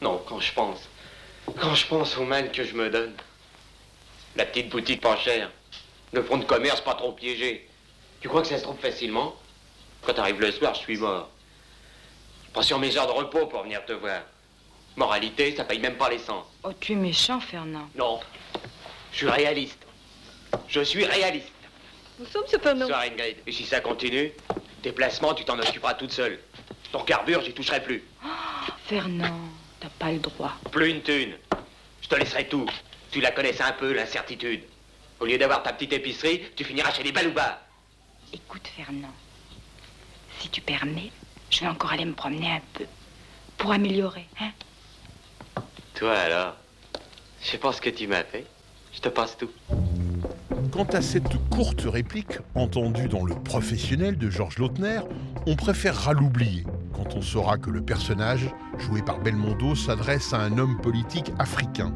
Non, 0.00 0.22
quand 0.26 0.40
je 0.40 0.52
pense. 0.52 0.88
Quand 1.60 1.74
je 1.74 1.86
pense 1.86 2.16
au 2.16 2.24
mal 2.24 2.50
que 2.50 2.64
je 2.64 2.74
me 2.74 2.88
donne. 2.88 3.14
La 4.36 4.46
petite 4.46 4.70
boutique 4.70 5.00
pas 5.00 5.16
chère. 5.16 5.50
Le 6.12 6.22
fonds 6.22 6.38
de 6.38 6.44
commerce 6.44 6.80
pas 6.80 6.94
trop 6.94 7.12
piégé. 7.12 7.68
Tu 8.20 8.28
crois 8.28 8.42
que 8.42 8.48
ça 8.48 8.58
se 8.58 8.62
trouve 8.62 8.78
facilement? 8.78 9.36
Quand 10.02 10.14
t'arrives 10.14 10.40
le 10.40 10.52
soir, 10.52 10.74
je 10.74 10.80
suis 10.80 10.96
mort. 10.96 11.28
Je 12.46 12.52
prends 12.52 12.62
sur 12.62 12.78
mes 12.78 12.96
heures 12.96 13.06
de 13.06 13.12
repos 13.12 13.46
pour 13.46 13.62
venir 13.62 13.84
te 13.84 13.92
voir. 13.92 14.22
Moralité, 14.96 15.54
ça 15.54 15.64
paye 15.64 15.78
même 15.78 15.96
pas 15.96 16.08
l'essence. 16.10 16.46
Oh, 16.64 16.72
tu 16.80 16.92
es 16.92 16.96
méchant, 16.96 17.38
Fernand. 17.40 17.88
Non. 17.94 18.20
Je 19.18 19.24
suis 19.24 19.32
réaliste. 19.32 19.84
Je 20.68 20.80
suis 20.80 21.04
réaliste. 21.04 21.50
Nous 22.20 22.26
sommes 22.26 22.46
cependant. 22.46 22.86
Soir 22.86 23.00
Ingrid. 23.00 23.38
Et 23.48 23.50
si 23.50 23.64
ça 23.64 23.80
continue, 23.80 24.30
tes 24.80 24.92
placements, 24.92 25.34
tu 25.34 25.44
t'en 25.44 25.58
occuperas 25.58 25.94
toute 25.94 26.12
seule. 26.12 26.38
Ton 26.92 27.02
carbure, 27.02 27.42
j'y 27.42 27.52
toucherai 27.52 27.82
plus. 27.82 28.04
Fernand, 28.86 29.40
t'as 29.80 29.88
pas 29.98 30.12
le 30.12 30.20
droit. 30.20 30.52
Plus 30.70 30.90
une 30.90 31.02
thune. 31.02 31.34
Je 32.00 32.08
te 32.08 32.14
laisserai 32.14 32.46
tout. 32.46 32.70
Tu 33.10 33.20
la 33.20 33.32
connaissais 33.32 33.64
un 33.64 33.72
peu, 33.72 33.92
l'incertitude. 33.92 34.62
Au 35.18 35.26
lieu 35.26 35.36
d'avoir 35.36 35.64
ta 35.64 35.72
petite 35.72 35.94
épicerie, 35.94 36.42
tu 36.54 36.62
finiras 36.62 36.92
chez 36.92 37.02
les 37.02 37.10
baloubards. 37.10 37.58
Écoute, 38.32 38.68
Fernand, 38.76 39.14
si 40.38 40.48
tu 40.48 40.60
permets, 40.60 41.10
je 41.50 41.58
vais 41.58 41.66
encore 41.66 41.90
aller 41.90 42.04
me 42.04 42.14
promener 42.14 42.52
un 42.52 42.62
peu. 42.72 42.86
Pour 43.56 43.72
améliorer, 43.72 44.26
hein 44.40 44.52
Toi 45.96 46.16
alors 46.16 46.54
Je 47.42 47.48
sais 47.48 47.58
pas 47.58 47.72
ce 47.72 47.80
que 47.80 47.90
tu 47.90 48.06
m'as 48.06 48.22
fait. 48.22 48.46
Je 48.98 49.02
te 49.02 49.08
passe 49.10 49.36
tout. 49.36 49.50
Quant 50.72 50.88
à 50.92 51.00
cette 51.00 51.36
courte 51.50 51.82
réplique, 51.82 52.40
entendue 52.56 53.06
dans 53.06 53.24
Le 53.24 53.36
Professionnel 53.36 54.18
de 54.18 54.28
Georges 54.28 54.58
Lautner, 54.58 54.98
on 55.46 55.54
préférera 55.54 56.14
l'oublier 56.14 56.64
quand 56.92 57.14
on 57.14 57.22
saura 57.22 57.58
que 57.58 57.70
le 57.70 57.80
personnage, 57.80 58.52
joué 58.76 59.02
par 59.02 59.20
Belmondo, 59.20 59.76
s'adresse 59.76 60.32
à 60.32 60.40
un 60.40 60.58
homme 60.58 60.80
politique 60.80 61.30
africain. 61.38 61.94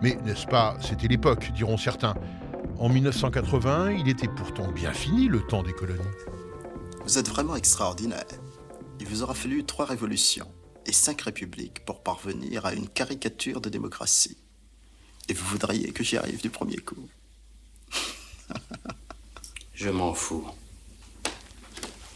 Mais 0.00 0.16
n'est-ce 0.24 0.46
pas, 0.46 0.78
c'était 0.80 1.08
l'époque, 1.08 1.52
diront 1.52 1.76
certains. 1.76 2.14
En 2.78 2.88
1981, 2.88 3.90
il 3.90 4.08
était 4.08 4.28
pourtant 4.34 4.72
bien 4.72 4.94
fini 4.94 5.28
le 5.28 5.42
temps 5.42 5.62
des 5.62 5.74
colonies. 5.74 6.00
Vous 7.04 7.18
êtes 7.18 7.28
vraiment 7.28 7.54
extraordinaire. 7.54 8.24
Il 8.98 9.06
vous 9.06 9.22
aura 9.22 9.34
fallu 9.34 9.62
trois 9.64 9.84
révolutions 9.84 10.50
et 10.86 10.92
cinq 10.92 11.20
républiques 11.20 11.84
pour 11.84 12.02
parvenir 12.02 12.64
à 12.64 12.72
une 12.72 12.88
caricature 12.88 13.60
de 13.60 13.68
démocratie. 13.68 14.38
Et 15.28 15.34
vous 15.34 15.44
voudriez 15.46 15.92
que 15.92 16.04
j'y 16.04 16.16
arrive 16.16 16.40
du 16.40 16.50
premier 16.50 16.76
coup. 16.76 17.08
Je 19.74 19.90
m'en 19.90 20.14
fous. 20.14 20.46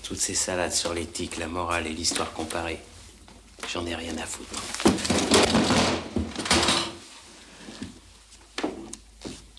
Toutes 0.03 0.19
ces 0.19 0.35
salades 0.35 0.73
sur 0.73 0.95
l'éthique, 0.95 1.39
la 1.39 1.49
morale 1.49 1.87
et 1.87 1.93
l'histoire 1.93 2.33
comparée. 2.33 2.81
J'en 3.73 3.85
ai 3.87 3.95
rien 3.95 4.17
à 4.17 4.25
foutre. 4.25 4.63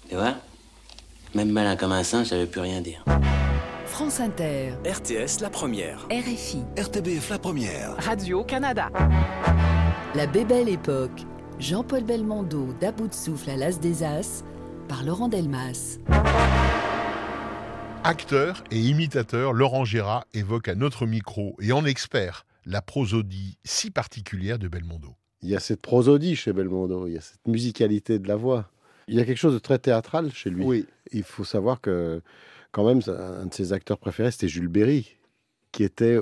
Tu 0.09 0.15
vois? 0.15 0.35
Même 1.35 1.49
malin 1.51 1.75
comme 1.75 1.91
un 1.91 2.03
singe, 2.03 2.31
veut 2.31 2.47
plus 2.47 2.61
rien 2.61 2.81
dire. 2.81 3.03
France 3.85 4.19
Inter, 4.19 4.73
RTS 4.85 5.41
La 5.41 5.49
Première. 5.49 6.07
RFI, 6.09 6.63
RTBF 6.77 7.29
La 7.29 7.37
Première. 7.37 7.95
Radio-Canada. 7.97 8.89
La 10.15 10.25
Bébelle 10.25 10.69
Époque, 10.69 11.25
Jean-Paul 11.59 12.05
Belmondo 12.05 12.71
d'À 12.79 12.93
bout 12.93 13.09
de 13.09 13.13
souffle 13.13 13.49
à 13.49 13.57
l'As 13.57 13.81
des 13.81 14.01
As 14.03 14.45
par 14.87 15.03
Laurent 15.03 15.27
Delmas. 15.27 15.99
Acteur 18.05 18.63
et 18.71 18.79
imitateur, 18.79 19.51
Laurent 19.51 19.83
Gérard 19.83 20.25
évoque 20.33 20.69
à 20.69 20.75
notre 20.75 21.05
micro 21.05 21.57
et 21.59 21.73
en 21.73 21.83
expert 21.83 22.45
la 22.65 22.81
prosodie 22.81 23.57
si 23.65 23.91
particulière 23.91 24.57
de 24.57 24.69
Belmondo. 24.69 25.15
Il 25.41 25.49
y 25.49 25.55
a 25.55 25.59
cette 25.59 25.81
prosodie 25.81 26.37
chez 26.37 26.53
Belmondo, 26.53 27.07
il 27.07 27.15
y 27.15 27.17
a 27.17 27.21
cette 27.21 27.45
musicalité 27.45 28.19
de 28.19 28.29
la 28.29 28.37
voix. 28.37 28.71
Il 29.09 29.15
y 29.15 29.19
a 29.19 29.25
quelque 29.25 29.37
chose 29.37 29.53
de 29.53 29.59
très 29.59 29.79
théâtral 29.79 30.31
chez 30.31 30.49
lui. 30.49 30.63
Oui. 30.63 30.85
Il 31.11 31.23
faut 31.23 31.43
savoir 31.43 31.81
que, 31.81 32.21
quand 32.71 32.85
même, 32.85 33.01
un 33.07 33.47
de 33.47 33.53
ses 33.53 33.73
acteurs 33.73 33.97
préférés, 33.97 34.31
c'était 34.31 34.47
Jules 34.47 34.69
Berry, 34.69 35.17
qui 35.73 35.83
était 35.83 36.19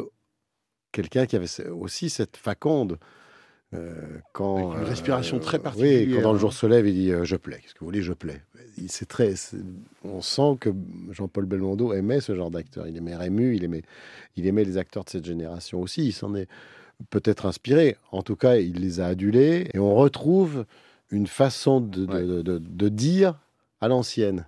quelqu'un 0.91 1.27
qui 1.27 1.35
avait 1.35 1.67
aussi 1.69 2.09
cette 2.09 2.37
faconde 2.37 2.97
euh, 3.73 4.19
quand, 4.31 4.77
une 4.77 4.83
respiration 4.85 5.39
très 5.39 5.59
particulière. 5.59 6.07
Oui, 6.07 6.15
quand 6.15 6.21
dans 6.21 6.33
le 6.33 6.39
jour 6.39 6.53
se 6.53 6.65
lève, 6.65 6.87
il 6.87 6.93
dit 6.93 7.11
euh, 7.11 7.25
Je 7.25 7.35
plais. 7.35 7.59
Qu'est-ce 7.59 7.73
que 7.73 7.79
vous 7.81 7.87
voulez 7.87 8.01
Je 8.01 8.13
plais? 8.13 8.41
C'est 8.87 9.07
très, 9.07 9.33
on 10.03 10.21
sent 10.21 10.57
que 10.59 10.69
Jean-Paul 11.11 11.45
Belmondo 11.45 11.93
aimait 11.93 12.21
ce 12.21 12.35
genre 12.35 12.51
d'acteur. 12.51 12.87
Il 12.87 12.95
aimait 12.95 13.15
Rému, 13.15 13.55
il 13.55 13.63
aimait, 13.63 13.81
il 14.35 14.45
aimait 14.47 14.63
les 14.63 14.77
acteurs 14.77 15.03
de 15.03 15.09
cette 15.09 15.25
génération 15.25 15.81
aussi. 15.81 16.05
Il 16.05 16.13
s'en 16.13 16.35
est 16.35 16.47
peut-être 17.09 17.45
inspiré. 17.45 17.97
En 18.11 18.21
tout 18.21 18.35
cas, 18.35 18.57
il 18.57 18.79
les 18.79 18.99
a 18.99 19.07
adulés. 19.07 19.69
Et 19.73 19.79
on 19.79 19.95
retrouve 19.95 20.65
une 21.09 21.27
façon 21.27 21.81
de, 21.81 22.05
de, 22.05 22.41
de 22.41 22.89
dire 22.89 23.37
à 23.81 23.87
l'ancienne. 23.87 24.45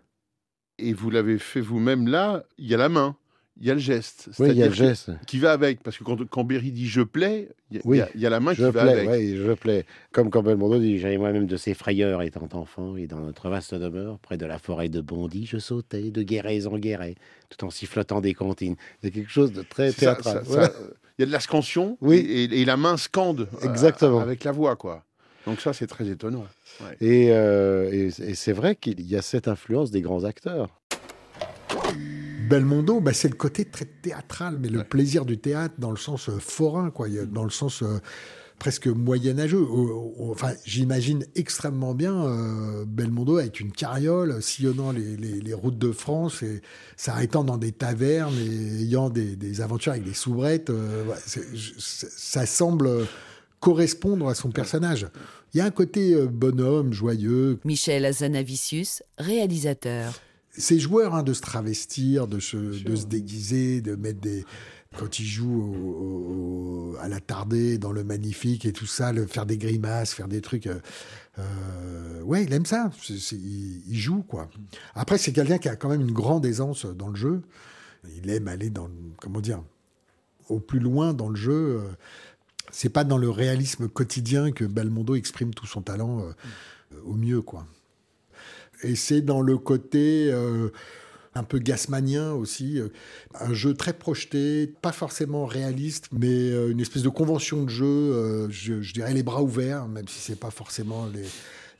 Et 0.77 0.93
vous 0.93 1.09
l'avez 1.09 1.39
fait 1.39 1.61
vous-même 1.61 2.07
là, 2.07 2.43
il 2.57 2.67
y 2.67 2.73
a 2.73 2.77
la 2.77 2.89
main 2.89 3.17
il 3.59 3.67
y 3.67 3.71
a 3.71 3.73
le 3.73 3.79
geste. 3.79 4.29
Oui, 4.39 4.49
il 4.51 4.57
y 4.57 4.63
a 4.63 4.67
le 4.67 4.73
geste. 4.73 5.11
Qui 5.27 5.37
va 5.37 5.51
avec. 5.51 5.83
Parce 5.83 5.97
que 5.97 6.03
quand, 6.03 6.17
quand 6.29 6.43
Berry 6.45 6.71
dit 6.71 6.87
je 6.87 7.01
plais, 7.01 7.49
il 7.71 7.81
y, 7.95 8.01
a, 8.01 8.09
il 8.15 8.21
y 8.21 8.25
a 8.25 8.29
la 8.29 8.39
main 8.39 8.55
qui 8.55 8.61
va 8.61 8.81
avec. 8.83 9.09
Oui, 9.09 9.35
je 9.35 9.51
plais. 9.51 9.85
Comme 10.13 10.29
quand 10.29 10.41
Belmondo 10.41 10.79
dit 10.79 10.97
J'avais 10.97 11.17
moi-même 11.17 11.45
de 11.45 11.57
ces 11.57 11.73
frayeurs 11.73 12.21
étant 12.21 12.47
enfant, 12.53 12.95
et 12.95 13.05
dans 13.05 13.19
notre 13.19 13.49
vaste 13.49 13.75
demeure, 13.75 14.17
près 14.19 14.37
de 14.37 14.45
la 14.45 14.59
forêt 14.59 14.87
de 14.87 15.01
Bondy, 15.01 15.45
je 15.45 15.57
sautais 15.57 16.09
de 16.09 16.23
guérets 16.23 16.67
en 16.67 16.77
guérets, 16.77 17.15
tout 17.49 17.65
en 17.65 17.69
sifflotant 17.69 18.21
des 18.21 18.33
comptines. 18.33 18.75
C'est 19.01 19.11
quelque 19.11 19.31
chose 19.31 19.51
de 19.51 19.61
très 19.61 19.91
théâtral. 19.91 20.43
Il 20.47 21.23
y 21.23 21.23
a 21.23 21.25
de 21.25 21.31
la 21.31 21.41
scansion, 21.41 21.97
oui. 21.99 22.17
et, 22.17 22.63
la 22.63 22.77
main 22.77 22.95
scande 22.95 23.49
euh, 23.61 24.19
avec 24.19 24.45
la 24.45 24.53
voix, 24.53 24.77
quoi. 24.77 25.03
Donc 25.45 25.59
ça, 25.59 25.73
c'est 25.73 25.87
très 25.87 26.07
étonnant. 26.07 26.45
Et, 27.01 27.31
euh, 27.31 27.91
et 27.91 28.35
c'est 28.35 28.53
vrai 28.53 28.75
qu'il 28.75 29.01
y 29.01 29.17
a 29.17 29.21
cette 29.21 29.49
influence 29.49 29.91
des 29.91 29.99
grands 29.99 30.23
acteurs. 30.23 30.69
Belmondo, 32.49 32.99
bah, 32.99 33.13
c'est 33.13 33.29
le 33.29 33.35
côté 33.35 33.63
très 33.63 33.85
théâtral, 33.85 34.57
mais 34.59 34.69
le 34.69 34.83
plaisir 34.83 35.23
du 35.23 35.37
théâtre 35.37 35.75
dans 35.77 35.91
le 35.91 35.97
sens 35.97 36.29
euh, 36.29 36.39
forain, 36.39 36.89
quoi, 36.89 37.07
dans 37.07 37.43
le 37.43 37.51
sens 37.51 37.83
euh, 37.83 37.99
presque 38.57 38.87
moyenâgeux. 38.87 39.63
Enfin, 40.19 40.53
j'imagine 40.65 41.25
extrêmement 41.35 41.93
bien 41.93 42.25
euh, 42.25 42.85
Belmondo 42.87 43.37
avec 43.37 43.59
une 43.59 43.71
carriole 43.71 44.41
sillonnant 44.41 44.91
les, 44.91 45.53
routes 45.53 45.77
de 45.77 45.91
France 45.91 46.41
et 46.41 46.61
s'arrêtant 46.97 47.43
dans 47.43 47.57
des 47.57 47.71
tavernes 47.71 48.35
et 48.39 48.81
ayant 48.81 49.11
des, 49.11 49.61
aventures 49.61 49.91
avec 49.91 50.03
des 50.03 50.15
soubrettes. 50.15 50.71
ça 51.77 52.45
semble 52.47 53.05
correspondre 53.59 54.27
à 54.27 54.33
son 54.33 54.49
personnage. 54.49 55.07
Il 55.53 55.57
y 55.57 55.61
a 55.61 55.65
un 55.65 55.71
côté 55.71 56.15
bonhomme, 56.27 56.93
joyeux. 56.93 57.59
Michel 57.63 58.05
Azanavicius, 58.05 59.03
réalisateur 59.17 60.13
ces 60.59 60.79
joueurs 60.79 61.15
hein, 61.15 61.23
de 61.23 61.33
se 61.33 61.41
travestir, 61.41 62.27
de 62.27 62.39
se, 62.39 62.57
de 62.57 62.95
se 62.95 63.05
déguiser, 63.05 63.81
de 63.81 63.95
mettre 63.95 64.19
des. 64.19 64.45
Quand 64.97 65.19
ils 65.19 65.25
jouent 65.25 66.95
à 66.99 67.07
la 67.07 67.19
tardée, 67.19 67.77
dans 67.77 67.91
le 67.91 68.03
magnifique 68.03 68.65
et 68.65 68.73
tout 68.73 68.87
ça, 68.87 69.11
le, 69.11 69.27
faire 69.27 69.45
des 69.45 69.57
grimaces, 69.57 70.13
faire 70.13 70.27
des 70.27 70.41
trucs. 70.41 70.65
Euh, 70.65 70.79
euh, 71.37 72.21
ouais, 72.23 72.43
il 72.43 72.53
aime 72.53 72.65
ça. 72.65 72.89
il, 73.09 73.99
joue, 73.99 74.23
quoi. 74.23 74.49
Après, 74.95 75.19
c'est 75.19 75.31
quelqu'un 75.31 75.59
qui 75.59 75.69
a 75.69 75.75
quand 75.75 75.89
même 75.89 76.01
une 76.01 76.11
grande 76.11 76.43
aisance 76.43 76.85
dans 76.85 77.09
le 77.09 77.15
jeu. 77.15 77.41
Il 78.17 78.29
aime 78.31 78.47
aller 78.47 78.71
dans. 78.71 78.89
Comment 79.17 79.41
dire 79.41 79.61
Au 80.47 80.59
plus 80.59 80.79
loin 80.79 81.13
dans 81.13 81.29
le 81.29 81.35
jeu. 81.35 81.83
C'est 82.71 82.89
pas 82.89 83.03
dans 83.03 83.17
le 83.17 83.29
réalisme 83.29 83.87
quotidien 83.87 84.51
que 84.51 84.63
Belmondo 84.65 85.15
exprime 85.15 85.53
tout 85.53 85.65
son 85.65 85.81
talent 85.81 86.21
euh, 86.21 86.33
au 87.05 87.13
mieux, 87.13 87.41
quoi. 87.41 87.65
Et 88.83 88.95
c'est 88.95 89.21
dans 89.21 89.41
le 89.41 89.57
côté 89.57 90.29
euh, 90.31 90.69
un 91.35 91.43
peu 91.43 91.59
gasmanien 91.59 92.33
aussi, 92.33 92.79
euh, 92.79 92.89
un 93.39 93.53
jeu 93.53 93.73
très 93.73 93.93
projeté, 93.93 94.67
pas 94.81 94.91
forcément 94.91 95.45
réaliste, 95.45 96.07
mais 96.11 96.27
euh, 96.27 96.71
une 96.71 96.79
espèce 96.79 97.03
de 97.03 97.09
convention 97.09 97.63
de 97.63 97.69
jeu, 97.69 98.47
je, 98.49 98.93
dirais 98.93 99.13
les 99.13 99.23
bras 99.23 99.43
ouverts, 99.43 99.87
même 99.87 100.07
si 100.07 100.19
c'est 100.19 100.39
pas 100.39 100.51
forcément 100.51 101.07
les, 101.07 101.25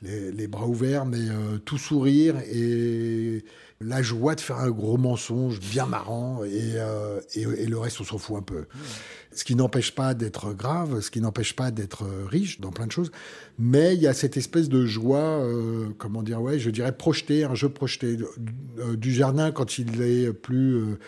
les, 0.02 0.32
les, 0.32 0.46
bras 0.46 0.66
ouverts, 0.66 1.06
mais 1.06 1.26
tout 1.64 1.78
sourire 1.78 2.36
et 2.50 3.44
la 3.82 4.02
joie 4.02 4.34
de 4.34 4.40
faire 4.40 4.58
un 4.58 4.70
gros 4.70 4.98
mensonge 4.98 5.58
bien 5.58 5.86
marrant 5.86 6.44
et, 6.44 6.76
et, 7.34 7.42
et 7.42 7.66
le 7.66 7.78
reste 7.78 8.00
on 8.00 8.04
s'en 8.04 8.18
fout 8.18 8.36
un 8.36 8.42
peu. 8.42 8.66
Ce 9.32 9.44
qui 9.44 9.54
n'empêche 9.54 9.94
pas 9.94 10.12
d'être 10.12 10.52
grave, 10.52 11.00
ce 11.00 11.10
qui 11.10 11.20
n'empêche 11.20 11.54
pas 11.54 11.70
d'être 11.70 12.04
riche 12.28 12.60
dans 12.60 12.72
plein 12.72 12.86
de 12.86 12.92
choses. 12.92 13.10
Mais 13.58 13.94
il 13.94 14.02
y 14.02 14.06
a 14.06 14.12
cette 14.12 14.36
espèce 14.36 14.68
de 14.68 14.84
joie, 14.84 15.40
euh, 15.40 15.88
comment 15.98 16.22
dire, 16.22 16.42
ouais, 16.42 16.58
je 16.58 16.68
dirais 16.68 16.96
projeté, 16.96 17.44
un 17.44 17.54
jeu 17.54 17.68
projeté. 17.68 18.18
Euh, 18.78 18.96
du 18.96 19.12
jardin, 19.12 19.52
quand 19.52 19.78
il 19.78 20.02
est 20.02 20.32
plus 20.32 20.74
euh, 20.74 20.98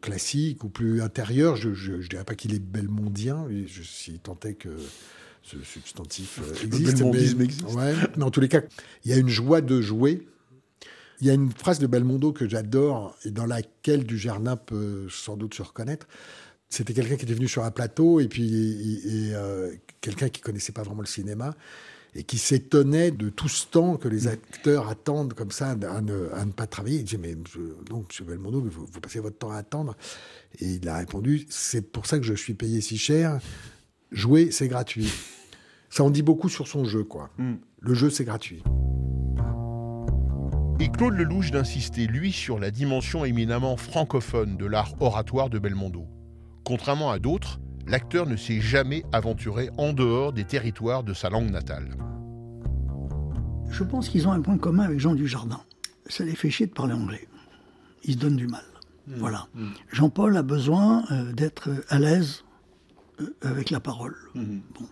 classique 0.00 0.64
ou 0.64 0.68
plus 0.68 1.00
intérieur, 1.00 1.56
je 1.56 1.70
ne 1.70 2.06
dirais 2.08 2.24
pas 2.24 2.34
qu'il 2.34 2.52
est 2.52 2.62
belmondien, 2.62 3.46
je 3.66 3.82
suis 3.82 4.18
tenté 4.18 4.54
que 4.54 4.70
ce 5.42 5.56
substantif 5.62 6.40
existe. 6.62 7.00
Le 7.00 7.42
existe. 7.42 7.62
Ouais, 7.74 7.94
mais 8.16 8.24
en 8.24 8.30
tous 8.30 8.40
les 8.40 8.48
cas, 8.48 8.62
il 9.04 9.12
y 9.12 9.14
a 9.14 9.16
une 9.16 9.28
joie 9.28 9.60
de 9.60 9.80
jouer. 9.80 10.26
Il 11.20 11.26
y 11.26 11.30
a 11.30 11.34
une 11.34 11.50
phrase 11.50 11.78
de 11.78 11.86
Belmondo 11.86 12.32
que 12.32 12.48
j'adore 12.48 13.16
et 13.24 13.30
dans 13.30 13.46
laquelle 13.46 14.04
Dujardin 14.04 14.56
peut 14.56 15.08
sans 15.10 15.36
doute 15.36 15.54
se 15.54 15.62
reconnaître 15.62 16.06
c'était 16.68 16.92
quelqu'un 16.92 17.16
qui 17.16 17.24
était 17.24 17.34
venu 17.34 17.48
sur 17.48 17.64
un 17.64 17.70
plateau 17.70 18.20
et 18.20 18.28
puis 18.28 19.32
euh, 19.32 19.72
quelqu'un 20.00 20.28
qui 20.28 20.40
connaissait 20.40 20.72
pas 20.72 20.82
vraiment 20.82 21.00
le 21.00 21.06
cinéma 21.06 21.54
et 22.14 22.24
qui 22.24 22.38
s'étonnait 22.38 23.10
de 23.10 23.28
tout 23.28 23.48
ce 23.48 23.66
temps 23.66 23.96
que 23.96 24.08
les 24.08 24.28
acteurs 24.28 24.88
attendent 24.88 25.34
comme 25.34 25.50
ça 25.50 25.70
à 25.70 26.00
ne, 26.00 26.52
pas 26.52 26.66
travailler. 26.66 26.98
Il 26.98 27.04
disait, 27.04 27.18
mais 27.18 27.34
donc, 27.86 28.14
M. 28.18 28.26
Belmondo, 28.26 28.60
vous, 28.60 28.86
vous, 28.86 29.00
passez 29.00 29.20
votre 29.20 29.38
temps 29.38 29.50
à 29.50 29.56
attendre. 29.56 29.96
Et 30.58 30.74
il 30.74 30.88
a 30.88 30.96
répondu, 30.96 31.46
c'est 31.50 31.82
pour 31.82 32.06
ça 32.06 32.18
que 32.18 32.24
je 32.24 32.34
suis 32.34 32.54
payé 32.54 32.80
si 32.80 32.96
cher. 32.98 33.40
Jouer, 34.10 34.50
c'est 34.50 34.68
gratuit. 34.68 35.12
Ça 35.90 36.02
en 36.02 36.10
dit 36.10 36.22
beaucoup 36.22 36.48
sur 36.48 36.66
son 36.66 36.84
jeu, 36.84 37.04
quoi. 37.04 37.30
Hmm. 37.38 37.56
Le 37.80 37.94
jeu, 37.94 38.10
c'est 38.10 38.24
gratuit. 38.24 38.62
Et 40.80 40.90
Claude 40.90 41.14
Lelouch 41.14 41.50
d'insister, 41.50 42.06
lui, 42.06 42.30
sur 42.30 42.60
la 42.60 42.70
dimension 42.70 43.24
éminemment 43.24 43.76
francophone 43.76 44.56
de 44.56 44.64
l'art 44.64 44.94
oratoire 45.00 45.50
de 45.50 45.58
Belmondo. 45.58 46.06
Contrairement 46.64 47.10
à 47.10 47.18
d'autres, 47.18 47.58
l'acteur 47.88 48.26
ne 48.26 48.36
s'est 48.36 48.60
jamais 48.60 49.02
aventuré 49.10 49.70
en 49.76 49.92
dehors 49.92 50.32
des 50.32 50.44
territoires 50.44 51.02
de 51.02 51.14
sa 51.14 51.30
langue 51.30 51.50
natale. 51.50 51.96
Je 53.70 53.82
pense 53.82 54.08
qu'ils 54.08 54.28
ont 54.28 54.32
un 54.32 54.40
point 54.40 54.56
commun 54.56 54.84
avec 54.84 55.00
Jean 55.00 55.16
Dujardin. 55.16 55.60
Ça 56.06 56.24
les 56.24 56.36
fait 56.36 56.48
chier 56.48 56.68
de 56.68 56.72
parler 56.72 56.94
anglais. 56.94 57.26
Ils 58.04 58.14
se 58.14 58.18
donnent 58.18 58.36
du 58.36 58.46
mal. 58.46 58.64
Hmm. 59.08 59.14
Voilà. 59.16 59.48
Hmm. 59.54 59.70
Jean-Paul 59.90 60.36
a 60.36 60.42
besoin 60.42 61.04
euh, 61.10 61.32
d'être 61.32 61.70
à 61.88 61.98
l'aise 61.98 62.44
euh, 63.20 63.34
avec 63.42 63.70
la 63.70 63.80
parole. 63.80 64.14
Hmm. 64.36 64.60
Bon. 64.78 64.86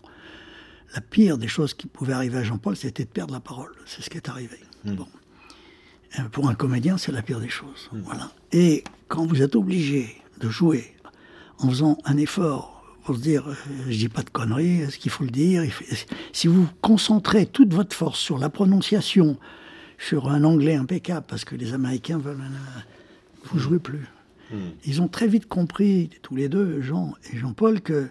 La 0.96 1.00
pire 1.00 1.38
des 1.38 1.48
choses 1.48 1.74
qui 1.74 1.86
pouvaient 1.86 2.12
arriver 2.12 2.38
à 2.38 2.42
Jean-Paul, 2.42 2.74
c'était 2.74 3.04
de 3.04 3.08
perdre 3.08 3.34
la 3.34 3.40
parole. 3.40 3.70
C'est 3.86 4.02
ce 4.02 4.10
qui 4.10 4.16
est 4.16 4.28
arrivé. 4.28 4.58
Bon. 4.84 5.06
Euh, 6.18 6.22
pour 6.30 6.48
un 6.48 6.54
comédien, 6.54 6.98
c'est 6.98 7.12
la 7.12 7.22
pire 7.22 7.40
des 7.40 7.48
choses. 7.48 7.90
Voilà. 7.92 8.30
Et 8.52 8.84
quand 9.08 9.26
vous 9.26 9.42
êtes 9.42 9.56
obligé 9.56 10.16
de 10.40 10.48
jouer 10.48 10.94
en 11.58 11.68
faisant 11.68 11.98
un 12.04 12.16
effort 12.16 12.84
pour 13.04 13.16
se 13.16 13.20
dire, 13.20 13.48
euh, 13.48 13.54
je 13.88 13.96
dis 13.96 14.08
pas 14.08 14.22
de 14.22 14.30
conneries, 14.30 14.82
est-ce 14.82 14.98
qu'il 14.98 15.10
faut 15.10 15.24
le 15.24 15.30
dire 15.30 15.62
Si 16.32 16.48
vous 16.48 16.68
concentrez 16.80 17.46
toute 17.46 17.72
votre 17.72 17.94
force 17.94 18.18
sur 18.18 18.38
la 18.38 18.48
prononciation, 18.48 19.36
sur 19.98 20.28
un 20.28 20.44
anglais 20.44 20.74
impeccable, 20.74 21.24
parce 21.28 21.44
que 21.44 21.54
les 21.54 21.72
Américains 21.72 22.18
veulent, 22.18 22.42
vous 23.44 23.58
jouez 23.58 23.78
plus. 23.78 24.06
Hmm. 24.50 24.70
Ils 24.84 25.00
ont 25.02 25.08
très 25.08 25.28
vite 25.28 25.46
compris, 25.46 26.10
tous 26.22 26.36
les 26.36 26.48
deux, 26.48 26.80
Jean 26.82 27.14
et 27.32 27.36
Jean-Paul, 27.36 27.80
que 27.80 28.08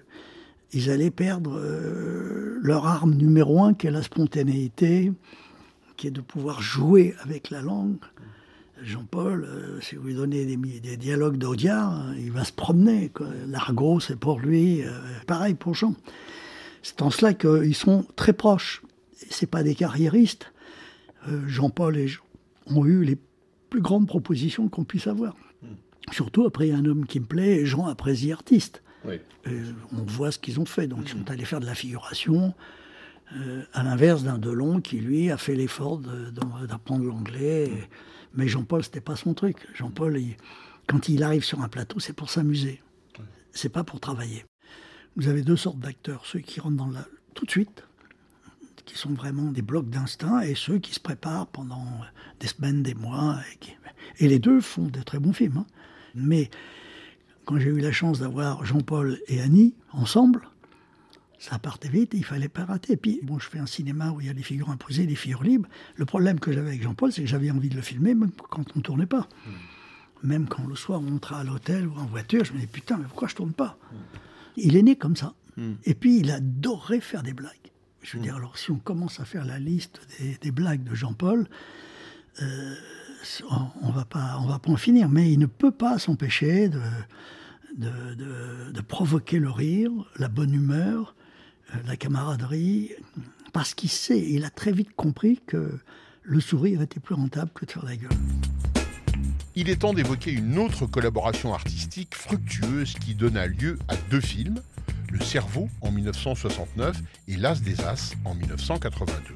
ils 0.73 0.89
allaient 0.89 1.11
perdre 1.11 1.57
euh, 1.57 2.59
leur 2.61 2.85
arme 2.85 3.13
numéro 3.13 3.63
un, 3.63 3.73
qui 3.73 3.87
est 3.87 3.91
la 3.91 4.03
spontanéité, 4.03 5.13
qui 5.97 6.07
est 6.07 6.11
de 6.11 6.21
pouvoir 6.21 6.61
jouer 6.61 7.15
avec 7.21 7.49
la 7.49 7.61
langue. 7.61 7.97
Jean-Paul, 8.81 9.45
euh, 9.45 9.79
si 9.81 9.95
vous 9.95 10.07
lui 10.07 10.15
donnez 10.15 10.45
des, 10.45 10.97
dialogues 10.97 11.37
d'Audiard, 11.37 11.91
hein, 11.91 12.15
il 12.17 12.31
va 12.31 12.43
se 12.43 12.51
promener. 12.51 13.11
L'argot, 13.47 13.99
c'est 13.99 14.19
pour 14.19 14.39
lui. 14.39 14.83
Euh, 14.83 14.91
pareil 15.27 15.53
pour 15.53 15.73
Jean. 15.75 15.95
C'est 16.81 17.01
en 17.01 17.09
cela 17.09 17.33
qu'ils 17.33 17.75
sont 17.75 18.05
très 18.15 18.33
proches. 18.33 18.81
Ce 19.29 19.45
pas 19.45 19.63
des 19.63 19.75
carriéristes. 19.75 20.51
Euh, 21.29 21.47
Jean-Paul 21.47 21.97
et 21.97 22.07
Jean 22.07 22.23
ont 22.67 22.85
eu 22.85 23.03
les 23.03 23.17
plus 23.69 23.81
grandes 23.81 24.07
propositions 24.07 24.67
qu'on 24.67 24.83
puisse 24.83 25.07
avoir. 25.07 25.35
Surtout 26.11 26.45
après 26.45 26.71
un 26.71 26.85
homme 26.85 27.05
qui 27.05 27.19
me 27.19 27.25
plaît, 27.25 27.65
Jean 27.65 27.87
après 27.87 28.13
The 28.13 28.31
Artist. 28.31 28.83
on 29.05 30.03
voit 30.05 30.31
ce 30.31 30.37
qu'ils 30.37 30.59
ont 30.59 30.65
fait. 30.65 30.87
Donc, 30.87 31.05
ils 31.05 31.09
sont 31.09 31.31
allés 31.31 31.45
faire 31.45 31.59
de 31.59 31.65
la 31.65 31.75
figuration. 31.75 32.53
Euh, 33.33 33.63
à 33.73 33.83
l'inverse 33.83 34.23
d'un 34.23 34.37
Delon 34.37 34.81
qui, 34.81 34.99
lui, 34.99 35.31
a 35.31 35.37
fait 35.37 35.55
l'effort 35.55 35.99
d'apprendre 35.99 37.05
l'anglais. 37.05 37.71
Mais 38.35 38.47
Jean-Paul, 38.47 38.83
c'était 38.83 39.01
pas 39.01 39.15
son 39.15 39.33
truc. 39.33 39.67
Jean-Paul, 39.73 40.19
quand 40.87 41.09
il 41.09 41.23
arrive 41.23 41.43
sur 41.43 41.61
un 41.61 41.67
plateau, 41.67 41.99
c'est 41.99 42.13
pour 42.13 42.29
s'amuser. 42.29 42.81
C'est 43.51 43.69
pas 43.69 43.83
pour 43.83 43.99
travailler. 43.99 44.45
Vous 45.15 45.27
avez 45.27 45.41
deux 45.41 45.55
sortes 45.55 45.79
d'acteurs, 45.79 46.25
ceux 46.25 46.39
qui 46.39 46.59
rentrent 46.59 46.75
dans 46.75 46.89
la 46.89 47.05
tout 47.33 47.45
de 47.45 47.51
suite, 47.51 47.83
qui 48.85 48.97
sont 48.97 49.13
vraiment 49.13 49.51
des 49.51 49.61
blocs 49.61 49.89
d'instinct, 49.89 50.41
et 50.41 50.55
ceux 50.55 50.77
qui 50.79 50.93
se 50.93 50.99
préparent 50.99 51.47
pendant 51.47 51.85
des 52.39 52.47
semaines, 52.47 52.83
des 52.83 52.93
mois. 52.93 53.39
Et, 54.19 54.27
les 54.27 54.39
deux 54.39 54.61
font 54.61 54.87
de 54.87 55.01
très 55.01 55.19
bons 55.19 55.33
films. 55.33 55.57
Hein. 55.57 55.65
Mais 56.15 56.49
quand 57.45 57.59
j'ai 57.59 57.69
eu 57.69 57.79
la 57.79 57.91
chance 57.91 58.19
d'avoir 58.19 58.65
Jean-Paul 58.65 59.19
et 59.27 59.41
Annie 59.41 59.75
ensemble, 59.91 60.47
ça 61.39 61.59
partait 61.59 61.89
vite, 61.89 62.11
il 62.13 62.23
fallait 62.23 62.49
pas 62.49 62.65
rater. 62.65 62.93
Et 62.93 62.97
puis, 62.97 63.19
bon, 63.23 63.39
je 63.39 63.49
fais 63.49 63.59
un 63.59 63.65
cinéma 63.65 64.11
où 64.11 64.21
il 64.21 64.27
y 64.27 64.29
a 64.29 64.33
des 64.33 64.43
figures 64.43 64.69
imposées, 64.69 65.05
des 65.05 65.15
figures 65.15 65.43
libres. 65.43 65.67
Le 65.95 66.05
problème 66.05 66.39
que 66.39 66.51
j'avais 66.51 66.69
avec 66.69 66.81
Jean-Paul, 66.81 67.11
c'est 67.11 67.21
que 67.21 67.27
j'avais 67.27 67.51
envie 67.51 67.69
de 67.69 67.75
le 67.75 67.81
filmer 67.81 68.13
même 68.15 68.31
quand 68.31 68.65
on 68.75 68.79
ne 68.79 68.83
tournait 68.83 69.05
pas. 69.05 69.27
Hmm. 69.45 70.27
Même 70.27 70.47
quand 70.47 70.65
le 70.65 70.75
soir 70.75 71.01
on 71.01 71.09
rentrait 71.09 71.35
à 71.35 71.43
l'hôtel 71.43 71.87
ou 71.87 71.95
en 71.97 72.05
voiture, 72.05 72.45
je 72.45 72.53
me 72.53 72.57
disais 72.57 72.69
putain, 72.71 72.97
mais 72.97 73.05
pourquoi 73.05 73.27
je 73.27 73.35
tourne 73.35 73.53
pas? 73.53 73.77
Hmm. 73.91 73.95
Il 74.57 74.75
est 74.75 74.83
né 74.83 74.95
comme 74.95 75.15
ça. 75.15 75.33
Hmm. 75.57 75.73
Et 75.83 75.93
puis, 75.93 76.19
il 76.19 76.31
adorait 76.31 77.01
faire 77.01 77.23
des 77.23 77.33
blagues. 77.33 77.51
Je 78.01 78.17
veux 78.17 78.23
dire, 78.23 78.35
alors 78.35 78.57
si 78.57 78.71
on 78.71 78.77
commence 78.77 79.19
à 79.19 79.25
faire 79.25 79.45
la 79.45 79.57
liste 79.57 79.99
des, 80.41 80.51
blagues 80.51 80.83
de 80.83 80.93
Jean-Paul, 80.93 81.47
euh, 82.41 82.75
on, 83.81 83.87
ne 83.87 83.91
va 83.91 84.05
pas, 84.05 84.37
on 84.41 84.45
va 84.45 84.59
pas 84.59 84.69
en 84.69 84.77
finir. 84.77 85.09
Mais 85.09 85.31
il 85.31 85.39
ne 85.39 85.47
peut 85.47 85.71
pas 85.71 85.97
s'empêcher 85.97 86.69
de, 86.69 86.79
de, 87.77 88.71
de, 88.71 88.81
provoquer 88.81 89.39
le 89.39 89.49
rire, 89.49 89.91
la 90.17 90.27
bonne 90.27 90.53
humeur, 90.53 91.15
la 91.85 91.95
camaraderie, 91.95 92.91
parce 93.53 93.73
qu'il 93.73 93.89
sait, 93.89 94.19
il 94.19 94.45
a 94.45 94.49
très 94.49 94.71
vite 94.71 94.95
compris 94.95 95.39
que 95.45 95.79
le 96.23 96.39
sourire 96.39 96.81
était 96.81 96.99
plus 96.99 97.15
rentable 97.15 97.51
que 97.53 97.65
de 97.65 97.71
faire 97.71 97.85
la 97.85 97.95
gueule. 97.95 98.09
Il 99.55 99.69
est 99.69 99.77
temps 99.77 99.93
d'évoquer 99.93 100.31
une 100.31 100.57
autre 100.57 100.85
collaboration 100.85 101.53
artistique 101.53 102.13
fructueuse 102.15 102.95
qui 102.95 103.15
donna 103.15 103.47
lieu 103.47 103.79
à 103.87 103.95
deux 104.09 104.19
films, 104.19 104.61
Le 105.09 105.21
Cerveau 105.21 105.69
en 105.81 105.91
1969 105.91 106.97
et 107.29 107.37
L'As 107.37 107.61
des 107.61 107.79
As 107.81 108.13
en 108.25 108.35
1982. 108.35 109.35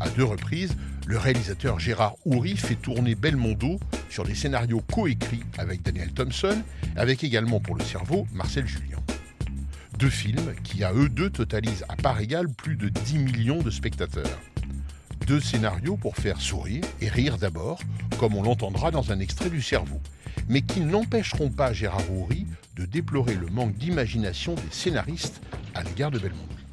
À 0.00 0.10
deux 0.10 0.24
reprises, 0.24 0.76
le 1.06 1.16
réalisateur 1.16 1.78
Gérard 1.78 2.16
Houry 2.26 2.56
fait 2.56 2.74
tourner 2.74 3.14
Belmondo 3.14 3.78
sur 4.10 4.24
des 4.24 4.34
scénarios 4.34 4.82
coécrits 4.92 5.44
avec 5.56 5.82
Daniel 5.82 6.12
Thompson, 6.12 6.62
avec 6.96 7.24
également 7.24 7.60
pour 7.60 7.76
Le 7.76 7.84
Cerveau 7.84 8.26
Marcel 8.32 8.66
Julien. 8.66 8.93
Deux 10.04 10.10
films 10.10 10.54
qui, 10.62 10.84
à 10.84 10.92
eux 10.92 11.08
deux, 11.08 11.30
totalisent 11.30 11.86
à 11.88 11.96
part 11.96 12.20
égale 12.20 12.50
plus 12.50 12.76
de 12.76 12.90
10 12.90 13.20
millions 13.20 13.62
de 13.62 13.70
spectateurs. 13.70 14.38
Deux 15.26 15.40
scénarios 15.40 15.96
pour 15.96 16.14
faire 16.16 16.42
sourire 16.42 16.84
et 17.00 17.08
rire 17.08 17.38
d'abord, 17.38 17.80
comme 18.18 18.34
on 18.34 18.42
l'entendra 18.42 18.90
dans 18.90 19.12
un 19.12 19.18
extrait 19.18 19.48
du 19.48 19.62
cerveau, 19.62 20.02
mais 20.46 20.60
qui 20.60 20.80
n'empêcheront 20.80 21.48
pas 21.48 21.72
Gérard 21.72 22.04
Houry 22.10 22.46
de 22.76 22.84
déplorer 22.84 23.34
le 23.34 23.46
manque 23.46 23.78
d'imagination 23.78 24.54
des 24.56 24.72
scénaristes 24.72 25.40
à 25.74 25.82
l'égard 25.82 26.10
de 26.10 26.18
Belmondo. 26.18 26.63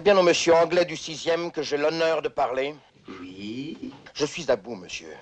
C'est 0.00 0.04
bien 0.04 0.16
au 0.16 0.22
monsieur 0.22 0.54
anglais 0.54 0.86
du 0.86 0.96
sixième 0.96 1.52
que 1.52 1.60
j'ai 1.62 1.76
l'honneur 1.76 2.22
de 2.22 2.28
parler 2.28 2.74
Oui. 3.20 3.92
Je 4.14 4.24
suis 4.24 4.50
à 4.50 4.56
bout, 4.56 4.74
monsieur. 4.74 5.14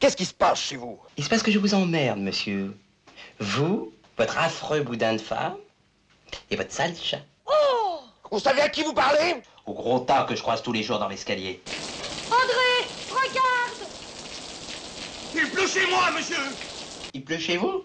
Qu'est-ce 0.00 0.16
qui 0.16 0.24
se 0.24 0.34
passe 0.34 0.60
chez 0.60 0.74
vous? 0.74 0.98
Il 1.16 1.22
se 1.22 1.28
passe 1.28 1.44
que 1.44 1.52
je 1.52 1.60
vous 1.60 1.74
emmerde, 1.74 2.18
monsieur. 2.18 2.76
Vous, 3.38 3.92
votre 4.18 4.36
affreux 4.36 4.80
boudin 4.80 5.12
de 5.12 5.20
femme 5.20 5.54
et 6.50 6.56
votre 6.56 6.72
sale 6.72 6.96
chat. 7.00 7.20
Oh 7.46 8.00
Vous 8.32 8.40
savez 8.40 8.62
à 8.62 8.68
qui 8.68 8.82
vous 8.82 8.94
parlez? 8.94 9.36
Au 9.64 9.74
gros 9.74 10.00
tas 10.00 10.24
que 10.24 10.34
je 10.34 10.42
croise 10.42 10.60
tous 10.60 10.72
les 10.72 10.82
jours 10.82 10.98
dans 10.98 11.06
l'escalier. 11.06 11.62
André, 12.26 12.88
regarde 13.08 13.88
Il 15.36 15.48
pleut 15.52 15.68
chez 15.68 15.88
moi, 15.88 16.10
monsieur 16.10 16.42
Il 17.14 17.22
pleut 17.24 17.38
chez 17.38 17.58
vous? 17.58 17.84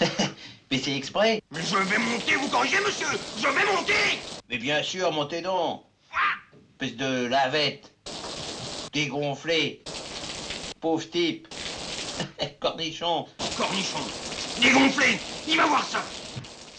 Mais 0.70 0.78
c'est 0.78 0.96
exprès. 0.96 1.42
Mais 1.50 1.60
je 1.60 1.76
vais 1.76 1.98
monter 1.98 2.36
vous 2.36 2.48
corriger, 2.50 2.78
monsieur 2.86 3.08
Je 3.36 3.48
vais 3.48 3.72
monter 3.74 4.20
Mais 4.52 4.58
bien 4.58 4.82
sûr, 4.82 5.10
montez 5.12 5.40
donc. 5.40 5.80
Espèce 6.78 6.98
de 6.98 7.24
lavette. 7.24 7.90
Dégonflé 8.92 9.82
Pauvre 10.78 11.08
type. 11.08 11.48
Cornichon. 12.60 13.24
Cornichon. 13.56 14.00
Dégonflé. 14.60 15.18
Il 15.48 15.56
va 15.56 15.64
voir 15.64 15.82
ça. 15.82 16.00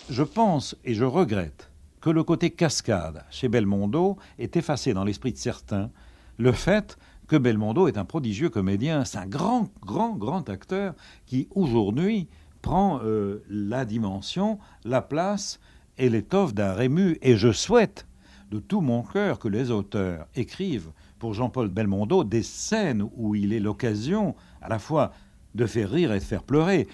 Je 0.07 0.21
pense 0.21 0.75
et 0.85 0.93
je 0.93 1.03
regrette 1.03 1.71
que 1.99 2.11
le 2.11 2.23
côté 2.23 2.51
cascade 2.51 3.25
chez 3.31 3.47
Belmondo 3.47 4.19
ait 4.37 4.51
effacé 4.53 4.93
dans 4.93 5.03
l'esprit 5.03 5.33
de 5.33 5.39
certains 5.39 5.89
le 6.37 6.51
fait 6.51 6.99
que 7.27 7.37
Belmondo 7.37 7.87
est 7.87 7.97
un 7.97 8.05
prodigieux 8.05 8.49
comédien, 8.49 9.03
c'est 9.03 9.17
un 9.17 9.25
grand, 9.25 9.69
grand, 9.81 10.15
grand 10.15 10.47
acteur 10.47 10.93
qui 11.25 11.47
aujourd'hui 11.55 12.27
prend 12.61 12.99
euh, 13.03 13.43
la 13.49 13.83
dimension, 13.83 14.59
la 14.85 15.01
place 15.01 15.59
et 15.97 16.09
l'étoffe 16.09 16.53
d'un 16.53 16.73
Rému. 16.73 17.17
Et 17.21 17.35
je 17.35 17.51
souhaite 17.51 18.07
de 18.51 18.59
tout 18.59 18.81
mon 18.81 19.01
cœur 19.01 19.39
que 19.39 19.47
les 19.47 19.71
auteurs 19.71 20.27
écrivent 20.35 20.91
pour 21.19 21.33
Jean-Paul 21.33 21.69
Belmondo 21.69 22.23
des 22.23 22.43
scènes 22.43 23.07
où 23.15 23.35
il 23.35 23.53
est 23.53 23.59
l'occasion 23.59 24.35
à 24.61 24.69
la 24.69 24.79
fois 24.79 25.11
de 25.55 25.65
faire 25.65 25.89
rire 25.89 26.11
et 26.13 26.19
de 26.19 26.23
faire 26.23 26.43
pleurer. 26.43 26.87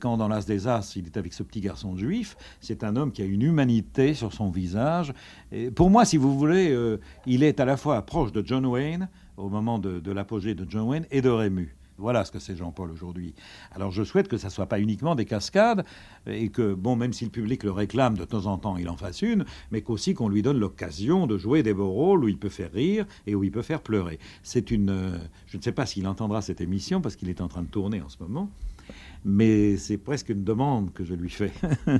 Quand 0.00 0.16
dans 0.16 0.26
l'As 0.26 0.44
des 0.44 0.66
As, 0.66 0.96
il 0.96 1.06
est 1.06 1.16
avec 1.16 1.32
ce 1.32 1.42
petit 1.42 1.60
garçon 1.60 1.96
juif, 1.96 2.36
c'est 2.60 2.82
un 2.82 2.96
homme 2.96 3.12
qui 3.12 3.22
a 3.22 3.24
une 3.24 3.42
humanité 3.42 4.14
sur 4.14 4.32
son 4.32 4.50
visage. 4.50 5.14
Et 5.52 5.70
pour 5.70 5.88
moi, 5.88 6.04
si 6.04 6.16
vous 6.16 6.36
voulez, 6.36 6.70
euh, 6.70 6.98
il 7.26 7.44
est 7.44 7.60
à 7.60 7.64
la 7.64 7.76
fois 7.76 8.02
proche 8.02 8.32
de 8.32 8.44
John 8.44 8.66
Wayne, 8.66 9.08
au 9.36 9.48
moment 9.48 9.78
de, 9.78 10.00
de 10.00 10.12
l'apogée 10.12 10.54
de 10.54 10.66
John 10.68 10.88
Wayne, 10.88 11.06
et 11.10 11.22
de 11.22 11.30
Rému. 11.30 11.76
Voilà 11.96 12.24
ce 12.24 12.32
que 12.32 12.38
c'est 12.38 12.56
Jean-Paul 12.56 12.90
aujourd'hui. 12.90 13.34
Alors 13.72 13.92
je 13.92 14.02
souhaite 14.02 14.28
que 14.28 14.36
ça 14.36 14.48
ne 14.48 14.52
soit 14.52 14.66
pas 14.66 14.80
uniquement 14.80 15.14
des 15.14 15.24
cascades 15.24 15.84
et 16.26 16.48
que, 16.48 16.74
bon, 16.74 16.96
même 16.96 17.12
si 17.12 17.24
le 17.24 17.30
public 17.30 17.62
le 17.62 17.70
réclame 17.70 18.16
de 18.16 18.24
temps 18.24 18.46
en 18.46 18.58
temps, 18.58 18.76
il 18.76 18.88
en 18.88 18.96
fasse 18.96 19.22
une, 19.22 19.44
mais 19.70 19.82
qu'aussi 19.82 20.14
qu'on 20.14 20.28
lui 20.28 20.42
donne 20.42 20.58
l'occasion 20.58 21.26
de 21.26 21.38
jouer 21.38 21.62
des 21.62 21.72
beaux 21.72 21.90
rôles 21.90 22.24
où 22.24 22.28
il 22.28 22.38
peut 22.38 22.48
faire 22.48 22.72
rire 22.72 23.06
et 23.26 23.34
où 23.34 23.44
il 23.44 23.52
peut 23.52 23.62
faire 23.62 23.80
pleurer. 23.80 24.18
C'est 24.42 24.70
une. 24.70 24.90
Euh, 24.90 25.18
je 25.46 25.56
ne 25.56 25.62
sais 25.62 25.72
pas 25.72 25.86
s'il 25.86 26.06
entendra 26.08 26.42
cette 26.42 26.60
émission 26.60 27.00
parce 27.00 27.16
qu'il 27.16 27.28
est 27.28 27.40
en 27.40 27.48
train 27.48 27.62
de 27.62 27.68
tourner 27.68 28.00
en 28.00 28.08
ce 28.08 28.16
moment, 28.20 28.50
mais 29.24 29.76
c'est 29.76 29.98
presque 29.98 30.30
une 30.30 30.42
demande 30.42 30.92
que 30.92 31.04
je 31.04 31.14
lui 31.14 31.30
fais. 31.30 31.52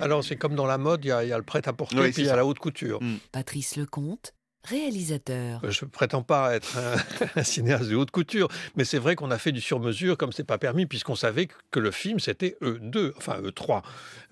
Alors 0.00 0.24
c'est 0.24 0.36
comme 0.36 0.54
dans 0.54 0.66
la 0.66 0.76
mode, 0.76 1.04
il 1.04 1.08
y, 1.08 1.12
a 1.12 1.38
le 1.38 1.44
prêt-à-porter 1.44 1.96
et 1.96 2.10
puis 2.10 2.22
il 2.22 2.26
y 2.26 2.30
a 2.30 2.36
la 2.36 2.44
haute 2.44 2.58
couture. 2.58 3.00
Patrice 3.32 3.76
Lecomte 3.76 4.34
réalisateur. 4.64 5.60
Euh, 5.64 5.70
je 5.70 5.84
prétends 5.84 6.22
pas 6.22 6.54
être 6.54 6.78
un, 7.36 7.42
cinéaste 7.42 7.88
de 7.90 7.96
haute 7.96 8.10
couture, 8.10 8.48
mais 8.76 8.84
c'est 8.84 8.98
vrai 8.98 9.16
qu'on 9.16 9.30
a 9.30 9.38
fait 9.38 9.52
du 9.52 9.60
sur-mesure 9.60 10.16
comme 10.16 10.32
c'est 10.32 10.44
pas 10.44 10.58
permis, 10.58 10.86
puisqu'on 10.86 11.14
savait 11.14 11.48
que 11.70 11.80
le 11.80 11.90
film 11.90 12.18
c'était 12.18 12.56
eux 12.62 12.78
2 12.80 13.14
enfin 13.16 13.38
eux 13.42 13.52
3 13.52 13.82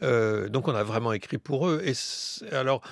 euh, 0.03 0.49
donc 0.49 0.69
on 0.69 0.75
a 0.75 0.83
vraiment 0.83 1.13
écrit 1.13 1.39
pour 1.39 1.69
eux. 1.69 1.83
Et 1.85 1.95
alors 2.55 2.83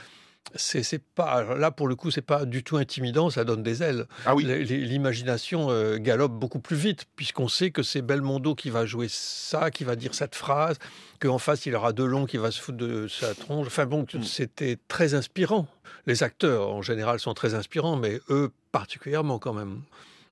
c'est 0.57 1.03
pas 1.03 1.55
là 1.55 1.71
pour 1.71 1.87
le 1.87 1.95
coup 1.95 2.11
c'est 2.11 2.23
pas 2.23 2.45
du 2.45 2.65
tout 2.65 2.77
intimidant 2.77 3.31
ça 3.31 3.45
donne 3.45 3.63
des 3.63 3.83
ailes. 3.83 4.07
Ah 4.27 4.35
oui. 4.35 4.45
l'imagination 4.45 5.71
euh, 5.71 5.99
galope 5.99 6.33
beaucoup 6.33 6.59
plus 6.59 6.77
vite 6.77 7.05
puisqu'on 7.17 7.49
sait 7.49 7.71
que 7.71 7.83
c'est 7.83 8.03
Belmondo 8.03 8.55
qui 8.55 8.71
va 8.71 8.87
jouer 8.87 9.07
ça 9.09 9.71
qui 9.71 9.85
va 9.85 9.97
dire 9.97 10.15
cette 10.15 10.35
phrase 10.35 10.79
qu'en 11.21 11.39
face 11.39 11.67
il 11.67 11.75
aura 11.75 11.93
Delon 11.93 12.27
qui 12.27 12.37
va 12.37 12.51
se 12.51 12.61
foutre 12.61 12.79
de 12.79 13.07
sa 13.07 13.35
tronche. 13.35 13.67
Enfin 13.67 13.87
bon 13.87 14.05
mm. 14.13 14.23
c'était 14.23 14.79
très 14.89 15.15
inspirant. 15.15 15.67
Les 16.07 16.23
acteurs 16.23 16.71
en 16.71 16.83
général 16.83 17.21
sont 17.21 17.35
très 17.35 17.55
inspirants 17.55 17.97
mais 17.97 18.21
eux 18.31 18.51
particulièrement 18.73 19.39
quand 19.39 19.53
même. 19.53 19.83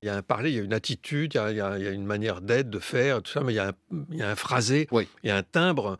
Il 0.01 0.05
y 0.05 0.09
a 0.09 0.15
un 0.15 0.21
parler, 0.21 0.51
il 0.51 0.55
y 0.55 0.59
a 0.59 0.63
une 0.63 0.73
attitude, 0.73 1.33
il 1.33 1.57
y 1.57 1.61
a, 1.61 1.77
une 1.91 2.05
manière 2.05 2.39
d'être, 2.39 2.69
de 2.69 2.79
faire, 2.79 3.21
tout 3.21 3.31
ça, 3.31 3.41
mais 3.41 3.51
il 3.51 3.57
y 3.57 3.59
a 3.59 3.67
un, 3.67 3.73
il 4.11 4.17
y 4.17 4.21
a 4.21 4.29
un 4.29 4.35
phrasé, 4.37 4.87
il 4.93 5.27
y 5.27 5.29
a 5.29 5.35
un 5.35 5.43
timbre 5.43 5.97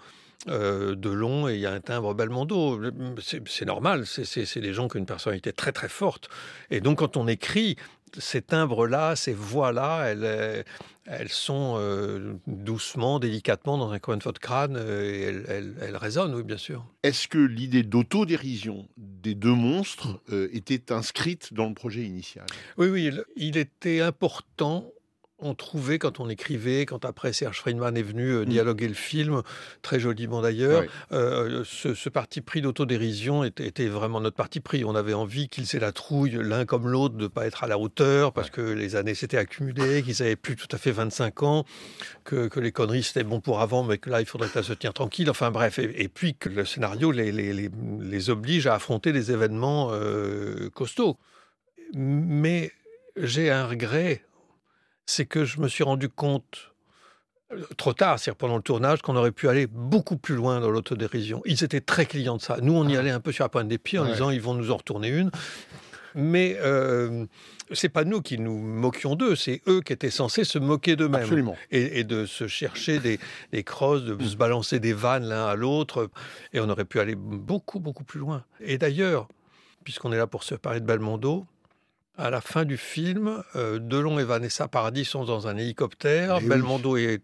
euh, 0.47 0.95
de 0.95 1.09
long 1.09 1.49
et 1.49 1.55
il 1.55 1.59
y 1.59 1.65
a 1.65 1.73
un 1.73 1.81
timbre 1.81 2.13
Belmondo. 2.13 2.79
C'est 3.19 3.65
normal, 3.65 4.05
c'est 4.05 4.59
des 4.59 4.73
gens 4.73 4.87
qui 4.87 4.95
ont 4.95 4.99
une 4.99 5.05
personnalité 5.05 5.51
très 5.51 5.73
très 5.73 5.89
forte. 5.89 6.29
Et 6.71 6.79
donc 6.79 6.99
quand 6.99 7.17
on 7.17 7.27
écrit, 7.27 7.75
ces 8.17 8.41
timbres-là, 8.41 9.17
ces 9.17 9.33
voix-là, 9.33 10.05
elles, 10.05 10.65
elles 11.05 11.29
sont 11.29 11.75
euh, 11.77 12.35
doucement, 12.47 13.19
délicatement 13.19 13.77
dans 13.77 13.91
un 13.91 13.99
coin 13.99 14.15
de 14.15 14.23
votre 14.23 14.39
crâne 14.39 14.77
euh, 14.77 15.11
et 15.11 15.81
elles, 15.81 15.97
résonnent, 15.97 16.33
oui, 16.33 16.43
bien 16.43 16.57
sûr. 16.57 16.85
Est-ce 17.03 17.27
que 17.27 17.37
l'idée 17.37 17.83
d'autodérision 17.83 18.87
des 18.97 19.35
deux 19.35 19.53
monstres 19.53 20.21
était 20.31 20.93
inscrite 20.93 21.53
dans 21.53 21.67
le 21.67 21.73
projet 21.73 22.03
initial? 22.03 22.45
Oui, 22.77 22.87
oui, 22.87 23.11
il 23.35 23.57
était 23.57 23.99
important 23.99 24.89
on 25.41 25.53
trouvait 25.55 25.99
quand 25.99 26.19
on 26.19 26.27
écrivait, 26.29 26.85
quand 26.85 27.05
après 27.05 27.31
Serge 27.33 27.59
Friedman 27.59 27.95
est 27.97 28.01
venu 28.03 28.29
euh, 28.31 28.41
Mm. 28.41 28.49
dialoguer 28.49 28.87
le 28.87 28.93
film, 28.93 29.41
très 29.81 29.99
joliment 29.99 30.41
d'ailleurs, 30.41 30.81
Oui. 30.81 30.87
euh, 31.13 31.63
ce, 31.65 31.93
ce 31.93 32.09
parti 32.09 32.41
pris 32.41 32.61
d'autodérision 32.61 33.43
était, 33.43 33.65
était 33.67 33.87
vraiment 33.87 34.19
notre 34.21 34.35
parti 34.35 34.59
pris. 34.59 34.83
On 34.83 34.95
avait 34.95 35.13
envie 35.13 35.47
qu'ils 35.47 35.75
aient 35.75 35.79
la 35.79 35.91
trouille, 35.91 36.37
l'un 36.41 36.65
comme 36.65 36.87
l'autre, 36.89 37.15
de 37.15 37.23
ne 37.23 37.27
pas 37.27 37.45
être 37.47 37.63
à 37.63 37.67
la 37.67 37.77
hauteur, 37.79 38.33
parce 38.33 38.49
que 38.49 38.61
les 38.61 38.95
années 38.95 39.15
s'étaient 39.15 39.37
accumulées, 39.37 40.03
qu'ils 40.03 40.17
n'avaient 40.19 40.35
plus 40.35 40.55
tout 40.55 40.67
à 40.73 40.77
fait 40.77 40.91
25 40.91 41.43
ans, 41.43 41.65
que, 42.25 42.47
que 42.47 42.59
les 42.59 42.71
conneries 42.71 43.03
c'était 43.03 43.23
bon 43.23 43.39
pour 43.39 43.61
avant, 43.61 43.83
mais 43.83 43.97
que 43.97 44.09
là, 44.09 44.19
il 44.21 44.25
faudrait 44.25 44.47
que 44.47 44.53
ça 44.55 44.63
se 44.63 44.73
tient 44.73 44.91
tranquille. 44.91 45.29
Enfin 45.29 45.51
bref, 45.51 45.79
et, 45.79 46.03
et 46.03 46.09
puis 46.09 46.35
que 46.35 46.49
le 46.49 46.65
scénario 46.65 47.11
les, 47.11 47.31
les- 47.31 47.53
les- 47.53 47.71
les 48.01 48.29
oblige 48.29 48.67
à 48.67 48.75
affronter 48.75 49.13
des 49.13 49.31
événements 49.31 49.89
euh, 49.93 50.69
costauds. 50.73 51.17
Mais 51.93 52.71
j'ai 53.17 53.49
un 53.49 53.65
regret, 53.65 54.21
c'est 55.09 55.25
que 55.25 55.43
je 55.43 55.59
me 55.59 55.67
suis 55.67 55.83
rendu 55.83 56.07
compte 56.07 56.71
euh, 57.51 57.63
trop 57.77 57.93
tard, 57.93 58.19
c'est-à-dire 58.19 58.37
pendant 58.37 58.57
le 58.57 58.61
tournage, 58.61 59.01
qu'on 59.01 59.15
aurait 59.15 59.31
pu 59.31 59.49
aller 59.49 59.65
beaucoup 59.65 60.17
plus 60.17 60.35
loin 60.35 60.59
dans 60.59 60.69
l'autodérision. 60.69 61.41
Ils 61.45 61.63
étaient 61.63 61.81
très 61.81 62.05
clients 62.05 62.37
de 62.37 62.41
ça. 62.43 62.57
Nous, 62.61 62.73
on 62.73 62.87
y 62.87 62.95
allait 62.95 63.09
un 63.09 63.19
peu 63.19 63.31
sur 63.31 63.43
la 63.43 63.49
pointe 63.49 63.67
des 63.67 63.79
pieds 63.79 63.97
en 63.97 64.03
Ouais. 64.05 64.11
disant 64.11 64.29
ils 64.29 64.39
vont 64.41 64.53
nous 64.53 64.69
en 64.69 64.77
retourner 64.77 65.07
une. 65.09 65.31
Mais 66.13 66.57
euh, 66.59 67.25
c'est 67.71 67.89
pas 67.89 68.03
nous 68.03 68.21
qui 68.21 68.37
nous 68.37 68.57
moquions 68.57 69.15
d'eux, 69.15 69.35
c'est 69.35 69.61
eux 69.67 69.81
qui 69.81 69.93
étaient 69.93 70.09
censés 70.11 70.43
se 70.43 70.59
moquer 70.59 70.95
d'eux-mêmes. 70.95 71.21
Absolument. 71.21 71.55
Et, 71.71 71.99
et 71.99 72.03
de 72.03 72.25
se 72.27 72.47
chercher 72.47 72.99
des, 72.99 73.19
des 73.51 73.63
crosses, 73.63 74.03
de 74.03 74.23
se 74.23 74.35
balancer 74.35 74.79
des 74.79 74.93
vannes 74.93 75.25
l'un 75.27 75.45
à 75.47 75.55
l'autre. 75.55 76.09
Et 76.53 76.59
on 76.59 76.69
aurait 76.69 76.85
pu 76.85 76.99
aller 76.99 77.15
beaucoup, 77.15 77.79
beaucoup 77.79 78.03
plus 78.03 78.19
loin. 78.19 78.43
Et 78.59 78.77
d'ailleurs, 78.77 79.27
puisqu'on 79.83 80.11
est 80.11 80.17
là 80.17 80.27
pour 80.27 80.43
se 80.43 80.53
parler 80.53 80.79
de 80.81 80.85
Belmondo, 80.85 81.45
à 82.19 82.29
la 82.29 82.41
fin 82.41 82.65
du 82.65 82.77
film, 82.77 83.43
euh, 83.55 83.79
Delon 83.79 84.19
et 84.19 84.25
Vanessa 84.25 84.67
Paradis 84.67 85.05
sont 85.05 85.23
dans 85.23 85.47
un 85.47 85.55
hélicoptère. 85.55 86.37
Oui. 86.41 86.49
Belmondo 86.49 86.97
est 86.97 87.23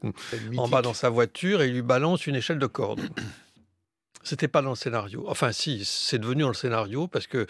en 0.57 0.67
bas 0.69 0.81
dans 0.81 0.93
sa 0.93 1.09
voiture 1.09 1.61
et 1.61 1.67
il 1.67 1.73
lui 1.73 1.81
balance 1.81 2.25
une 2.27 2.35
échelle 2.35 2.59
de 2.59 2.65
corde. 2.65 3.01
C'était 4.23 4.47
pas 4.47 4.61
dans 4.61 4.71
le 4.71 4.75
scénario. 4.75 5.25
Enfin, 5.27 5.51
si, 5.51 5.83
c'est 5.85 6.17
devenu 6.17 6.43
dans 6.43 6.47
le 6.47 6.55
scénario 6.55 7.07
parce 7.07 7.27
que 7.27 7.45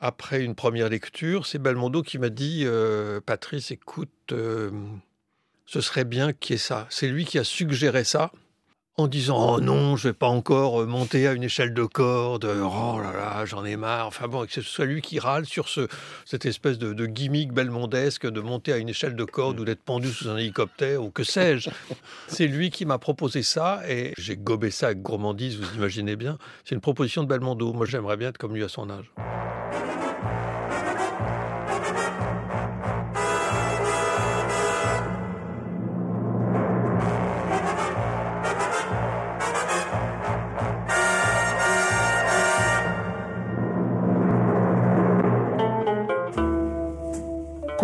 après 0.00 0.44
une 0.44 0.54
première 0.54 0.88
lecture, 0.88 1.44
c'est 1.44 1.58
Belmondo 1.58 2.02
qui 2.02 2.18
m'a 2.18 2.30
dit 2.30 2.62
euh, 2.64 3.20
Patrice, 3.20 3.70
écoute, 3.72 4.10
euh, 4.32 4.70
ce 5.66 5.80
serait 5.80 6.04
bien 6.04 6.32
qu'il 6.32 6.54
y 6.54 6.56
ait 6.56 6.58
ça. 6.58 6.86
C'est 6.88 7.08
lui 7.08 7.24
qui 7.24 7.38
a 7.38 7.44
suggéré 7.44 8.04
ça 8.04 8.30
en 8.98 9.08
disant 9.08 9.56
Oh 9.56 9.60
non, 9.60 9.96
je 9.96 10.08
vais 10.08 10.14
pas 10.14 10.28
encore 10.28 10.80
euh, 10.80 10.86
monter 10.86 11.26
à 11.26 11.32
une 11.32 11.42
échelle 11.42 11.74
de 11.74 11.84
corde. 11.84 12.44
Oh 12.44 13.00
là 13.00 13.12
là, 13.12 13.44
j'en 13.44 13.64
ai 13.64 13.76
marre. 13.76 14.06
Enfin 14.06 14.26
bon, 14.26 14.46
que 14.46 14.52
ce 14.52 14.62
soit 14.62 14.86
lui 14.86 15.02
qui 15.02 15.18
râle 15.18 15.44
sur 15.44 15.68
ce, 15.68 15.88
cette 16.24 16.46
espèce 16.46 16.78
de, 16.78 16.92
de 16.92 17.06
gimmick 17.06 17.52
belmondesque 17.52 18.26
de 18.26 18.40
monter 18.40 18.72
à 18.72 18.78
une 18.78 18.88
échelle 18.88 19.14
de 19.14 19.24
corde 19.24 19.60
ou 19.60 19.64
d'être 19.64 19.82
pendu 19.82 20.08
sous 20.08 20.28
un 20.28 20.36
hélicoptère 20.36 21.02
ou 21.02 21.10
que 21.10 21.24
sais-je. 21.24 21.70
C'est 22.28 22.46
lui 22.46 22.70
qui 22.70 22.86
m'a 22.86 22.98
proposé 22.98 23.42
ça 23.42 23.82
et 23.88 24.14
j'ai 24.16 24.36
gobé 24.36 24.70
ça 24.70 24.86
avec 24.86 25.02
gourmandise, 25.02 25.56
vous 25.56 25.76
imaginez 25.76 26.16
bien. 26.16 26.38
C'est 26.64 26.74
une 26.74 26.80
proposition 26.80 27.22
de 27.22 27.28
Belmondo. 27.28 27.72
Moi, 27.72 27.86
j'aimerais 27.86 28.16
bien 28.16 28.30
être 28.30 28.38
comme 28.38 28.54
lui 28.54 28.64
à 28.64 28.68
son 28.68 28.88
âge. 28.90 29.10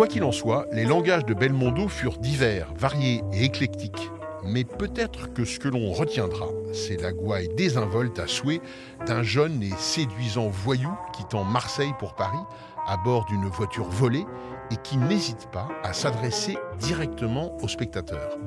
Quoi 0.03 0.09
qu'il 0.09 0.25
en 0.25 0.33
soit, 0.33 0.67
les 0.73 0.83
langages 0.83 1.23
de 1.23 1.33
Belmondo 1.33 1.87
furent 1.87 2.17
divers, 2.17 2.73
variés 2.77 3.23
et 3.31 3.45
éclectiques. 3.45 4.11
Mais 4.43 4.65
peut-être 4.65 5.31
que 5.31 5.45
ce 5.45 5.59
que 5.59 5.69
l'on 5.69 5.93
retiendra, 5.93 6.47
c'est 6.73 7.01
la 7.01 7.13
gouaille 7.13 7.47
désinvolte 7.55 8.19
à 8.19 8.27
souhait 8.27 8.59
d'un 9.07 9.23
jeune 9.23 9.63
et 9.63 9.71
séduisant 9.77 10.49
voyou 10.49 10.89
quittant 11.15 11.45
Marseille 11.45 11.93
pour 11.99 12.15
Paris 12.15 12.43
à 12.85 12.97
bord 12.97 13.23
d'une 13.27 13.45
voiture 13.45 13.87
volée 13.87 14.25
et 14.71 14.75
qui 14.83 14.97
n'hésite 14.97 15.47
pas 15.53 15.69
à 15.83 15.93
s'adresser 15.93 16.57
directement 16.79 17.55
aux 17.63 17.69
spectateurs, 17.69 18.37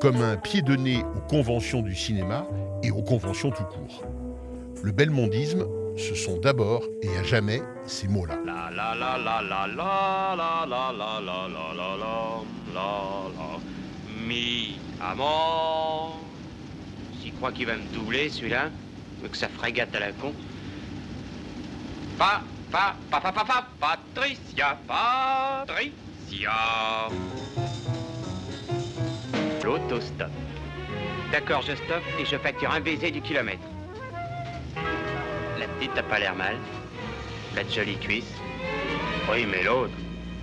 comme 0.00 0.22
un 0.22 0.38
pied 0.38 0.62
de 0.62 0.74
nez 0.74 1.04
aux 1.16 1.28
conventions 1.28 1.82
du 1.82 1.94
cinéma 1.94 2.46
et 2.82 2.90
aux 2.90 3.02
conventions 3.02 3.50
tout 3.50 3.64
court. 3.64 4.04
Le 4.82 4.90
belmondisme, 4.90 5.66
ce 5.96 6.14
sont 6.14 6.38
d'abord 6.38 6.82
et 7.02 7.16
à 7.16 7.22
jamais 7.22 7.62
ces 7.86 8.08
mots-là. 8.08 8.36
Mi, 14.26 14.78
amant. 15.00 16.20
S'il 17.20 17.34
croit 17.34 17.52
qu'il 17.52 17.66
va 17.66 17.76
me 17.76 17.94
doubler, 17.94 18.28
celui-là, 18.28 18.70
que 19.30 19.36
ça 19.36 19.48
frégate 19.48 19.94
à 19.94 20.00
la 20.00 20.12
con. 20.12 20.32
Pa, 22.18 22.42
pa, 22.70 22.96
pa, 23.10 23.20
pa, 23.20 23.32
pa, 23.32 23.44
pa, 23.44 23.68
Patricia, 23.80 24.78
Patricia. 24.86 26.52
L'autostop. 29.62 30.30
D'accord, 31.32 31.62
je 31.62 31.74
stoppe 31.74 32.02
et 32.18 32.24
je 32.24 32.36
facture 32.36 32.70
un 32.70 32.80
baiser 32.80 33.10
du 33.10 33.20
kilomètre. 33.20 33.62
T'as 35.94 36.02
pas 36.02 36.18
l'air 36.18 36.34
mal. 36.34 36.56
La 37.54 37.62
de 37.62 37.70
jolie 37.70 37.96
cuisse. 37.98 38.32
Oui, 39.30 39.46
mais 39.48 39.62
l'autre. 39.62 39.94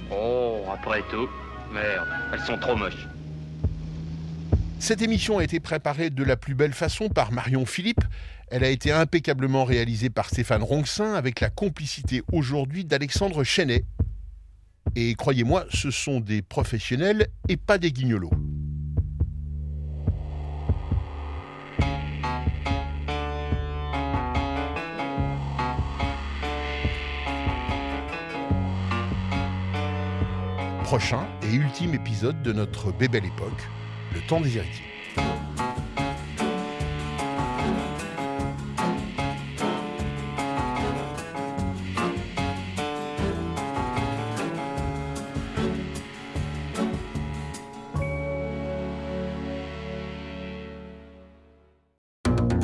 Oh, 0.09 0.63
après 0.71 1.01
tout. 1.09 1.27
Merde, 1.73 2.07
elles 2.32 2.39
sont 2.39 2.57
trop 2.57 2.75
moches. 2.75 3.07
Cette 4.79 5.01
émission 5.01 5.39
a 5.39 5.43
été 5.43 5.59
préparée 5.59 6.09
de 6.09 6.23
la 6.23 6.38
plus 6.38 6.55
belle 6.55 6.73
façon 6.73 7.09
par 7.09 7.32
Marion 7.32 7.65
Philippe. 7.65 8.03
Elle 8.49 8.63
a 8.63 8.69
été 8.69 8.91
impeccablement 8.91 9.65
réalisée 9.65 10.09
par 10.09 10.29
Stéphane 10.29 10.63
Ronxin 10.63 11.13
avec 11.13 11.41
la 11.41 11.49
complicité 11.49 12.23
aujourd'hui 12.32 12.86
d'Alexandre 12.86 13.43
Chenet. 13.43 13.84
Et 14.95 15.15
croyez-moi, 15.15 15.65
ce 15.69 15.91
sont 15.91 16.19
des 16.19 16.41
professionnels 16.41 17.27
et 17.49 17.57
pas 17.57 17.77
des 17.77 17.91
guignolos. 17.91 18.32
Prochain 30.92 31.26
et 31.42 31.56
ultime 31.56 31.94
épisode 31.94 32.42
de 32.44 32.52
notre 32.52 32.92
bébelle 32.92 33.24
époque, 33.24 33.70
le 34.14 34.20
temps 34.28 34.42
des 34.42 34.58
héritiers. 34.58 34.84